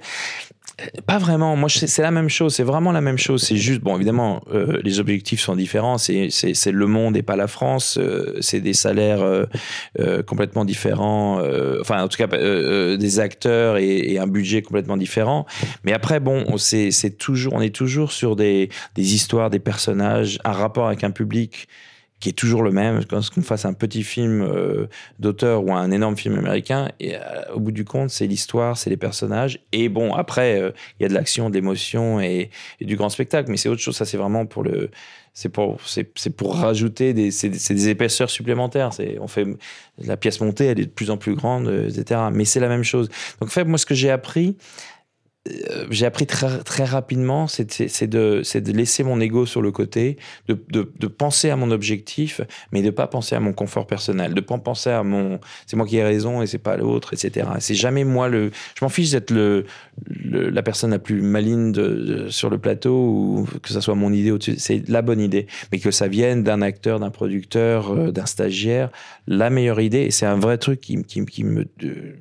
Pas 1.08 1.18
vraiment. 1.18 1.56
Moi, 1.56 1.70
c'est 1.70 2.04
la 2.04 2.12
même 2.12 2.30
chose. 2.30 2.54
C'est 2.54 2.64
vraiment 2.64 2.92
la 2.92 3.02
même 3.02 3.18
chose. 3.18 3.42
C'est 3.42 3.58
juste, 3.58 3.82
bon, 3.82 3.96
évidemment, 3.96 4.44
euh, 4.54 4.80
les 4.84 5.00
objectifs 5.00 5.42
sont 5.42 5.56
différents. 5.56 5.98
C'est, 5.98 6.30
le 6.72 6.86
monde 6.86 7.18
et 7.18 7.24
pas 7.24 7.36
la 7.36 7.48
France. 7.48 7.98
Euh, 7.98 8.38
c'est 8.42 8.62
des 8.62 8.74
salaires 8.74 9.24
euh, 9.24 9.46
euh, 10.00 10.22
complètement 10.22 10.66
différents. 10.66 11.40
Euh, 11.40 11.80
enfin, 11.82 12.04
en 12.04 12.08
tout 12.08 12.18
cas, 12.18 12.28
euh, 12.34 12.96
des 12.96 13.20
acteurs 13.20 13.78
et, 13.78 13.98
et 14.12 14.20
un 14.20 14.28
budget 14.28 14.62
complètement 14.62 14.98
différent. 14.98 15.48
Mais 15.84 15.94
après, 15.94 16.20
bon, 16.20 16.46
on, 16.48 16.58
c'est 16.58 17.18
toujours, 17.18 17.54
on 17.54 17.62
est 17.62 17.74
toujours 17.74 18.12
sur 18.12 18.36
des, 18.36 18.70
des 18.94 19.16
histoires, 19.16 19.50
des 19.50 19.60
personnages, 19.60 20.38
un 20.44 20.52
rapport 20.52 20.88
avec 20.88 21.04
un 21.04 21.12
public 21.12 21.68
qui 22.20 22.30
est 22.30 22.34
toujours 22.34 22.64
le 22.64 22.72
même. 22.72 23.06
Quand 23.06 23.22
qu'on 23.30 23.42
fasse 23.42 23.66
un 23.66 23.74
petit 23.74 24.04
film 24.04 24.42
euh, 24.42 24.88
d'auteur 25.20 25.64
ou 25.64 25.74
un 25.74 25.92
énorme 25.92 26.18
film 26.18 26.38
américain, 26.38 26.90
et 27.00 27.16
euh, 27.16 27.20
au 27.54 27.60
bout 27.60 27.72
du 27.72 27.86
compte, 27.86 28.10
c'est 28.10 28.28
l'histoire, 28.28 28.78
c'est 28.78 28.90
les 28.90 28.98
personnages. 28.98 29.60
Et 29.72 29.90
bon, 29.90 30.14
après, 30.14 30.60
euh, 30.60 30.72
il 31.00 31.04
y 31.04 31.06
a 31.06 31.10
de 31.10 31.14
l'action, 31.14 31.50
de 31.50 31.56
l'émotion 31.56 32.20
et, 32.20 32.50
du 32.82 32.96
grand 32.96 33.10
spectacle, 33.10 33.52
mais 33.52 33.58
c'est 33.58 33.70
autre 33.70 33.82
chose. 33.82 33.96
Ça, 33.96 34.06
c'est 34.06 34.18
vraiment 34.18 34.46
pour 34.46 34.64
le. 34.64 34.90
C'est 35.34 35.50
pour, 35.50 35.78
c'est, 35.86 36.04
pour 36.36 36.56
rajouter 36.56 37.14
des, 37.14 37.30
c'est, 37.30 37.50
des 37.50 37.90
épaisseurs 37.90 38.32
supplémentaires. 38.32 38.92
C'est, 38.92 39.20
on 39.20 39.28
fait 39.28 39.46
la 40.00 40.18
pièce 40.18 40.42
montée, 40.42 40.66
elle 40.66 40.80
est 40.80 40.86
de 40.86 40.90
plus 40.90 41.12
en 41.12 41.18
plus 41.18 41.36
grande, 41.36 41.68
euh, 41.68 41.90
etc. 41.90 42.22
Mais 42.34 42.44
c'est 42.44 42.60
la 42.60 42.70
même 42.70 42.84
chose. 42.84 43.08
Donc, 43.40 43.50
en 43.50 43.52
fait, 43.52 43.66
moi, 43.66 43.78
ce 43.78 43.86
que 43.86 43.94
j'ai 43.94 44.10
appris, 44.10 44.58
euh, 44.58 44.97
j'ai 45.90 46.06
appris 46.06 46.26
très, 46.26 46.60
très 46.60 46.84
rapidement, 46.84 47.48
c'est 47.48 48.08
de, 48.08 48.72
laisser 48.72 49.04
mon 49.04 49.20
ego 49.20 49.46
sur 49.46 49.62
le 49.62 49.72
côté, 49.72 50.18
de, 50.48 51.08
penser 51.08 51.50
à 51.50 51.56
mon 51.56 51.72
objectif, 51.72 52.42
mais 52.72 52.82
de 52.82 52.90
pas 52.90 53.08
penser 53.08 53.36
à 53.36 53.40
mon 53.40 53.54
confort 53.54 53.88
personnel, 53.88 54.34
de 54.34 54.42
pas 54.42 54.58
penser 54.58 54.90
à 54.90 55.04
mon, 55.04 55.40
c'est 55.66 55.76
moi 55.76 55.86
qui 55.86 55.98
ai 55.98 56.04
raison 56.04 56.42
et 56.42 56.48
c'est 56.48 56.58
pas 56.58 56.78
l'autre, 56.78 57.14
etc. 57.14 57.48
C'est 57.60 57.76
jamais 57.76 58.04
moi 58.04 58.28
le, 58.30 58.52
je 58.78 58.84
m'en 58.84 58.90
fiche 58.90 59.12
d'être 59.12 59.32
le, 59.32 59.66
la 60.26 60.64
personne 60.64 60.92
la 60.92 61.00
plus 61.00 61.22
maligne 61.22 61.74
sur 62.30 62.50
le 62.50 62.58
plateau 62.58 62.96
ou 62.96 63.48
que 63.62 63.70
ça 63.70 63.82
soit 63.82 63.96
mon 63.96 64.14
idée 64.14 64.32
c'est 64.58 64.88
la 64.88 65.02
bonne 65.02 65.20
idée, 65.20 65.48
mais 65.72 65.80
que 65.80 65.92
ça 65.92 66.08
vienne 66.08 66.44
d'un 66.44 66.62
acteur, 66.62 67.00
d'un 67.00 67.10
producteur, 67.10 67.92
euh, 67.92 68.12
d'un 68.12 68.26
stagiaire, 68.26 68.90
la 69.28 69.50
meilleure 69.50 69.82
idée, 69.82 70.02
et 70.02 70.12
c'est 70.12 70.26
un 70.26 70.38
vrai 70.38 70.58
truc 70.58 70.80
qui, 70.80 71.44
me 71.44 71.66
euh, 71.84 72.14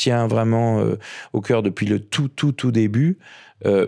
tient 0.00 0.26
vraiment 0.26 0.80
euh, 0.80 0.98
au 1.32 1.40
cœur 1.40 1.62
depuis 1.62 1.86
le 1.86 1.98
tout, 2.00 2.28
tout, 2.28 2.52
tout 2.52 2.72
début. 2.72 3.18
Euh, 3.66 3.86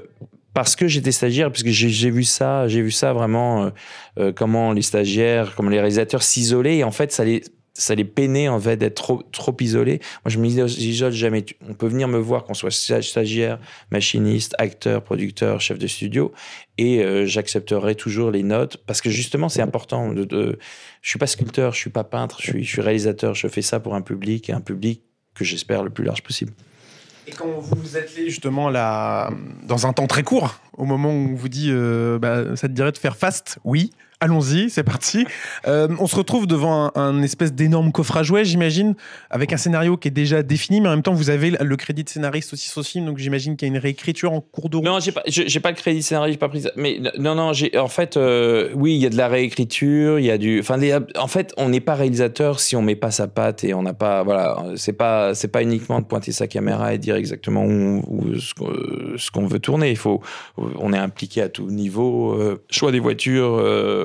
parce 0.55 0.77
que 0.77 0.87
j'étais 0.87 1.13
stagiaire, 1.13 1.51
puisque 1.51 1.69
j'ai 1.69 1.89
j'ai 1.89 2.11
vu 2.11 2.25
ça, 2.25 2.69
j'ai 2.69 2.83
vu 2.83 2.91
ça 2.91 3.15
vraiment, 3.15 3.73
euh, 4.19 4.33
comment 4.35 4.75
les 4.75 4.83
stagiaires, 4.83 5.55
comment 5.57 5.71
les 5.71 5.81
réalisateurs 5.81 6.23
s'isolaient, 6.23 6.77
et 6.77 6.85
en 6.85 6.91
fait, 6.91 7.11
ça 7.11 7.25
les, 7.25 7.41
ça 7.73 7.95
les 7.95 8.05
peinait 8.05 8.49
en 8.49 8.61
fait 8.61 8.77
d'être 8.77 8.97
trop, 9.03 9.23
trop 9.33 9.57
isolés. 9.61 10.01
Moi, 10.25 10.31
je 10.31 10.39
me 10.39 10.43
m'isole 10.45 11.13
jamais. 11.13 11.43
On 11.67 11.73
peut 11.73 11.89
venir 11.89 12.07
me 12.07 12.19
voir 12.19 12.45
qu'on 12.45 12.53
soit 12.53 12.69
sta- 12.69 13.01
stagiaire, 13.01 13.59
machiniste, 13.91 14.55
acteur, 14.59 15.03
producteur, 15.03 15.63
chef 15.63 15.79
de 15.79 15.87
studio, 15.87 16.33
et 16.77 17.03
j'accepterai 17.25 17.95
toujours 17.95 18.31
les 18.31 18.43
notes 18.43 18.77
parce 18.87 19.01
que 19.01 19.09
justement, 19.09 19.49
c'est 19.49 19.63
important. 19.63 20.13
De, 20.13 20.25
de, 20.25 20.59
je 21.01 21.09
suis 21.09 21.19
pas 21.19 21.27
sculpteur, 21.27 21.73
je 21.73 21.79
suis 21.79 21.91
pas 21.91 22.05
peintre, 22.05 22.37
je 22.43 22.51
suis, 22.51 22.63
je 22.63 22.69
suis 22.69 22.83
réalisateur. 22.83 23.35
Je 23.35 23.49
fais 23.49 23.63
ça 23.63 23.81
pour 23.81 23.95
un 23.95 24.03
public 24.03 24.51
et 24.51 24.53
un 24.53 24.61
public 24.61 25.01
que 25.35 25.45
j'espère 25.45 25.83
le 25.83 25.91
plus 25.91 26.05
large 26.05 26.23
possible. 26.23 26.53
Et 27.27 27.31
quand 27.31 27.47
vous 27.47 27.97
attelez 27.97 28.29
justement 28.31 28.69
là, 28.69 29.31
dans 29.63 29.87
un 29.87 29.93
temps 29.93 30.07
très 30.07 30.25
court, 30.25 30.61
au 30.77 30.85
moment 30.85 31.11
où 31.11 31.31
on 31.31 31.35
vous 31.35 31.49
dit 31.49 31.69
euh, 31.71 32.19
bah, 32.19 32.57
ça 32.57 32.69
te 32.69 32.73
dirait 32.73 32.93
de 32.93 32.99
faire 32.99 33.17
fast, 33.17 33.59
oui, 33.65 33.93
allons-y, 34.23 34.71
c'est 34.71 34.85
parti. 34.85 35.27
Euh, 35.67 35.89
on 35.99 36.07
se 36.07 36.15
retrouve 36.15 36.47
devant 36.47 36.93
un, 36.95 37.23
espèce 37.23 37.53
d'énorme 37.53 37.91
coffre 37.93 38.17
à 38.17 38.23
jouets, 38.23 38.45
j'imagine, 38.45 38.95
avec 39.31 39.53
un 39.53 39.57
scénario 39.57 39.97
qui 39.97 40.09
est 40.09 40.13
déjà 40.13 40.43
défini, 40.43 40.81
mais 40.81 40.89
en 40.89 40.93
même 40.93 41.03
temps 41.03 41.13
vous 41.13 41.29
avez 41.29 41.51
le 41.51 41.77
crédit 41.77 42.05
de 42.05 42.09
scénariste 42.09 42.53
aussi 42.53 42.69
sur 42.69 42.85
ce 42.85 42.89
film, 42.89 43.07
donc 43.07 43.19
j'imagine 43.19 43.57
qu'il 43.57 43.69
y 43.69 43.71
a 43.71 43.75
une 43.75 43.81
réécriture 43.81 44.33
en 44.33 44.41
cours 44.41 44.69
de. 44.69 44.79
Non, 44.79 45.01
j'ai 45.01 45.13
pas, 45.13 45.23
le 45.27 45.75
crédit 45.75 46.03
scénario, 46.03 46.33
j'ai 46.33 46.39
pas 46.39 46.49
pris 46.49 46.63
ça. 46.63 46.71
Mais 46.77 47.01
non, 47.19 47.35
non, 47.35 47.51
en 47.51 47.89
fait, 47.89 48.17
euh, 48.17 48.71
oui, 48.75 48.95
il 48.95 49.01
y 49.01 49.07
a 49.07 49.11
de 49.11 49.17
la 49.17 49.29
réécriture, 49.29 50.21
il 50.21 50.25
y 50.25 50.31
a 50.31 50.39
du, 50.39 50.61
enfin, 50.61 50.79
en 51.17 51.27
fait, 51.27 51.53
on 51.57 51.69
n'est 51.69 51.81
pas 51.81 51.95
réalisateur 51.95 52.61
si 52.61 52.77
on 52.77 52.83
met 52.83 52.97
pas 52.97 53.11
sa 53.11 53.27
patte 53.27 53.65
et 53.65 53.75
on 53.75 53.83
n'a 53.83 53.95
pas, 53.95 54.23
voilà, 54.23 54.63
c'est 54.77 54.93
pas, 54.93 55.35
c'est 55.35 55.49
pas 55.49 55.63
uniquement 55.63 56.01
de 56.01 56.05
pointer 56.05 56.31
sa 56.31 56.47
caméra 56.47 56.95
et 56.95 56.99
dire 56.99 57.17
exactement 57.17 57.65
où, 57.65 58.37
ce 58.39 59.31
qu'on 59.31 59.47
veut 59.47 59.59
tourner. 59.59 59.91
Il 59.91 59.97
faut, 59.97 60.21
on 60.57 60.93
est 60.93 60.99
impliqué 60.99 61.43
à 61.43 61.49
tout 61.49 61.67
niveau, 61.71 62.33
euh, 62.33 62.63
choix 62.71 62.93
des 62.93 63.01
voitures, 63.01 63.59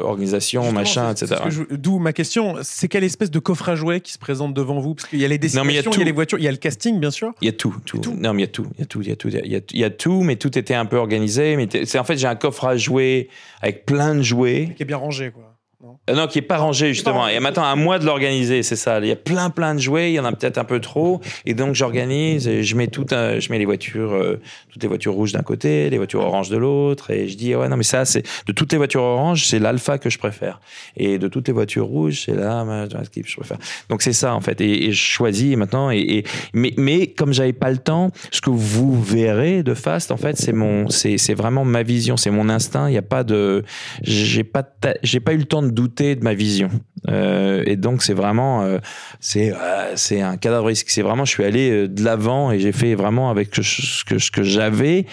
organisation, 0.08 0.63
Justement, 0.63 0.80
machin, 0.80 1.12
etc. 1.12 1.36
D'où 1.72 2.00
ma 2.00 2.13
question, 2.13 2.56
c'est 2.63 2.88
quelle 2.88 3.04
espèce 3.04 3.32
de 3.32 3.39
coffre 3.39 3.70
à 3.70 3.76
jouets 3.76 4.02
qui 4.02 4.13
se 4.13 4.17
présente 4.17 4.54
devant 4.54 4.80
vous 4.80 4.96
Parce 4.96 5.08
qu'il 5.10 5.20
y 5.20 5.26
a 5.26 5.28
les 5.28 5.38
Non, 5.38 5.63
mais 5.63 5.74
il 5.74 5.76
y 5.76 5.80
a 5.80 5.82
destinations, 5.82 5.91
il 5.91 6.00
y 6.00 6.02
a, 6.02 6.06
les 6.06 6.12
voitures, 6.12 6.39
il 6.39 6.43
y 6.43 6.48
a 6.48 6.52
le 6.52 6.58
casting, 6.58 7.00
bien 7.00 7.12
sûr. 7.12 7.34
Il 7.41 7.46
y 7.46 7.50
a 7.50 7.54
tout, 7.54 7.76
tout. 7.86 8.00
tout. 8.00 8.13
Non, 8.13 8.34
mais 8.34 8.43
il 8.43 8.46
y 8.46 8.50
a 8.50 8.52
tout, 8.52 8.67
il 8.76 8.80
y 8.80 8.84
a 8.84 8.86
tout, 8.86 9.02
il 9.02 9.10
y 9.10 9.12
a 9.12 9.15
tout, 9.15 9.28
il 9.30 9.36
y 9.36 9.56
a, 9.56 9.60
il 9.72 9.80
y 9.80 9.84
a 9.84 9.89
tout, 9.89 10.24
mais 10.24 10.36
tout 10.36 10.58
était 10.58 10.74
un 10.74 10.86
peu 10.86 10.98
organisé. 10.98 11.56
Mais 11.56 11.67
c'est 11.86 12.00
en 12.00 12.04
fait, 12.04 12.17
j'ai 12.17 12.28
un 12.28 12.36
coffre 12.36 12.65
à 12.65 12.78
jouer 12.78 13.30
avec 13.62 13.86
plein 13.86 14.15
de 14.15 14.22
jouets. 14.22 14.74
Qui 14.76 14.84
est 14.84 14.86
bien 14.86 14.98
rangé, 14.98 15.32
quoi. 15.32 15.47
Non 15.84 16.00
Euh, 16.10 16.16
Non, 16.16 16.26
qui 16.26 16.40
est 16.40 16.42
pas 16.42 16.58
rangé 16.58 16.88
justement. 16.94 17.20
rangé. 17.20 17.36
Et 17.36 17.40
maintenant, 17.40 17.63
à 17.63 17.76
moi 17.76 18.00
de 18.00 18.06
l'organiser, 18.06 18.63
c'est 18.63 18.76
ça. 18.76 19.00
Il 19.00 19.06
y 19.08 19.12
a 19.12 19.16
plein, 19.16 19.52
plein 19.52 19.76
de 19.76 19.80
jouets. 19.80 20.12
Il 20.12 20.16
y 20.16 20.20
en 20.20 20.26
a 20.26 20.32
peut-être 20.32 20.58
un 20.58 20.63
peu 20.63 20.80
trop. 20.80 21.22
Et 21.46 21.54
donc, 21.54 21.76
j'organise. 21.76 22.48
Et 22.48 22.63
je 22.63 22.76
mets 22.76 22.88
tout. 22.88 23.06
un- 23.12 23.40
je 23.40 23.52
mets 23.52 23.60
les 23.60 23.66
voitures, 23.66 24.13
euh, 24.13 24.40
toutes 24.72 24.82
les 24.82 24.88
voitures 24.88 25.13
rouges 25.13 25.34
d'un 25.34 25.44
côté, 25.44 25.90
les 25.92 25.98
voitures 25.98 26.22
oranges 26.22 26.50
de 26.50 26.58
l'autre. 26.58 27.12
Et 27.12 27.28
je 27.28 27.38
dis 27.38 27.54
ouais, 27.56 27.70
non, 27.70 27.78
mais 27.78 27.84
ça, 27.84 28.06
c'est 28.06 28.24
de 28.48 28.52
toutes 28.54 28.72
les 28.72 28.78
voitures 28.80 29.04
oranges, 29.04 29.46
c'est 29.46 29.60
l'alpha 29.60 30.00
que 30.00 30.10
je 30.10 30.18
préfère. 30.18 30.60
Et 30.96 31.20
de 31.20 31.28
toutes 31.28 31.48
les 31.48 31.54
voitures 31.54 31.86
rouges, 31.86 32.24
c'est 32.26 32.34
là 32.36 32.66
ce 33.04 33.10
que 33.22 33.28
je 33.28 33.36
préfère. 33.38 33.58
Donc 33.90 34.02
c'est 34.02 34.13
ça 34.13 34.34
en 34.34 34.42
fait. 34.42 34.60
Et, 34.62 34.86
et 34.88 34.92
je 34.92 35.02
choisis 35.02 35.56
maintenant. 35.56 35.92
Et, 35.92 36.00
et- 36.00 36.24
mais, 36.54 36.74
mais 36.78 37.08
comme 37.08 37.34
j'avais 37.34 37.54
pas 37.54 37.70
le 37.70 37.78
temps, 37.78 38.10
ce 38.32 38.42
que 38.42 38.50
vous 38.50 39.00
verrez 39.02 39.62
de 39.63 39.74
Fast, 39.76 40.12
en 40.12 40.18
fait, 40.18 40.38
c'est 40.38 40.54
mon, 40.54 40.90
c'est, 40.90 41.18
vraiment 41.36 41.63
ma 41.66 41.84
vision, 41.84 42.18
c'est 42.18 42.32
mon 42.32 42.50
instinct. 42.50 42.90
Il 42.90 42.94
y 42.96 42.98
a 42.98 43.02
pas 43.04 43.24
de, 43.24 43.63
j'ai 44.02 44.44
pas, 44.44 44.63
j'ai 45.04 45.20
pas 45.20 45.34
eu 45.34 45.38
le 45.38 45.46
temps 45.46 45.62
de 45.62 45.67
douter 45.72 46.16
de 46.16 46.24
ma 46.24 46.34
vision. 46.34 46.70
Euh, 47.10 47.64
et 47.66 47.76
donc 47.76 48.04
c'est 48.04 48.14
vraiment, 48.14 48.64
euh, 48.64 48.80
c'est, 49.20 49.54
euh, 49.54 49.96
c'est 49.96 50.22
un 50.22 50.38
cadavre 50.38 50.68
risque. 50.68 50.90
C'est 50.90 51.02
vraiment, 51.02 51.26
je 51.26 51.32
suis 51.32 51.44
allé 51.44 51.88
de 51.88 52.04
l'avant 52.04 52.52
et 52.52 52.60
j'ai 52.60 52.72
fait 52.72 52.96
vraiment 52.96 53.30
avec 53.30 53.56
ce 53.56 54.04
que, 54.04 54.44
j'avais. 54.44 55.06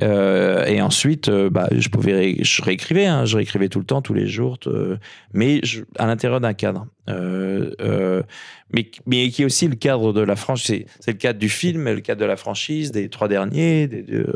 Et 0.00 0.82
ensuite, 0.82 1.30
bah, 1.30 1.68
je 1.70 1.88
pouvais, 1.88 2.36
je 2.42 2.62
réécrivais, 2.62 3.06
hein, 3.06 3.24
je 3.24 3.36
réécrivais 3.36 3.68
tout 3.68 3.78
le 3.78 3.84
temps, 3.84 4.02
tous 4.02 4.14
les 4.14 4.26
jours, 4.26 4.58
mais 5.32 5.60
à 5.98 6.06
l'intérieur 6.06 6.40
d'un 6.40 6.54
cadre. 6.54 6.86
Mais, 8.72 8.84
qui 9.30 9.42
est 9.42 9.44
aussi 9.44 9.68
le 9.68 9.74
cadre 9.74 10.12
de 10.12 10.20
la 10.20 10.36
franchise. 10.36 10.84
C'est, 11.00 11.10
le 11.12 11.16
cadre 11.16 11.38
du 11.38 11.48
film, 11.48 11.84
le 11.84 12.00
cadre 12.00 12.20
de 12.20 12.26
la 12.26 12.36
franchise, 12.36 12.92
des 12.92 13.08
trois 13.08 13.28
derniers, 13.28 13.88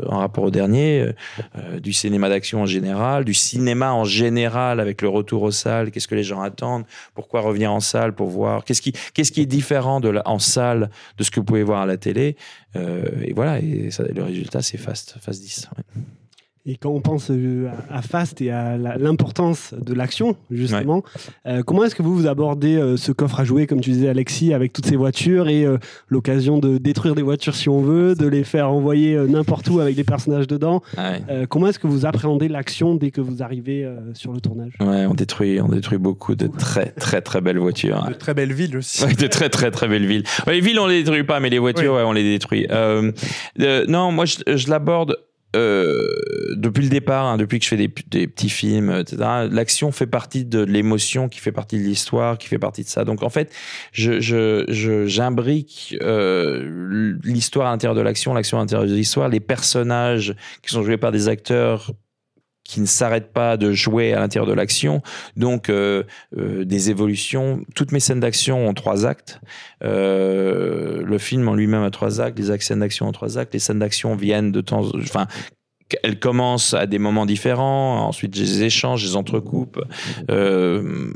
en 0.07 0.19
rapport 0.19 0.43
au 0.43 0.51
dernier, 0.51 1.01
euh, 1.01 1.13
euh, 1.57 1.79
du 1.79 1.93
cinéma 1.93 2.29
d'action 2.29 2.61
en 2.61 2.65
général, 2.65 3.23
du 3.25 3.33
cinéma 3.33 3.93
en 3.93 4.03
général 4.03 4.79
avec 4.79 5.01
le 5.01 5.09
retour 5.09 5.43
aux 5.43 5.51
salles. 5.51 5.91
Qu'est-ce 5.91 6.07
que 6.07 6.15
les 6.15 6.23
gens 6.23 6.41
attendent 6.41 6.85
Pourquoi 7.13 7.41
revenir 7.41 7.71
en 7.71 7.79
salle 7.79 8.13
pour 8.13 8.29
voir 8.29 8.63
Qu'est-ce 8.65 8.81
qui, 8.81 8.93
est 9.41 9.45
différent 9.45 9.99
de 9.99 10.19
en 10.25 10.39
salle 10.39 10.89
de 11.17 11.23
ce 11.23 11.31
que 11.31 11.39
vous 11.39 11.45
pouvez 11.45 11.63
voir 11.63 11.81
à 11.81 11.85
la 11.85 11.97
télé 11.97 12.35
Euh, 12.75 13.03
Et 13.23 13.33
voilà, 13.33 13.59
et 13.59 13.89
le 14.13 14.23
résultat, 14.23 14.61
c'est 14.61 14.77
Fast, 14.77 15.15
Fast 15.21 15.41
10. 15.41 15.69
ouais. 15.77 16.01
Et 16.67 16.77
quand 16.77 16.89
on 16.89 16.99
pense 16.99 17.29
euh, 17.29 17.67
à 17.89 17.97
à 17.97 18.01
Fast 18.01 18.41
et 18.41 18.49
à 18.49 18.75
la- 18.77 18.97
l'importance 18.97 19.73
de 19.79 19.93
l'action, 19.93 20.35
justement, 20.49 21.03
euh, 21.45 21.61
comment 21.63 21.83
est-ce 21.83 21.93
que 21.95 22.01
vous, 22.01 22.15
vous 22.15 22.27
abordez 22.27 22.75
euh, 22.75 22.97
ce 22.97 23.11
coffre 23.11 23.39
à 23.39 23.43
jouer, 23.43 23.67
comme 23.67 23.81
tu 23.81 23.91
disais 23.91 24.09
Alexis, 24.09 24.51
avec 24.53 24.73
toutes 24.73 24.87
ces 24.87 24.95
voitures 24.95 25.47
et 25.47 25.63
euh, 25.65 25.77
l'occasion 26.09 26.57
de 26.57 26.77
détruire 26.79 27.13
des 27.15 27.21
voitures 27.21 27.53
si 27.55 27.69
on 27.69 27.81
veut, 27.81 28.15
de 28.15 28.27
les 28.27 28.43
faire 28.43 28.71
envoyer 28.71 29.15
euh, 29.15 29.27
n'importe 29.27 29.69
où 29.69 29.79
avec 29.79 29.95
des 29.95 30.03
personnages 30.03 30.47
dedans 30.47 30.81
Ouais. 30.97 31.21
Euh, 31.29 31.45
Comment 31.47 31.67
est-ce 31.67 31.77
que 31.79 31.87
vous 31.87 32.05
appréhendez 32.05 32.47
l'action 32.47 32.95
dès 32.95 33.11
que 33.11 33.21
vous 33.21 33.43
arrivez 33.43 33.85
euh, 33.85 33.97
sur 34.13 34.33
le 34.33 34.41
tournage? 34.41 34.73
Ouais, 34.79 35.05
on 35.05 35.13
détruit, 35.13 35.61
on 35.61 35.67
détruit 35.69 35.99
beaucoup 35.99 36.35
de 36.35 36.47
très, 36.47 36.87
très, 36.87 37.21
très 37.21 37.41
belles 37.41 37.59
voitures. 37.59 38.03
De 38.09 38.13
très 38.13 38.33
belles 38.33 38.53
villes 38.53 38.77
aussi. 38.77 39.03
Ouais, 39.05 39.13
de 39.13 39.27
très 39.27 39.49
très 39.49 39.69
très 39.71 39.87
belles 39.87 40.05
villes. 40.07 40.23
Ouais, 40.47 40.53
les 40.53 40.61
villes 40.61 40.79
on 40.79 40.87
les 40.87 41.03
détruit 41.03 41.23
pas, 41.23 41.39
mais 41.39 41.49
les 41.51 41.59
voitures 41.59 41.93
on 41.93 42.11
les 42.11 42.23
détruit. 42.23 42.65
Euh, 42.71 43.11
euh, 43.59 43.85
non, 43.87 44.11
moi 44.11 44.25
je, 44.25 44.37
je 44.55 44.69
l'aborde 44.69 45.15
depuis 46.55 46.83
le 46.83 46.89
départ, 46.89 47.25
hein, 47.25 47.37
depuis 47.37 47.59
que 47.59 47.65
je 47.65 47.69
fais 47.69 47.77
des, 47.77 47.93
des 48.07 48.27
petits 48.27 48.49
films, 48.49 48.91
etc. 48.91 49.47
L'action 49.51 49.91
fait 49.91 50.07
partie 50.07 50.45
de 50.45 50.61
l'émotion, 50.63 51.29
qui 51.29 51.39
fait 51.39 51.51
partie 51.51 51.77
de 51.77 51.83
l'histoire, 51.83 52.37
qui 52.37 52.47
fait 52.47 52.59
partie 52.59 52.83
de 52.83 52.87
ça. 52.89 53.03
Donc 53.05 53.23
en 53.23 53.29
fait, 53.29 53.53
je 53.91 54.19
je 54.19 54.65
je- 54.69 55.05
j'imbrique 55.05 55.95
euh, 56.01 57.17
l'histoire 57.23 57.67
à 57.67 57.71
l'intérieur 57.71 57.95
de 57.95 58.01
l'action, 58.01 58.33
l'action 58.33 58.57
à 58.57 58.61
l'intérieur 58.61 58.87
de 58.87 58.93
l'histoire, 58.93 59.29
les 59.29 59.39
personnages 59.39 60.35
qui 60.61 60.71
sont 60.73 60.83
joués 60.83 60.97
par 60.97 61.11
des 61.11 61.27
acteurs 61.27 61.91
qui 62.65 62.81
ne 62.81 62.85
s'arrêtent 62.87 63.31
pas 63.31 63.55
de 63.55 63.71
jouer 63.71 64.11
à 64.13 64.19
l'intérieur 64.19 64.47
de 64.47 64.53
l'action. 64.53 65.01
Donc, 65.37 65.69
euh, 65.69 66.03
euh, 66.37 66.65
des 66.65 66.89
évolutions. 66.89 67.61
Toutes 67.75 67.91
mes 67.91 67.99
scènes 68.01 68.19
d'action 68.19 68.67
ont 68.67 68.73
trois 68.73 69.05
actes. 69.05 69.39
Euh, 69.83 71.01
le 71.05 71.17
film 71.17 71.47
en 71.47 71.53
lui-même 71.55 71.83
a 71.83 71.91
trois 71.91 72.19
actes. 72.21 72.37
Les 72.39 72.57
scènes 72.59 72.79
d'action 72.79 73.07
ont 73.07 73.11
trois 73.11 73.37
actes. 73.37 73.53
Les 73.53 73.59
scènes 73.59 73.79
d'action 73.79 74.15
viennent 74.15 74.51
de 74.51 74.61
temps, 74.61 74.83
enfin. 74.97 75.27
Elles 76.01 76.17
commencent 76.17 76.73
à 76.73 76.87
des 76.87 76.97
moments 76.97 77.27
différents, 77.27 78.07
ensuite 78.07 78.35
je 78.35 78.41
les 78.41 78.63
échange, 78.63 79.01
je 79.03 79.09
les 79.09 79.15
entrecoupe. 79.15 79.79
Euh, 80.31 81.11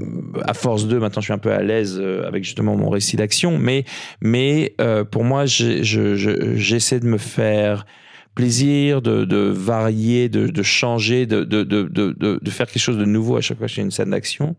à 0.46 0.54
force 0.54 0.86
de, 0.88 1.00
maintenant 1.00 1.22
je 1.22 1.26
suis 1.26 1.34
un 1.34 1.40
peu 1.40 1.52
à 1.52 1.64
l'aise 1.64 1.98
euh, 2.00 2.28
avec 2.28 2.44
justement 2.44 2.76
mon 2.76 2.88
récit 2.92 3.18
d'action, 3.18 3.58
mais, 3.58 3.84
mais 4.22 4.76
euh, 4.80 5.04
pour 5.04 5.24
moi 5.24 5.48
j'ai- 5.48 5.84
je- 5.84 6.14
je- 6.16 6.56
j'essaie 6.56 7.00
de 7.00 7.08
me 7.08 7.18
faire 7.18 7.88
plaisir, 8.36 9.02
de, 9.02 9.38
varier, 9.50 10.30
de, 10.30 10.64
changer, 10.64 11.26
de, 11.26 12.50
faire 12.50 12.68
quelque 12.68 12.82
chose 12.82 12.98
de 12.98 13.06
nouveau 13.06 13.38
à 13.38 13.42
chaque 13.42 13.58
fois 13.58 13.68
que 13.68 13.74
j'ai 13.74 13.82
une 13.82 13.92
scène 13.92 14.12
d'action. 14.12 14.56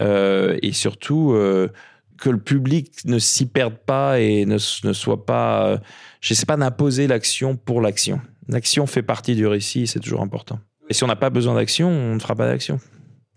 Euh, 0.00 0.56
et 0.62 0.72
surtout, 0.72 1.32
euh, 1.32 1.68
que 2.20 2.30
le 2.30 2.38
public 2.38 2.92
ne 3.04 3.18
s'y 3.18 3.46
perde 3.46 3.74
pas 3.74 4.20
et 4.20 4.44
ne, 4.44 4.58
ne 4.86 4.92
soit 4.92 5.26
pas... 5.26 5.66
Euh, 5.66 5.78
J'essaie 6.20 6.46
pas 6.46 6.58
d'imposer 6.58 7.06
l'action 7.06 7.56
pour 7.56 7.80
l'action. 7.80 8.20
L'action 8.48 8.86
fait 8.86 9.02
partie 9.02 9.34
du 9.34 9.46
récit, 9.46 9.86
c'est 9.86 10.00
toujours 10.00 10.20
important. 10.20 10.60
Et 10.90 10.94
si 10.94 11.02
on 11.02 11.06
n'a 11.06 11.16
pas 11.16 11.30
besoin 11.30 11.54
d'action, 11.54 11.88
on 11.88 12.14
ne 12.14 12.20
fera 12.20 12.34
pas 12.34 12.46
d'action. 12.46 12.78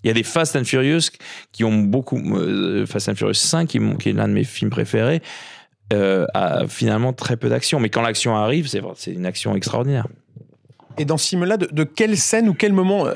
Il 0.04 0.08
y 0.08 0.12
a 0.12 0.14
des 0.14 0.24
Fast 0.24 0.56
and 0.58 0.66
Furious 0.66 1.12
qui 1.54 1.64
ont 1.64 1.78
beaucoup... 1.80 2.20
euh, 2.36 2.86
Fast 2.86 3.08
and 3.08 3.16
Furious 3.16 3.36
5, 3.36 3.70
qui, 3.70 3.80
qui 4.00 4.10
est 4.10 4.14
l'un 4.14 4.28
de 4.28 4.34
mes 4.34 4.44
films 4.44 4.70
préférés, 4.70 5.22
euh, 5.94 6.26
a 6.34 6.68
finalement 6.68 7.14
très 7.14 7.38
peu 7.38 7.50
d'action. 7.50 7.80
Mais 7.80 7.90
quand 7.90 8.02
l'action 8.02 8.36
arrive, 8.36 8.68
c'est 8.68 9.12
une 9.12 9.26
action 9.26 9.56
extraordinaire. 9.56 10.08
Et 10.98 11.06
dans 11.06 11.18
ce 11.18 11.30
film-là, 11.30 11.58
de, 11.58 11.68
de 11.72 11.84
quelle 11.84 12.18
scène 12.18 12.50
ou 12.50 12.54
quel 12.54 12.74
moment 12.74 13.08
euh, 13.08 13.14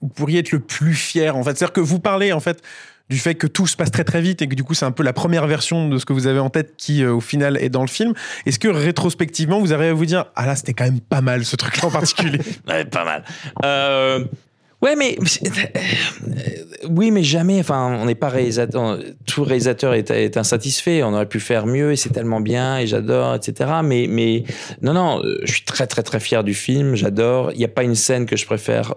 vous 0.00 0.08
pourriez 0.08 0.40
être 0.40 0.52
le 0.52 0.60
plus 0.60 0.94
fier 0.94 1.36
en 1.36 1.42
fait? 1.42 1.50
C'est-à-dire 1.50 1.72
que 1.72 1.80
vous 1.80 2.00
parlez 2.00 2.32
en 2.32 2.40
fait 2.40 2.62
du 3.08 3.18
fait 3.18 3.34
que 3.34 3.46
tout 3.46 3.66
se 3.66 3.76
passe 3.76 3.90
très 3.90 4.04
très 4.04 4.20
vite 4.20 4.42
et 4.42 4.48
que 4.48 4.54
du 4.54 4.64
coup 4.64 4.74
c'est 4.74 4.84
un 4.84 4.90
peu 4.90 5.02
la 5.02 5.12
première 5.12 5.46
version 5.46 5.88
de 5.88 5.98
ce 5.98 6.04
que 6.04 6.12
vous 6.12 6.26
avez 6.26 6.40
en 6.40 6.50
tête 6.50 6.74
qui 6.76 7.02
euh, 7.02 7.14
au 7.14 7.20
final 7.20 7.56
est 7.56 7.70
dans 7.70 7.80
le 7.80 7.88
film. 7.88 8.12
Est-ce 8.46 8.58
que 8.58 8.68
rétrospectivement 8.68 9.60
vous 9.60 9.72
arrivez 9.72 9.90
à 9.90 9.94
vous 9.94 10.06
dire 10.06 10.26
ah 10.34 10.46
là 10.46 10.56
c'était 10.56 10.74
quand 10.74 10.84
même 10.84 11.00
pas 11.00 11.20
mal 11.20 11.44
ce 11.44 11.56
truc-là 11.56 11.88
en 11.88 11.90
particulier 11.90 12.40
Ouais, 12.68 12.84
pas 12.84 13.04
mal. 13.04 13.24
Euh, 13.64 14.24
ouais, 14.82 14.96
mais 14.96 15.18
euh, 15.18 16.64
oui, 16.88 17.10
mais 17.10 17.22
jamais. 17.22 17.60
Enfin, 17.60 17.98
on 18.00 18.06
n'est 18.06 18.14
pas 18.14 18.28
réalisateur. 18.28 18.98
Tout 19.26 19.44
réalisateur 19.44 19.94
est, 19.94 20.36
insatisfait. 20.36 21.02
On 21.02 21.12
aurait 21.14 21.28
pu 21.28 21.40
faire 21.40 21.66
mieux 21.66 21.92
et 21.92 21.96
c'est 21.96 22.10
tellement 22.10 22.40
bien 22.40 22.78
et 22.78 22.86
j'adore, 22.86 23.34
etc. 23.34 23.70
Mais, 23.82 24.06
mais 24.08 24.44
non, 24.82 24.92
non. 24.92 25.20
euh, 25.24 25.40
Je 25.44 25.52
suis 25.52 25.64
très, 25.64 25.86
très, 25.86 26.02
très 26.02 26.20
fier 26.20 26.44
du 26.44 26.54
film. 26.54 26.94
J'adore. 26.94 27.52
Il 27.52 27.58
n'y 27.58 27.64
a 27.64 27.68
pas 27.68 27.82
une 27.82 27.94
scène 27.94 28.26
que 28.26 28.36
je 28.36 28.46
préfère 28.46 28.94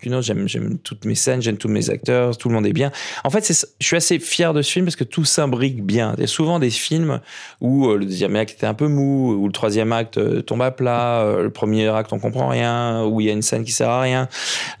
qu'une 0.00 0.14
autre. 0.14 0.26
J'aime, 0.26 0.78
toutes 0.78 1.04
mes 1.04 1.14
scènes. 1.14 1.42
J'aime 1.42 1.56
tous 1.56 1.68
mes 1.68 1.90
acteurs. 1.90 2.36
Tout 2.36 2.48
le 2.48 2.54
monde 2.54 2.66
est 2.66 2.72
bien. 2.72 2.92
En 3.24 3.30
fait, 3.30 3.46
je 3.80 3.86
suis 3.86 3.96
assez 3.96 4.18
fier 4.18 4.54
de 4.54 4.62
ce 4.62 4.70
film 4.72 4.84
parce 4.84 4.96
que 4.96 5.04
tout 5.04 5.24
s'imbrique 5.24 5.84
bien. 5.84 6.14
Il 6.16 6.20
y 6.20 6.24
a 6.24 6.28
souvent 6.28 6.58
des 6.58 6.70
films 6.70 7.20
où 7.60 7.88
euh, 7.88 7.98
le 7.98 8.04
deuxième 8.04 8.36
acte 8.36 8.52
était 8.52 8.66
un 8.66 8.74
peu 8.74 8.88
mou, 8.88 9.32
où 9.32 9.46
le 9.46 9.52
troisième 9.52 9.92
acte 9.92 10.44
tombe 10.44 10.62
à 10.62 10.70
plat, 10.70 11.38
le 11.40 11.50
premier 11.50 11.88
acte 11.88 12.12
on 12.12 12.18
comprend 12.18 12.48
rien, 12.48 13.04
où 13.04 13.20
il 13.20 13.26
y 13.26 13.30
a 13.30 13.32
une 13.32 13.42
scène 13.42 13.64
qui 13.64 13.72
sert 13.72 13.88
à 13.88 14.00
rien. 14.00 14.28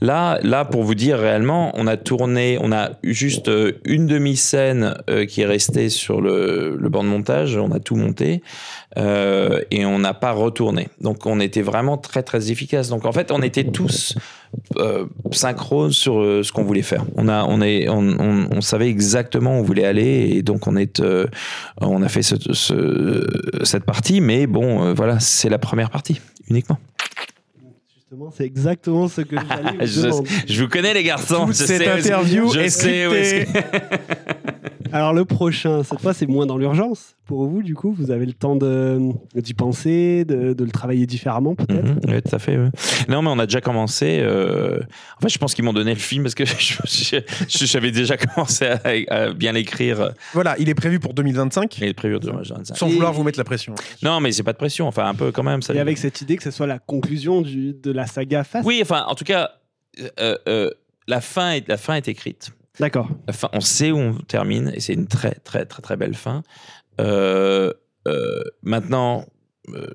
Là, 0.00 0.27
là, 0.42 0.64
pour 0.64 0.82
vous 0.84 0.94
dire 0.94 1.18
réellement, 1.18 1.72
on 1.74 1.86
a 1.86 1.96
tourné, 1.96 2.58
on 2.60 2.72
a 2.72 2.90
juste 3.02 3.48
euh, 3.48 3.72
une 3.84 4.06
demi-scène 4.06 4.94
euh, 5.08 5.24
qui 5.26 5.40
est 5.40 5.46
restée 5.46 5.88
sur 5.88 6.20
le, 6.20 6.76
banc 6.90 7.02
de 7.02 7.08
montage. 7.08 7.56
On 7.56 7.72
a 7.72 7.80
tout 7.80 7.96
monté 7.96 8.42
euh, 8.96 9.60
et 9.70 9.86
on 9.86 9.98
n'a 9.98 10.14
pas 10.14 10.32
retourné. 10.32 10.88
Donc, 11.00 11.26
on 11.26 11.40
était 11.40 11.62
vraiment 11.62 11.96
très 11.96 12.22
très 12.22 12.50
efficace. 12.50 12.88
Donc, 12.88 13.06
en 13.06 13.12
fait, 13.12 13.32
on 13.32 13.42
était 13.42 13.64
tous 13.64 14.16
euh, 14.76 15.06
synchrones 15.32 15.92
sur 15.92 16.14
ce 16.14 16.52
qu'on 16.52 16.64
voulait 16.64 16.82
faire. 16.82 17.04
On 17.16 17.28
a, 17.28 17.44
on 17.44 17.60
est, 17.60 17.88
on, 17.88 18.60
savait 18.60 18.88
exactement 18.88 19.56
où 19.56 19.60
on 19.60 19.62
voulait 19.62 19.84
aller 19.86 20.32
et 20.34 20.42
donc 20.42 20.66
on 20.66 20.76
a 20.76 22.08
fait 22.08 22.22
ce, 22.22 22.34
ce- 22.52 23.26
cette 23.62 23.84
partie. 23.84 24.20
Mais 24.20 24.46
bon, 24.46 24.92
voilà, 24.94 25.20
c'est 25.20 25.48
la 25.48 25.58
première 25.58 25.90
partie 25.90 26.20
uniquement. 26.50 26.78
Justement, 28.10 28.30
c'est 28.34 28.44
exactement 28.44 29.06
ce 29.08 29.20
que 29.20 29.36
j'allais 29.36 29.76
vous 29.80 29.86
je, 29.86 30.00
demander. 30.00 30.30
je 30.48 30.62
vous 30.62 30.68
connais 30.70 30.94
les 30.94 31.02
garçons. 31.02 31.44
Toute 31.44 31.56
je 31.56 31.64
cette 31.64 31.82
sais 31.82 31.88
où 31.92 31.96
est-ce- 31.96 32.06
interview 32.08 32.52
je 32.54 32.60
est 32.60 32.68
sais 32.70 33.06
où 33.06 33.12
est-ce 33.12 33.50
scriptée. 33.50 33.60
Alors 34.92 35.12
le 35.12 35.24
prochain, 35.24 35.82
cette 35.82 36.00
fois 36.00 36.14
c'est 36.14 36.26
moins 36.26 36.46
dans 36.46 36.56
l'urgence 36.58 37.14
pour 37.26 37.46
vous 37.46 37.62
du 37.62 37.74
coup, 37.74 37.92
vous 37.92 38.10
avez 38.10 38.24
le 38.24 38.32
temps 38.32 38.56
de 38.56 38.98
d'y 39.34 39.52
penser, 39.52 40.24
de, 40.24 40.54
de 40.54 40.64
le 40.64 40.70
travailler 40.70 41.04
différemment 41.06 41.54
peut-être. 41.54 41.84
Mhm, 41.84 42.00
oui, 42.08 42.22
tout 42.22 42.34
à 42.34 42.38
fait. 42.38 42.56
Non, 43.08 43.20
mais 43.22 43.28
on 43.28 43.38
a 43.38 43.44
déjà 43.46 43.60
commencé. 43.60 44.18
euh, 44.22 44.78
En 45.18 45.20
fait, 45.20 45.28
je 45.28 45.38
pense 45.38 45.54
qu'ils 45.54 45.64
m'ont 45.64 45.74
donné 45.74 45.92
le 45.92 46.00
film 46.00 46.22
parce 46.22 46.34
que 46.34 46.44
j'avais 47.66 47.90
déjà 47.90 48.16
commencé 48.16 48.64
à, 48.66 48.80
à 49.08 49.32
bien 49.32 49.52
l'écrire. 49.52 50.12
Voilà, 50.32 50.56
il 50.58 50.68
est 50.70 50.74
prévu 50.74 51.00
pour 51.00 51.12
2025, 51.14 51.76
Il 51.78 51.84
est 51.84 51.94
prévu 51.94 52.18
de 52.18 52.30
ouais, 52.30 52.42
sans 52.74 52.88
Et- 52.88 52.92
vouloir 52.92 53.12
vous 53.12 53.22
mettre 53.24 53.38
la 53.38 53.44
pression. 53.44 53.74
Non, 54.02 54.20
mais 54.20 54.32
c'est 54.32 54.42
pas 54.42 54.52
de 54.52 54.58
pression. 54.58 54.86
Enfin, 54.88 55.06
un 55.06 55.14
peu 55.14 55.30
quand 55.32 55.42
même. 55.42 55.60
Ça 55.62 55.74
Et 55.74 55.80
avec 55.80 55.98
cette 55.98 56.20
idée 56.22 56.36
que 56.36 56.42
ce 56.42 56.50
soit 56.50 56.66
la 56.66 56.78
conclusion 56.78 57.42
du, 57.42 57.74
de 57.74 57.92
la 57.92 58.06
saga 58.06 58.42
Fast. 58.44 58.66
Oui, 58.66 58.78
enfin, 58.82 59.04
en 59.06 59.14
tout 59.14 59.24
cas, 59.24 59.50
euh, 60.20 60.36
euh, 60.48 60.70
la 61.06 61.20
fin 61.20 61.52
est 61.52 61.68
la 61.68 61.76
fin 61.76 61.94
est 61.94 62.08
écrite. 62.08 62.52
D'accord. 62.80 63.08
La 63.26 63.34
on 63.52 63.60
sait 63.60 63.90
où 63.90 63.98
on 63.98 64.14
termine 64.14 64.72
et 64.74 64.80
c'est 64.80 64.94
une 64.94 65.06
très 65.06 65.34
très 65.34 65.64
très 65.64 65.82
très 65.82 65.96
belle 65.96 66.14
fin. 66.14 66.42
Euh, 67.00 67.72
euh, 68.06 68.42
maintenant, 68.62 69.26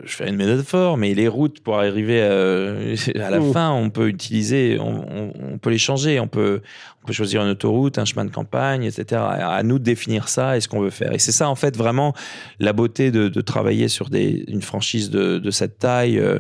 je 0.06 0.14
fais 0.16 0.28
une 0.30 0.36
métaphore, 0.36 0.98
mais 0.98 1.14
les 1.14 1.28
routes 1.28 1.60
pour 1.62 1.78
arriver 1.80 2.22
à, 2.22 2.32
à 3.26 3.30
la 3.30 3.40
fin, 3.54 3.72
on 3.72 3.90
peut 3.90 4.08
utiliser, 4.08 4.78
on, 4.80 5.06
on- 5.10 5.34
on 5.54 5.58
peut 5.58 5.70
les 5.70 5.78
changer, 5.78 6.20
on 6.20 6.28
peut, 6.28 6.62
on 7.04 7.08
peut 7.08 7.14
choisir 7.14 7.42
une 7.44 7.50
autoroute, 7.50 7.98
un 7.98 8.06
chemin 8.06 8.26
de 8.26 8.32
campagne, 8.32 8.84
etc. 8.84 9.22
À, 9.22 9.56
à 9.56 9.64
nous 9.64 9.80
de 9.80 9.84
définir 9.84 10.28
ça 10.30 10.58
et 10.58 10.62
ce 10.62 10.68
qu'on 10.68 10.80
veut 10.80 10.90
faire. 10.90 11.14
Et 11.14 11.20
c'est 11.20 11.32
ça 11.32 11.50
en 11.50 11.56
fait 11.56 11.76
vraiment 11.78 12.14
la 12.60 12.74
beauté 12.74 13.12
de, 13.12 13.28
de 13.30 13.42
travailler 13.42 13.88
sur 13.88 14.10
des, 14.10 14.44
une 14.48 14.62
franchise 14.62 15.10
de, 15.10 15.38
de 15.40 15.52
cette 15.52 15.80
taille. 15.80 16.18
euh, 16.20 16.40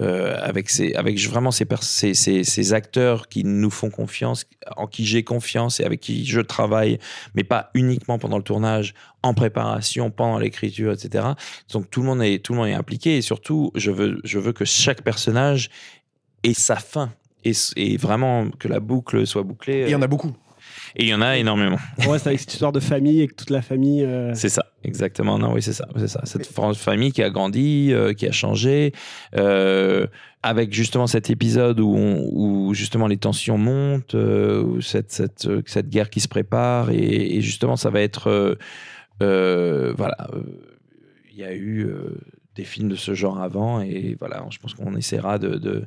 euh, 0.00 0.36
avec 0.42 0.70
ces, 0.70 0.92
avec 0.94 1.20
vraiment 1.20 1.52
ces, 1.52 1.64
pers- 1.66 1.84
ces, 1.84 2.14
ces, 2.14 2.42
ces 2.42 2.72
acteurs 2.72 3.28
qui 3.28 3.44
nous 3.44 3.70
font 3.70 3.90
confiance, 3.90 4.44
en 4.76 4.88
qui 4.88 5.04
j'ai 5.06 5.22
confiance 5.22 5.78
et 5.78 5.84
avec 5.84 6.00
qui 6.00 6.24
je 6.26 6.40
travaille, 6.40 6.98
mais 7.36 7.44
pas 7.44 7.70
uniquement 7.74 8.18
pendant 8.18 8.36
le 8.38 8.42
tournage, 8.42 8.94
en 9.24 9.34
préparation, 9.34 10.10
pendant 10.10 10.38
l'écriture, 10.38 10.92
etc. 10.92 11.24
Donc 11.72 11.90
tout 11.90 12.00
le 12.02 12.06
monde 12.06 12.22
est, 12.22 12.38
tout 12.44 12.52
le 12.52 12.58
monde 12.58 12.68
est 12.68 12.74
impliqué 12.74 13.16
et 13.16 13.22
surtout, 13.22 13.70
je 13.74 13.90
veux, 13.90 14.20
je 14.24 14.38
veux 14.38 14.52
que 14.52 14.64
chaque 14.64 15.02
personnage 15.02 15.70
ait 16.42 16.54
sa 16.54 16.76
fin 16.76 17.10
et, 17.44 17.52
et 17.76 17.96
vraiment 17.96 18.50
que 18.58 18.68
la 18.68 18.80
boucle 18.80 19.26
soit 19.26 19.42
bouclée. 19.42 19.78
Et 19.80 19.84
il 19.84 19.90
y 19.90 19.94
en 19.94 20.02
a 20.02 20.06
beaucoup. 20.06 20.32
Et 20.96 21.04
il 21.04 21.08
y 21.08 21.14
en 21.14 21.20
a 21.22 21.36
énormément. 21.36 21.78
On 22.06 22.10
reste 22.10 22.26
avec 22.26 22.38
cette 22.40 22.52
histoire 22.52 22.72
de 22.72 22.80
famille 22.80 23.20
et 23.22 23.26
que 23.28 23.34
toute 23.34 23.50
la 23.50 23.62
famille. 23.62 24.02
euh, 24.04 24.32
C'est 24.34 24.48
ça, 24.48 24.64
exactement. 24.82 25.38
Non, 25.38 25.52
oui, 25.52 25.60
c'est 25.62 25.72
ça, 25.72 25.86
c'est 25.96 26.08
ça. 26.08 26.20
Cette 26.24 26.46
fa- 26.46 26.72
famille 26.74 27.12
qui 27.12 27.22
a 27.22 27.30
grandi, 27.30 27.88
euh, 27.92 28.12
qui 28.14 28.26
a 28.26 28.32
changé, 28.32 28.92
euh, 29.36 30.06
avec 30.42 30.72
justement 30.72 31.06
cet 31.06 31.30
épisode 31.30 31.80
où, 31.80 31.94
on- 31.96 32.28
où 32.32 32.74
justement 32.74 33.06
les 33.08 33.16
tensions 33.16 33.58
montent, 33.58 34.14
euh, 34.14 34.62
où 34.62 34.80
cette, 34.80 35.10
cette, 35.12 35.46
euh, 35.46 35.62
cette 35.66 35.88
guerre 35.88 36.10
qui 36.10 36.20
se 36.20 36.28
prépare, 36.28 36.90
et, 36.90 37.36
et 37.36 37.40
justement 37.40 37.76
ça 37.76 37.90
va 37.90 38.00
être, 38.00 38.28
euh, 38.28 38.54
euh, 38.54 38.54
voilà, 39.20 40.28
euh, 40.34 40.42
il 41.32 41.38
y 41.38 41.44
a 41.44 41.52
eu 41.54 41.84
euh, 41.86 42.16
des 42.56 42.64
films 42.64 42.88
de 42.88 42.94
ce 42.96 43.14
genre 43.14 43.40
avant, 43.40 43.80
et 43.80 44.16
voilà, 44.20 44.44
je 44.50 44.58
pense 44.58 44.74
qu'on 44.74 44.94
essaiera 44.96 45.38
de 45.38 45.84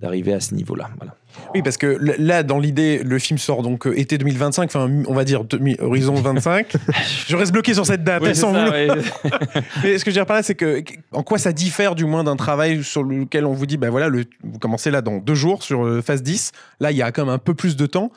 d'arriver 0.00 0.32
à 0.32 0.40
ce 0.40 0.54
niveau-là. 0.54 0.88
Voilà. 0.96 1.14
Oui, 1.54 1.60
parce 1.62 1.76
que 1.76 1.98
là, 2.18 2.42
dans 2.42 2.58
l'idée, 2.58 3.02
le 3.04 3.18
film 3.18 3.38
sort 3.38 3.62
donc 3.62 3.86
euh, 3.86 3.98
été 3.98 4.16
2025, 4.16 4.64
enfin, 4.64 4.90
on 5.06 5.12
va 5.12 5.24
dire 5.24 5.44
demi- 5.44 5.76
horizon 5.78 6.14
25. 6.22 6.72
je 7.28 7.36
reste 7.36 7.52
bloqué 7.52 7.74
sur 7.74 7.84
cette 7.84 8.02
date, 8.02 8.22
Oui, 8.22 8.30
hein, 8.30 8.34
c'est 8.34 8.40
sans 8.40 8.54
ça, 8.54 8.64
vouloir. 8.64 8.96
ouais. 8.96 9.02
Mais 9.84 9.98
ce 9.98 10.04
que 10.06 10.10
je 10.10 10.14
veux 10.16 10.20
dire 10.20 10.24
par 10.26 10.36
là, 10.36 10.42
c'est 10.42 10.54
que 10.54 10.82
en 11.12 11.22
quoi 11.22 11.36
ça 11.36 11.52
diffère 11.52 11.94
du 11.94 12.06
moins 12.06 12.24
d'un 12.24 12.36
travail 12.36 12.82
sur 12.82 13.02
lequel 13.02 13.44
on 13.44 13.52
vous 13.52 13.66
dit, 13.66 13.76
ben 13.76 13.90
voilà, 13.90 14.08
le, 14.08 14.24
vous 14.42 14.58
commencez 14.58 14.90
là 14.90 15.02
dans 15.02 15.18
deux 15.18 15.34
jours 15.34 15.62
sur 15.62 15.84
euh, 15.86 16.00
phase 16.00 16.22
10. 16.22 16.52
Là, 16.80 16.92
il 16.92 16.96
y 16.96 17.02
a 17.02 17.12
quand 17.12 17.26
même 17.26 17.34
un 17.34 17.38
peu 17.38 17.52
plus 17.52 17.76
de 17.76 17.84
temps. 17.84 18.10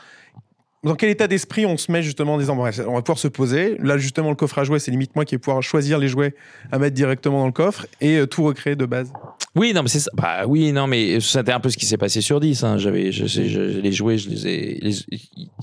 Dans 0.83 0.95
quel 0.95 1.09
état 1.09 1.27
d'esprit 1.27 1.65
on 1.65 1.77
se 1.77 1.91
met 1.91 2.03
justement 2.03 2.33
en 2.33 2.37
disant, 2.37 2.55
bon, 2.55 2.63
on 2.63 2.93
va 2.93 3.01
pouvoir 3.01 3.17
se 3.17 3.27
poser. 3.29 3.77
Là, 3.79 3.97
justement, 3.97 4.29
le 4.29 4.35
coffre 4.35 4.59
à 4.59 4.63
jouets, 4.65 4.79
c'est 4.79 4.91
limite 4.91 5.15
moi 5.15 5.23
qui 5.23 5.35
vais 5.35 5.39
pouvoir 5.39 5.63
choisir 5.63 5.97
les 5.97 6.09
jouets 6.09 6.35
à 6.71 6.77
mettre 6.79 6.93
directement 6.95 7.39
dans 7.39 7.45
le 7.45 7.51
coffre 7.53 7.85
et 8.01 8.17
euh, 8.17 8.25
tout 8.27 8.43
recréer 8.43 8.75
de 8.75 8.85
base. 8.85 9.11
Oui, 9.55 9.71
non, 9.73 9.83
mais 9.83 9.87
c'est 9.89 9.99
ça. 9.99 10.11
Bah 10.13 10.45
oui, 10.47 10.71
non, 10.73 10.87
mais 10.87 11.19
c'était 11.21 11.51
un 11.51 11.59
peu 11.59 11.69
ce 11.69 11.77
qui 11.77 11.85
s'est 11.85 11.97
passé 11.97 12.19
sur 12.21 12.39
10. 12.39 12.63
Hein. 12.63 12.77
J'avais, 12.79 13.11
je, 13.11 13.25
sais, 13.27 13.47
je- 13.47 13.61
les 13.79 13.91
jouets, 13.91 14.17
je 14.17 14.29
les 14.29 14.47
ai. 14.47 14.79
les- 14.81 14.95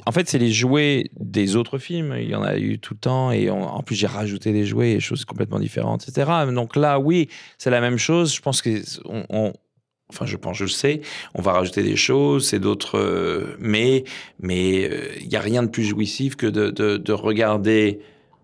En 0.06 0.12
fait, 0.12 0.28
c'est 0.28 0.38
les 0.38 0.52
jouets 0.52 1.10
des 1.18 1.56
autres 1.56 1.78
films. 1.78 2.14
Il 2.18 2.28
y 2.28 2.34
en 2.34 2.42
a 2.42 2.56
eu 2.56 2.78
tout 2.78 2.94
le 2.94 3.00
temps, 3.00 3.30
et 3.32 3.50
on- 3.50 3.62
en 3.64 3.82
plus 3.82 3.96
j'ai 3.96 4.06
rajouté 4.06 4.52
des 4.52 4.64
jouets, 4.64 4.92
et 4.92 5.00
choses 5.00 5.24
complètement 5.24 5.58
différentes, 5.58 6.06
etc. 6.08 6.30
Donc 6.54 6.76
là, 6.76 6.98
oui, 6.98 7.28
c'est 7.58 7.70
la 7.70 7.80
même 7.80 7.98
chose. 7.98 8.34
Je 8.34 8.40
pense 8.40 8.62
que 8.62 8.70
on- 9.04 9.52
Enfin, 10.10 10.26
je 10.26 10.36
pense, 10.36 10.56
je 10.56 10.64
le 10.64 10.70
sais. 10.70 11.00
On 11.34 11.42
va 11.42 11.52
rajouter 11.52 11.82
des 11.82 11.96
choses, 11.96 12.48
c'est 12.48 12.58
d'autres, 12.58 12.98
euh, 12.98 13.56
mais 13.58 14.04
mais 14.40 14.88
euh, 14.90 15.08
il 15.20 15.28
y 15.32 15.36
a 15.36 15.40
rien 15.40 15.62
de 15.62 15.68
plus 15.68 15.84
jouissif 15.84 16.36
que 16.36 16.46
de, 16.46 16.70
de, 16.70 16.96
de 16.96 17.12
regarder 17.12 18.00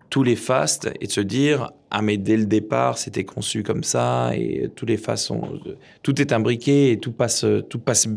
tous 0.09 0.23
les 0.23 0.35
fastes 0.35 0.89
et 1.01 1.07
de 1.07 1.11
se 1.11 1.21
dire 1.21 1.71
ah 1.91 2.01
mais 2.01 2.17
dès 2.17 2.37
le 2.37 2.45
départ 2.45 2.97
c'était 2.97 3.25
conçu 3.25 3.61
comme 3.61 3.83
ça 3.83 4.31
et 4.33 4.69
tous 4.73 4.85
les 4.85 4.95
façons 4.95 5.59
tout 6.01 6.21
est 6.21 6.31
imbriqué 6.31 6.91
et 6.91 6.97
tout 6.97 7.11
passe 7.11 7.45
tout 7.69 7.79
passe 7.79 8.07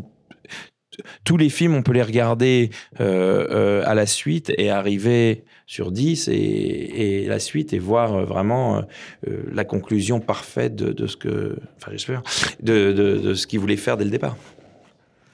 tous 1.23 1.37
les 1.37 1.49
films 1.49 1.75
on 1.75 1.81
peut 1.83 1.93
les 1.93 2.03
regarder 2.03 2.69
euh, 2.99 3.47
euh, 3.49 3.83
à 3.85 3.93
la 3.95 4.05
suite 4.05 4.51
et 4.57 4.69
arriver 4.69 5.43
sur 5.65 5.91
10 5.91 6.27
et, 6.27 6.33
et 6.33 7.25
la 7.27 7.39
suite 7.39 7.73
et 7.73 7.79
voir 7.79 8.13
euh, 8.13 8.25
vraiment 8.25 8.83
euh, 9.27 9.43
la 9.53 9.63
conclusion 9.63 10.19
parfaite 10.19 10.75
de, 10.75 10.91
de 10.91 11.07
ce 11.07 11.17
que 11.17 11.57
enfin 11.77 11.91
j'espère 11.91 12.21
de, 12.61 12.91
de, 12.91 13.17
de 13.17 13.33
ce 13.33 13.47
qu'il 13.47 13.59
voulait 13.59 13.77
faire 13.77 13.97
dès 13.97 14.03
le 14.05 14.11
départ 14.11 14.35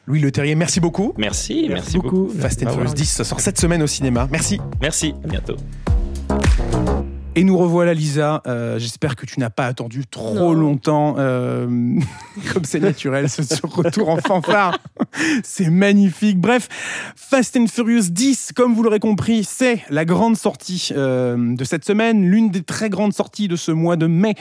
Louis 0.05 0.21
Le 0.21 0.31
Terrier, 0.31 0.55
merci 0.55 0.79
beaucoup. 0.79 1.13
merci 1.17 1.65
merci, 1.67 1.69
Merci 1.69 1.97
beaucoup, 1.97 2.21
beaucoup. 2.27 2.39
Fast 2.39 2.61
and 2.63 2.67
Furious 2.67 2.75
voilà. 2.83 2.93
10 2.93 3.05
ça 3.05 3.23
sort 3.25 3.41
cette 3.41 3.59
semaine 3.59 3.83
au 3.83 3.87
cinéma. 3.87 4.27
Merci. 4.31 4.59
merci 4.81 5.13
à 5.23 5.27
bientôt 5.27 5.57
Et 7.37 7.43
nous 7.43 7.55
revoilà, 7.55 7.93
Lisa. 7.93 8.41
Euh, 8.47 8.79
J'espère 8.79 9.15
que 9.15 9.27
tu 9.27 9.39
n'as 9.39 9.51
pas 9.51 9.67
attendu 9.67 10.07
trop 10.07 10.33
Non. 10.33 10.53
longtemps. 10.53 11.17
euh, 11.19 11.67
comme 12.51 12.65
c'est 12.65 12.79
naturel, 12.79 13.29
ce, 13.29 13.43
retour 13.63 14.09
en 14.09 14.17
fanfare. 14.17 14.79
c'est 15.43 15.69
magnifique. 15.69 16.39
Bref, 16.39 16.67
Fast 17.15 17.55
and 17.55 17.67
Furious 17.67 18.09
10, 18.09 18.53
comme 18.55 18.73
vous 18.73 18.81
l'aurez 18.81 18.99
compris, 18.99 19.43
c'est 19.43 19.83
la 19.91 20.03
grande 20.03 20.35
sortie 20.35 20.89
euh, 20.97 21.55
de 21.55 21.63
cette 21.63 21.85
semaine, 21.85 22.23
l'une 22.23 22.49
des 22.49 22.63
très 22.63 22.89
grandes 22.89 23.13
sorties 23.13 23.47
de 23.47 23.55
ce 23.55 23.71
mois 23.71 23.97
de 23.97 24.07
mai, 24.07 24.33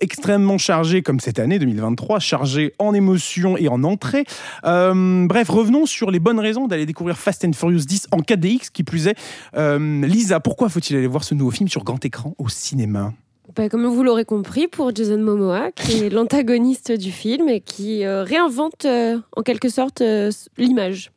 extrêmement 0.00 0.56
chargée, 0.56 1.02
comme 1.02 1.20
cette 1.20 1.40
année 1.40 1.58
2023, 1.58 2.18
chargée 2.18 2.72
en 2.78 2.94
émotions 2.94 3.58
et 3.58 3.68
en 3.68 3.84
entrées. 3.84 4.24
Euh, 4.64 5.26
bref, 5.26 5.50
revenons 5.50 5.84
sur 5.84 6.10
les 6.10 6.18
bonnes 6.18 6.40
raisons 6.40 6.66
d'aller 6.66 6.86
découvrir 6.86 7.18
Fast 7.18 7.44
and 7.44 7.52
Furious 7.52 7.84
10 7.86 8.06
en 8.12 8.20
4DX, 8.20 8.70
qui 8.72 8.84
plus 8.84 9.06
est. 9.06 9.18
Lisa, 9.54 10.40
pourquoi 10.40 10.70
faut-il 10.70 10.96
aller 10.96 11.06
voir 11.06 11.24
ce 11.24 11.34
nouveau 11.34 11.50
film 11.50 11.68
sur 11.68 11.84
grand 11.84 12.02
écran? 12.06 12.32
Au 12.38 12.48
cinéma 12.48 13.12
Bah, 13.54 13.68
comme 13.68 13.86
vous 13.86 14.02
l'aurez 14.02 14.24
compris, 14.24 14.68
pour 14.68 14.94
Jason 14.94 15.18
Momoa, 15.18 15.72
qui 15.72 16.04
est 16.04 16.10
l'antagoniste 16.12 16.92
du 16.92 17.12
film 17.12 17.48
et 17.48 17.60
qui 17.60 18.04
euh, 18.04 18.22
réinvente 18.24 18.84
euh, 18.84 19.18
en 19.36 19.42
quelque 19.42 19.68
sorte 19.68 20.00
euh, 20.00 20.30
l'image 20.56 21.12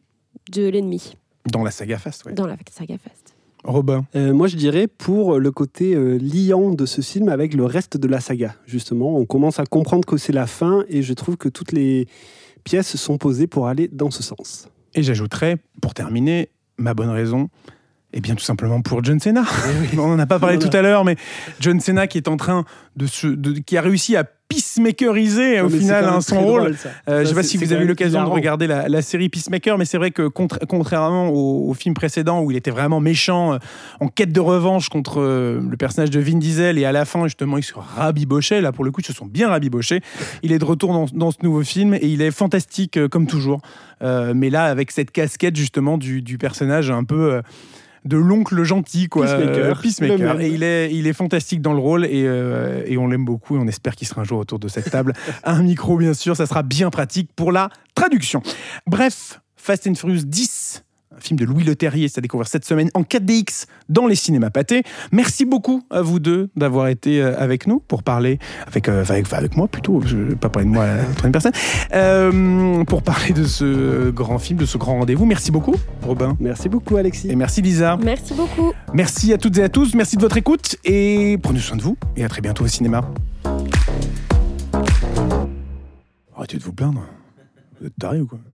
de 0.51 0.67
l'ennemi 0.67 1.17
Dans 1.51 1.63
la 1.63 1.71
saga 1.71 1.97
Fast, 1.97 2.25
ouais. 2.25 2.33
dans 2.33 2.47
la 2.47 2.57
saga 2.69 2.97
Fast. 2.97 3.35
Robin. 3.63 4.05
Euh, 4.15 4.33
moi, 4.33 4.47
je 4.47 4.55
dirais 4.55 4.87
pour 4.87 5.37
le 5.39 5.51
côté 5.51 5.93
euh, 5.93 6.17
liant 6.17 6.71
de 6.71 6.85
ce 6.85 7.01
film 7.01 7.29
avec 7.29 7.53
le 7.53 7.65
reste 7.65 7.97
de 7.97 8.07
la 8.07 8.19
saga. 8.19 8.55
Justement, 8.65 9.17
on 9.17 9.25
commence 9.25 9.59
à 9.59 9.65
comprendre 9.65 10.05
que 10.05 10.17
c'est 10.17 10.33
la 10.33 10.47
fin 10.47 10.83
et 10.89 11.03
je 11.03 11.13
trouve 11.13 11.37
que 11.37 11.49
toutes 11.49 11.71
les 11.71 12.07
pièces 12.63 12.95
sont 12.95 13.17
posées 13.17 13.47
pour 13.47 13.67
aller 13.67 13.87
dans 13.87 14.11
ce 14.11 14.23
sens. 14.23 14.67
Et 14.95 15.03
j'ajouterais, 15.03 15.57
pour 15.81 15.93
terminer, 15.93 16.49
ma 16.77 16.93
bonne 16.93 17.09
raison, 17.09 17.49
eh 18.13 18.21
bien 18.21 18.35
tout 18.35 18.43
simplement 18.43 18.81
pour 18.81 19.03
John 19.03 19.19
Cena. 19.19 19.43
On 19.97 20.07
n'en 20.09 20.19
a 20.19 20.25
pas 20.25 20.39
parlé 20.39 20.57
Voilà. 20.57 20.69
tout 20.71 20.77
à 20.77 20.81
l'heure, 20.81 21.05
mais 21.05 21.15
John 21.59 21.79
Cena 21.79 22.07
qui 22.07 22.17
est 22.17 22.27
en 22.27 22.37
train 22.37 22.65
de 22.95 23.07
se, 23.07 23.27
de- 23.27 23.59
qui 23.59 23.77
a 23.77 23.81
réussi 23.81 24.15
à 24.15 24.23
pisser 24.23 24.81
peacemakerisé 24.81 25.61
au 25.61 25.69
mais 25.69 25.77
final 25.77 26.03
hein, 26.03 26.19
son 26.19 26.41
rôle. 26.41 26.61
drôle, 26.61 26.77
ça. 26.77 26.89
Euh, 27.07 27.19
je 27.19 27.23
Ça, 27.23 27.29
sais 27.29 27.35
pas 27.35 27.43
si 27.43 27.55
vous 27.57 27.71
avez 27.71 27.85
eu 27.85 27.87
l'occasion 27.87 28.21
de 28.25 28.29
regarder 28.29 28.67
la, 28.67 28.89
la 28.89 29.01
série 29.01 29.29
Peacemaker, 29.29 29.77
mais 29.77 29.85
c'est 29.85 29.97
vrai 29.97 30.11
que 30.11 30.27
contra- 30.27 30.59
contrairement 30.67 31.29
au, 31.29 31.69
au 31.69 31.73
film 31.73 31.93
précédent 31.95 32.41
où 32.41 32.51
il 32.51 32.57
était 32.57 32.69
vraiment 32.71 32.99
méchant, 32.99 33.53
euh, 33.53 33.57
en 34.01 34.09
quête 34.09 34.33
de 34.33 34.41
revanche 34.41 34.89
contre 34.89 35.21
euh, 35.21 35.61
le 35.65 35.77
personnage 35.77 36.09
de 36.09 36.19
Vin 36.19 36.37
Diesel, 36.37 36.77
et 36.77 36.83
à 36.83 36.91
la 36.91 37.05
fin 37.05 37.23
justement 37.27 37.57
il 37.57 37.63
se 37.63 37.73
rabibochait, 37.75 38.59
là 38.59 38.73
pour 38.73 38.83
le 38.83 38.91
coup 38.91 38.99
ils 38.99 39.05
se 39.07 39.13
sont 39.13 39.25
bien 39.25 39.47
rabibochés, 39.47 40.01
il 40.43 40.51
est 40.51 40.59
de 40.59 40.65
retour 40.65 40.91
dans, 40.91 41.05
dans 41.13 41.31
ce 41.31 41.37
nouveau 41.43 41.63
film 41.63 41.93
et 41.93 42.07
il 42.07 42.21
est 42.21 42.31
fantastique 42.31 42.97
euh, 42.97 43.07
comme 43.07 43.27
toujours, 43.27 43.61
Euh, 44.03 44.33
mais 44.35 44.49
là 44.49 44.65
avec 44.65 44.91
cette 44.91 45.11
casquette 45.11 45.55
justement 45.55 45.97
du, 45.97 46.21
du 46.21 46.37
personnage 46.37 46.89
un 46.91 47.03
peu... 47.05 47.41
de 48.05 48.17
l'oncle 48.17 48.63
gentil 48.63 49.07
quoi. 49.07 49.25
Peacemaker, 49.25 49.77
Euh, 49.77 49.81
Peacemaker. 49.81 50.41
et 50.41 50.49
il 50.49 50.63
est 50.63 50.93
il 50.93 51.05
est 51.07 51.13
fantastique 51.13 51.61
dans 51.61 51.73
le 51.73 51.79
rôle 51.79 52.05
et, 52.05 52.23
euh, 52.25 52.83
et 52.85 52.97
on 52.97 53.07
l'aime 53.07 53.25
beaucoup 53.25 53.55
et 53.55 53.59
on 53.59 53.67
espère 53.67 53.95
qu'il 53.95 54.07
sera 54.07 54.21
un 54.21 54.23
jour 54.23 54.39
autour 54.39 54.59
de 54.59 54.67
cette 54.67 54.89
table. 54.89 55.13
Un 55.43 55.61
micro 55.63 55.97
bien 55.97 56.13
sûr 56.13 56.35
ça 56.35 56.45
sera 56.45 56.63
bien 56.63 56.89
pratique 56.89 57.29
pour 57.35 57.51
la 57.51 57.69
traduction. 57.95 58.41
Bref 58.87 59.41
Fast 59.55 59.85
and 59.87 59.93
Furious 59.95 60.23
10 60.25 60.49
un 60.49 60.60
film 61.21 61.39
de 61.39 61.45
Louis 61.45 61.63
Leterrier, 61.63 62.07
c'est 62.07 62.19
à 62.19 62.21
découvrir 62.21 62.47
cette 62.47 62.65
semaine 62.65 62.89
en 62.93 63.01
4DX 63.01 63.65
dans 63.89 64.07
les 64.07 64.15
cinémas 64.15 64.49
pâtés. 64.49 64.83
Merci 65.11 65.45
beaucoup 65.45 65.83
à 65.89 66.01
vous 66.01 66.19
deux 66.19 66.49
d'avoir 66.55 66.87
été 66.87 67.21
euh, 67.21 67.37
avec 67.37 67.67
nous 67.67 67.79
pour 67.79 68.03
parler, 68.03 68.39
avec, 68.67 68.89
euh, 68.89 69.01
enfin, 69.01 69.15
avec, 69.15 69.31
avec 69.33 69.57
moi 69.57 69.67
plutôt, 69.67 70.01
je 70.05 70.17
vais 70.17 70.35
pas 70.35 70.49
parler 70.49 70.67
de 70.67 70.73
moi 70.73 70.83
à 70.83 70.97
la 70.97 71.03
troisième 71.03 71.31
personne, 71.31 71.51
euh, 71.93 72.83
pour 72.85 73.03
parler 73.03 73.33
de 73.33 73.43
ce 73.43 74.09
grand 74.09 74.39
film, 74.39 74.59
de 74.59 74.65
ce 74.65 74.77
grand 74.77 74.99
rendez-vous. 74.99 75.25
Merci 75.25 75.51
beaucoup, 75.51 75.75
Robin. 76.03 76.35
Merci 76.39 76.69
beaucoup, 76.69 76.97
Alexis. 76.97 77.29
Et 77.29 77.35
merci 77.35 77.61
Lisa. 77.61 77.97
Merci 78.03 78.33
beaucoup. 78.33 78.73
Merci 78.93 79.33
à 79.33 79.37
toutes 79.37 79.57
et 79.57 79.63
à 79.63 79.69
tous. 79.69 79.95
Merci 79.95 80.17
de 80.17 80.21
votre 80.21 80.37
écoute 80.37 80.77
et 80.83 81.37
prenez 81.41 81.59
soin 81.59 81.77
de 81.77 81.81
vous. 81.81 81.97
Et 82.15 82.23
à 82.23 82.29
très 82.29 82.41
bientôt 82.41 82.63
au 82.63 82.67
cinéma. 82.67 83.01
Arrêtez 86.35 86.57
de 86.57 86.63
vous 86.63 86.73
plaindre. 86.73 87.03
Vous 87.79 87.87
êtes 87.87 87.95
tarés 87.97 88.21
ou 88.21 88.27
quoi? 88.27 88.39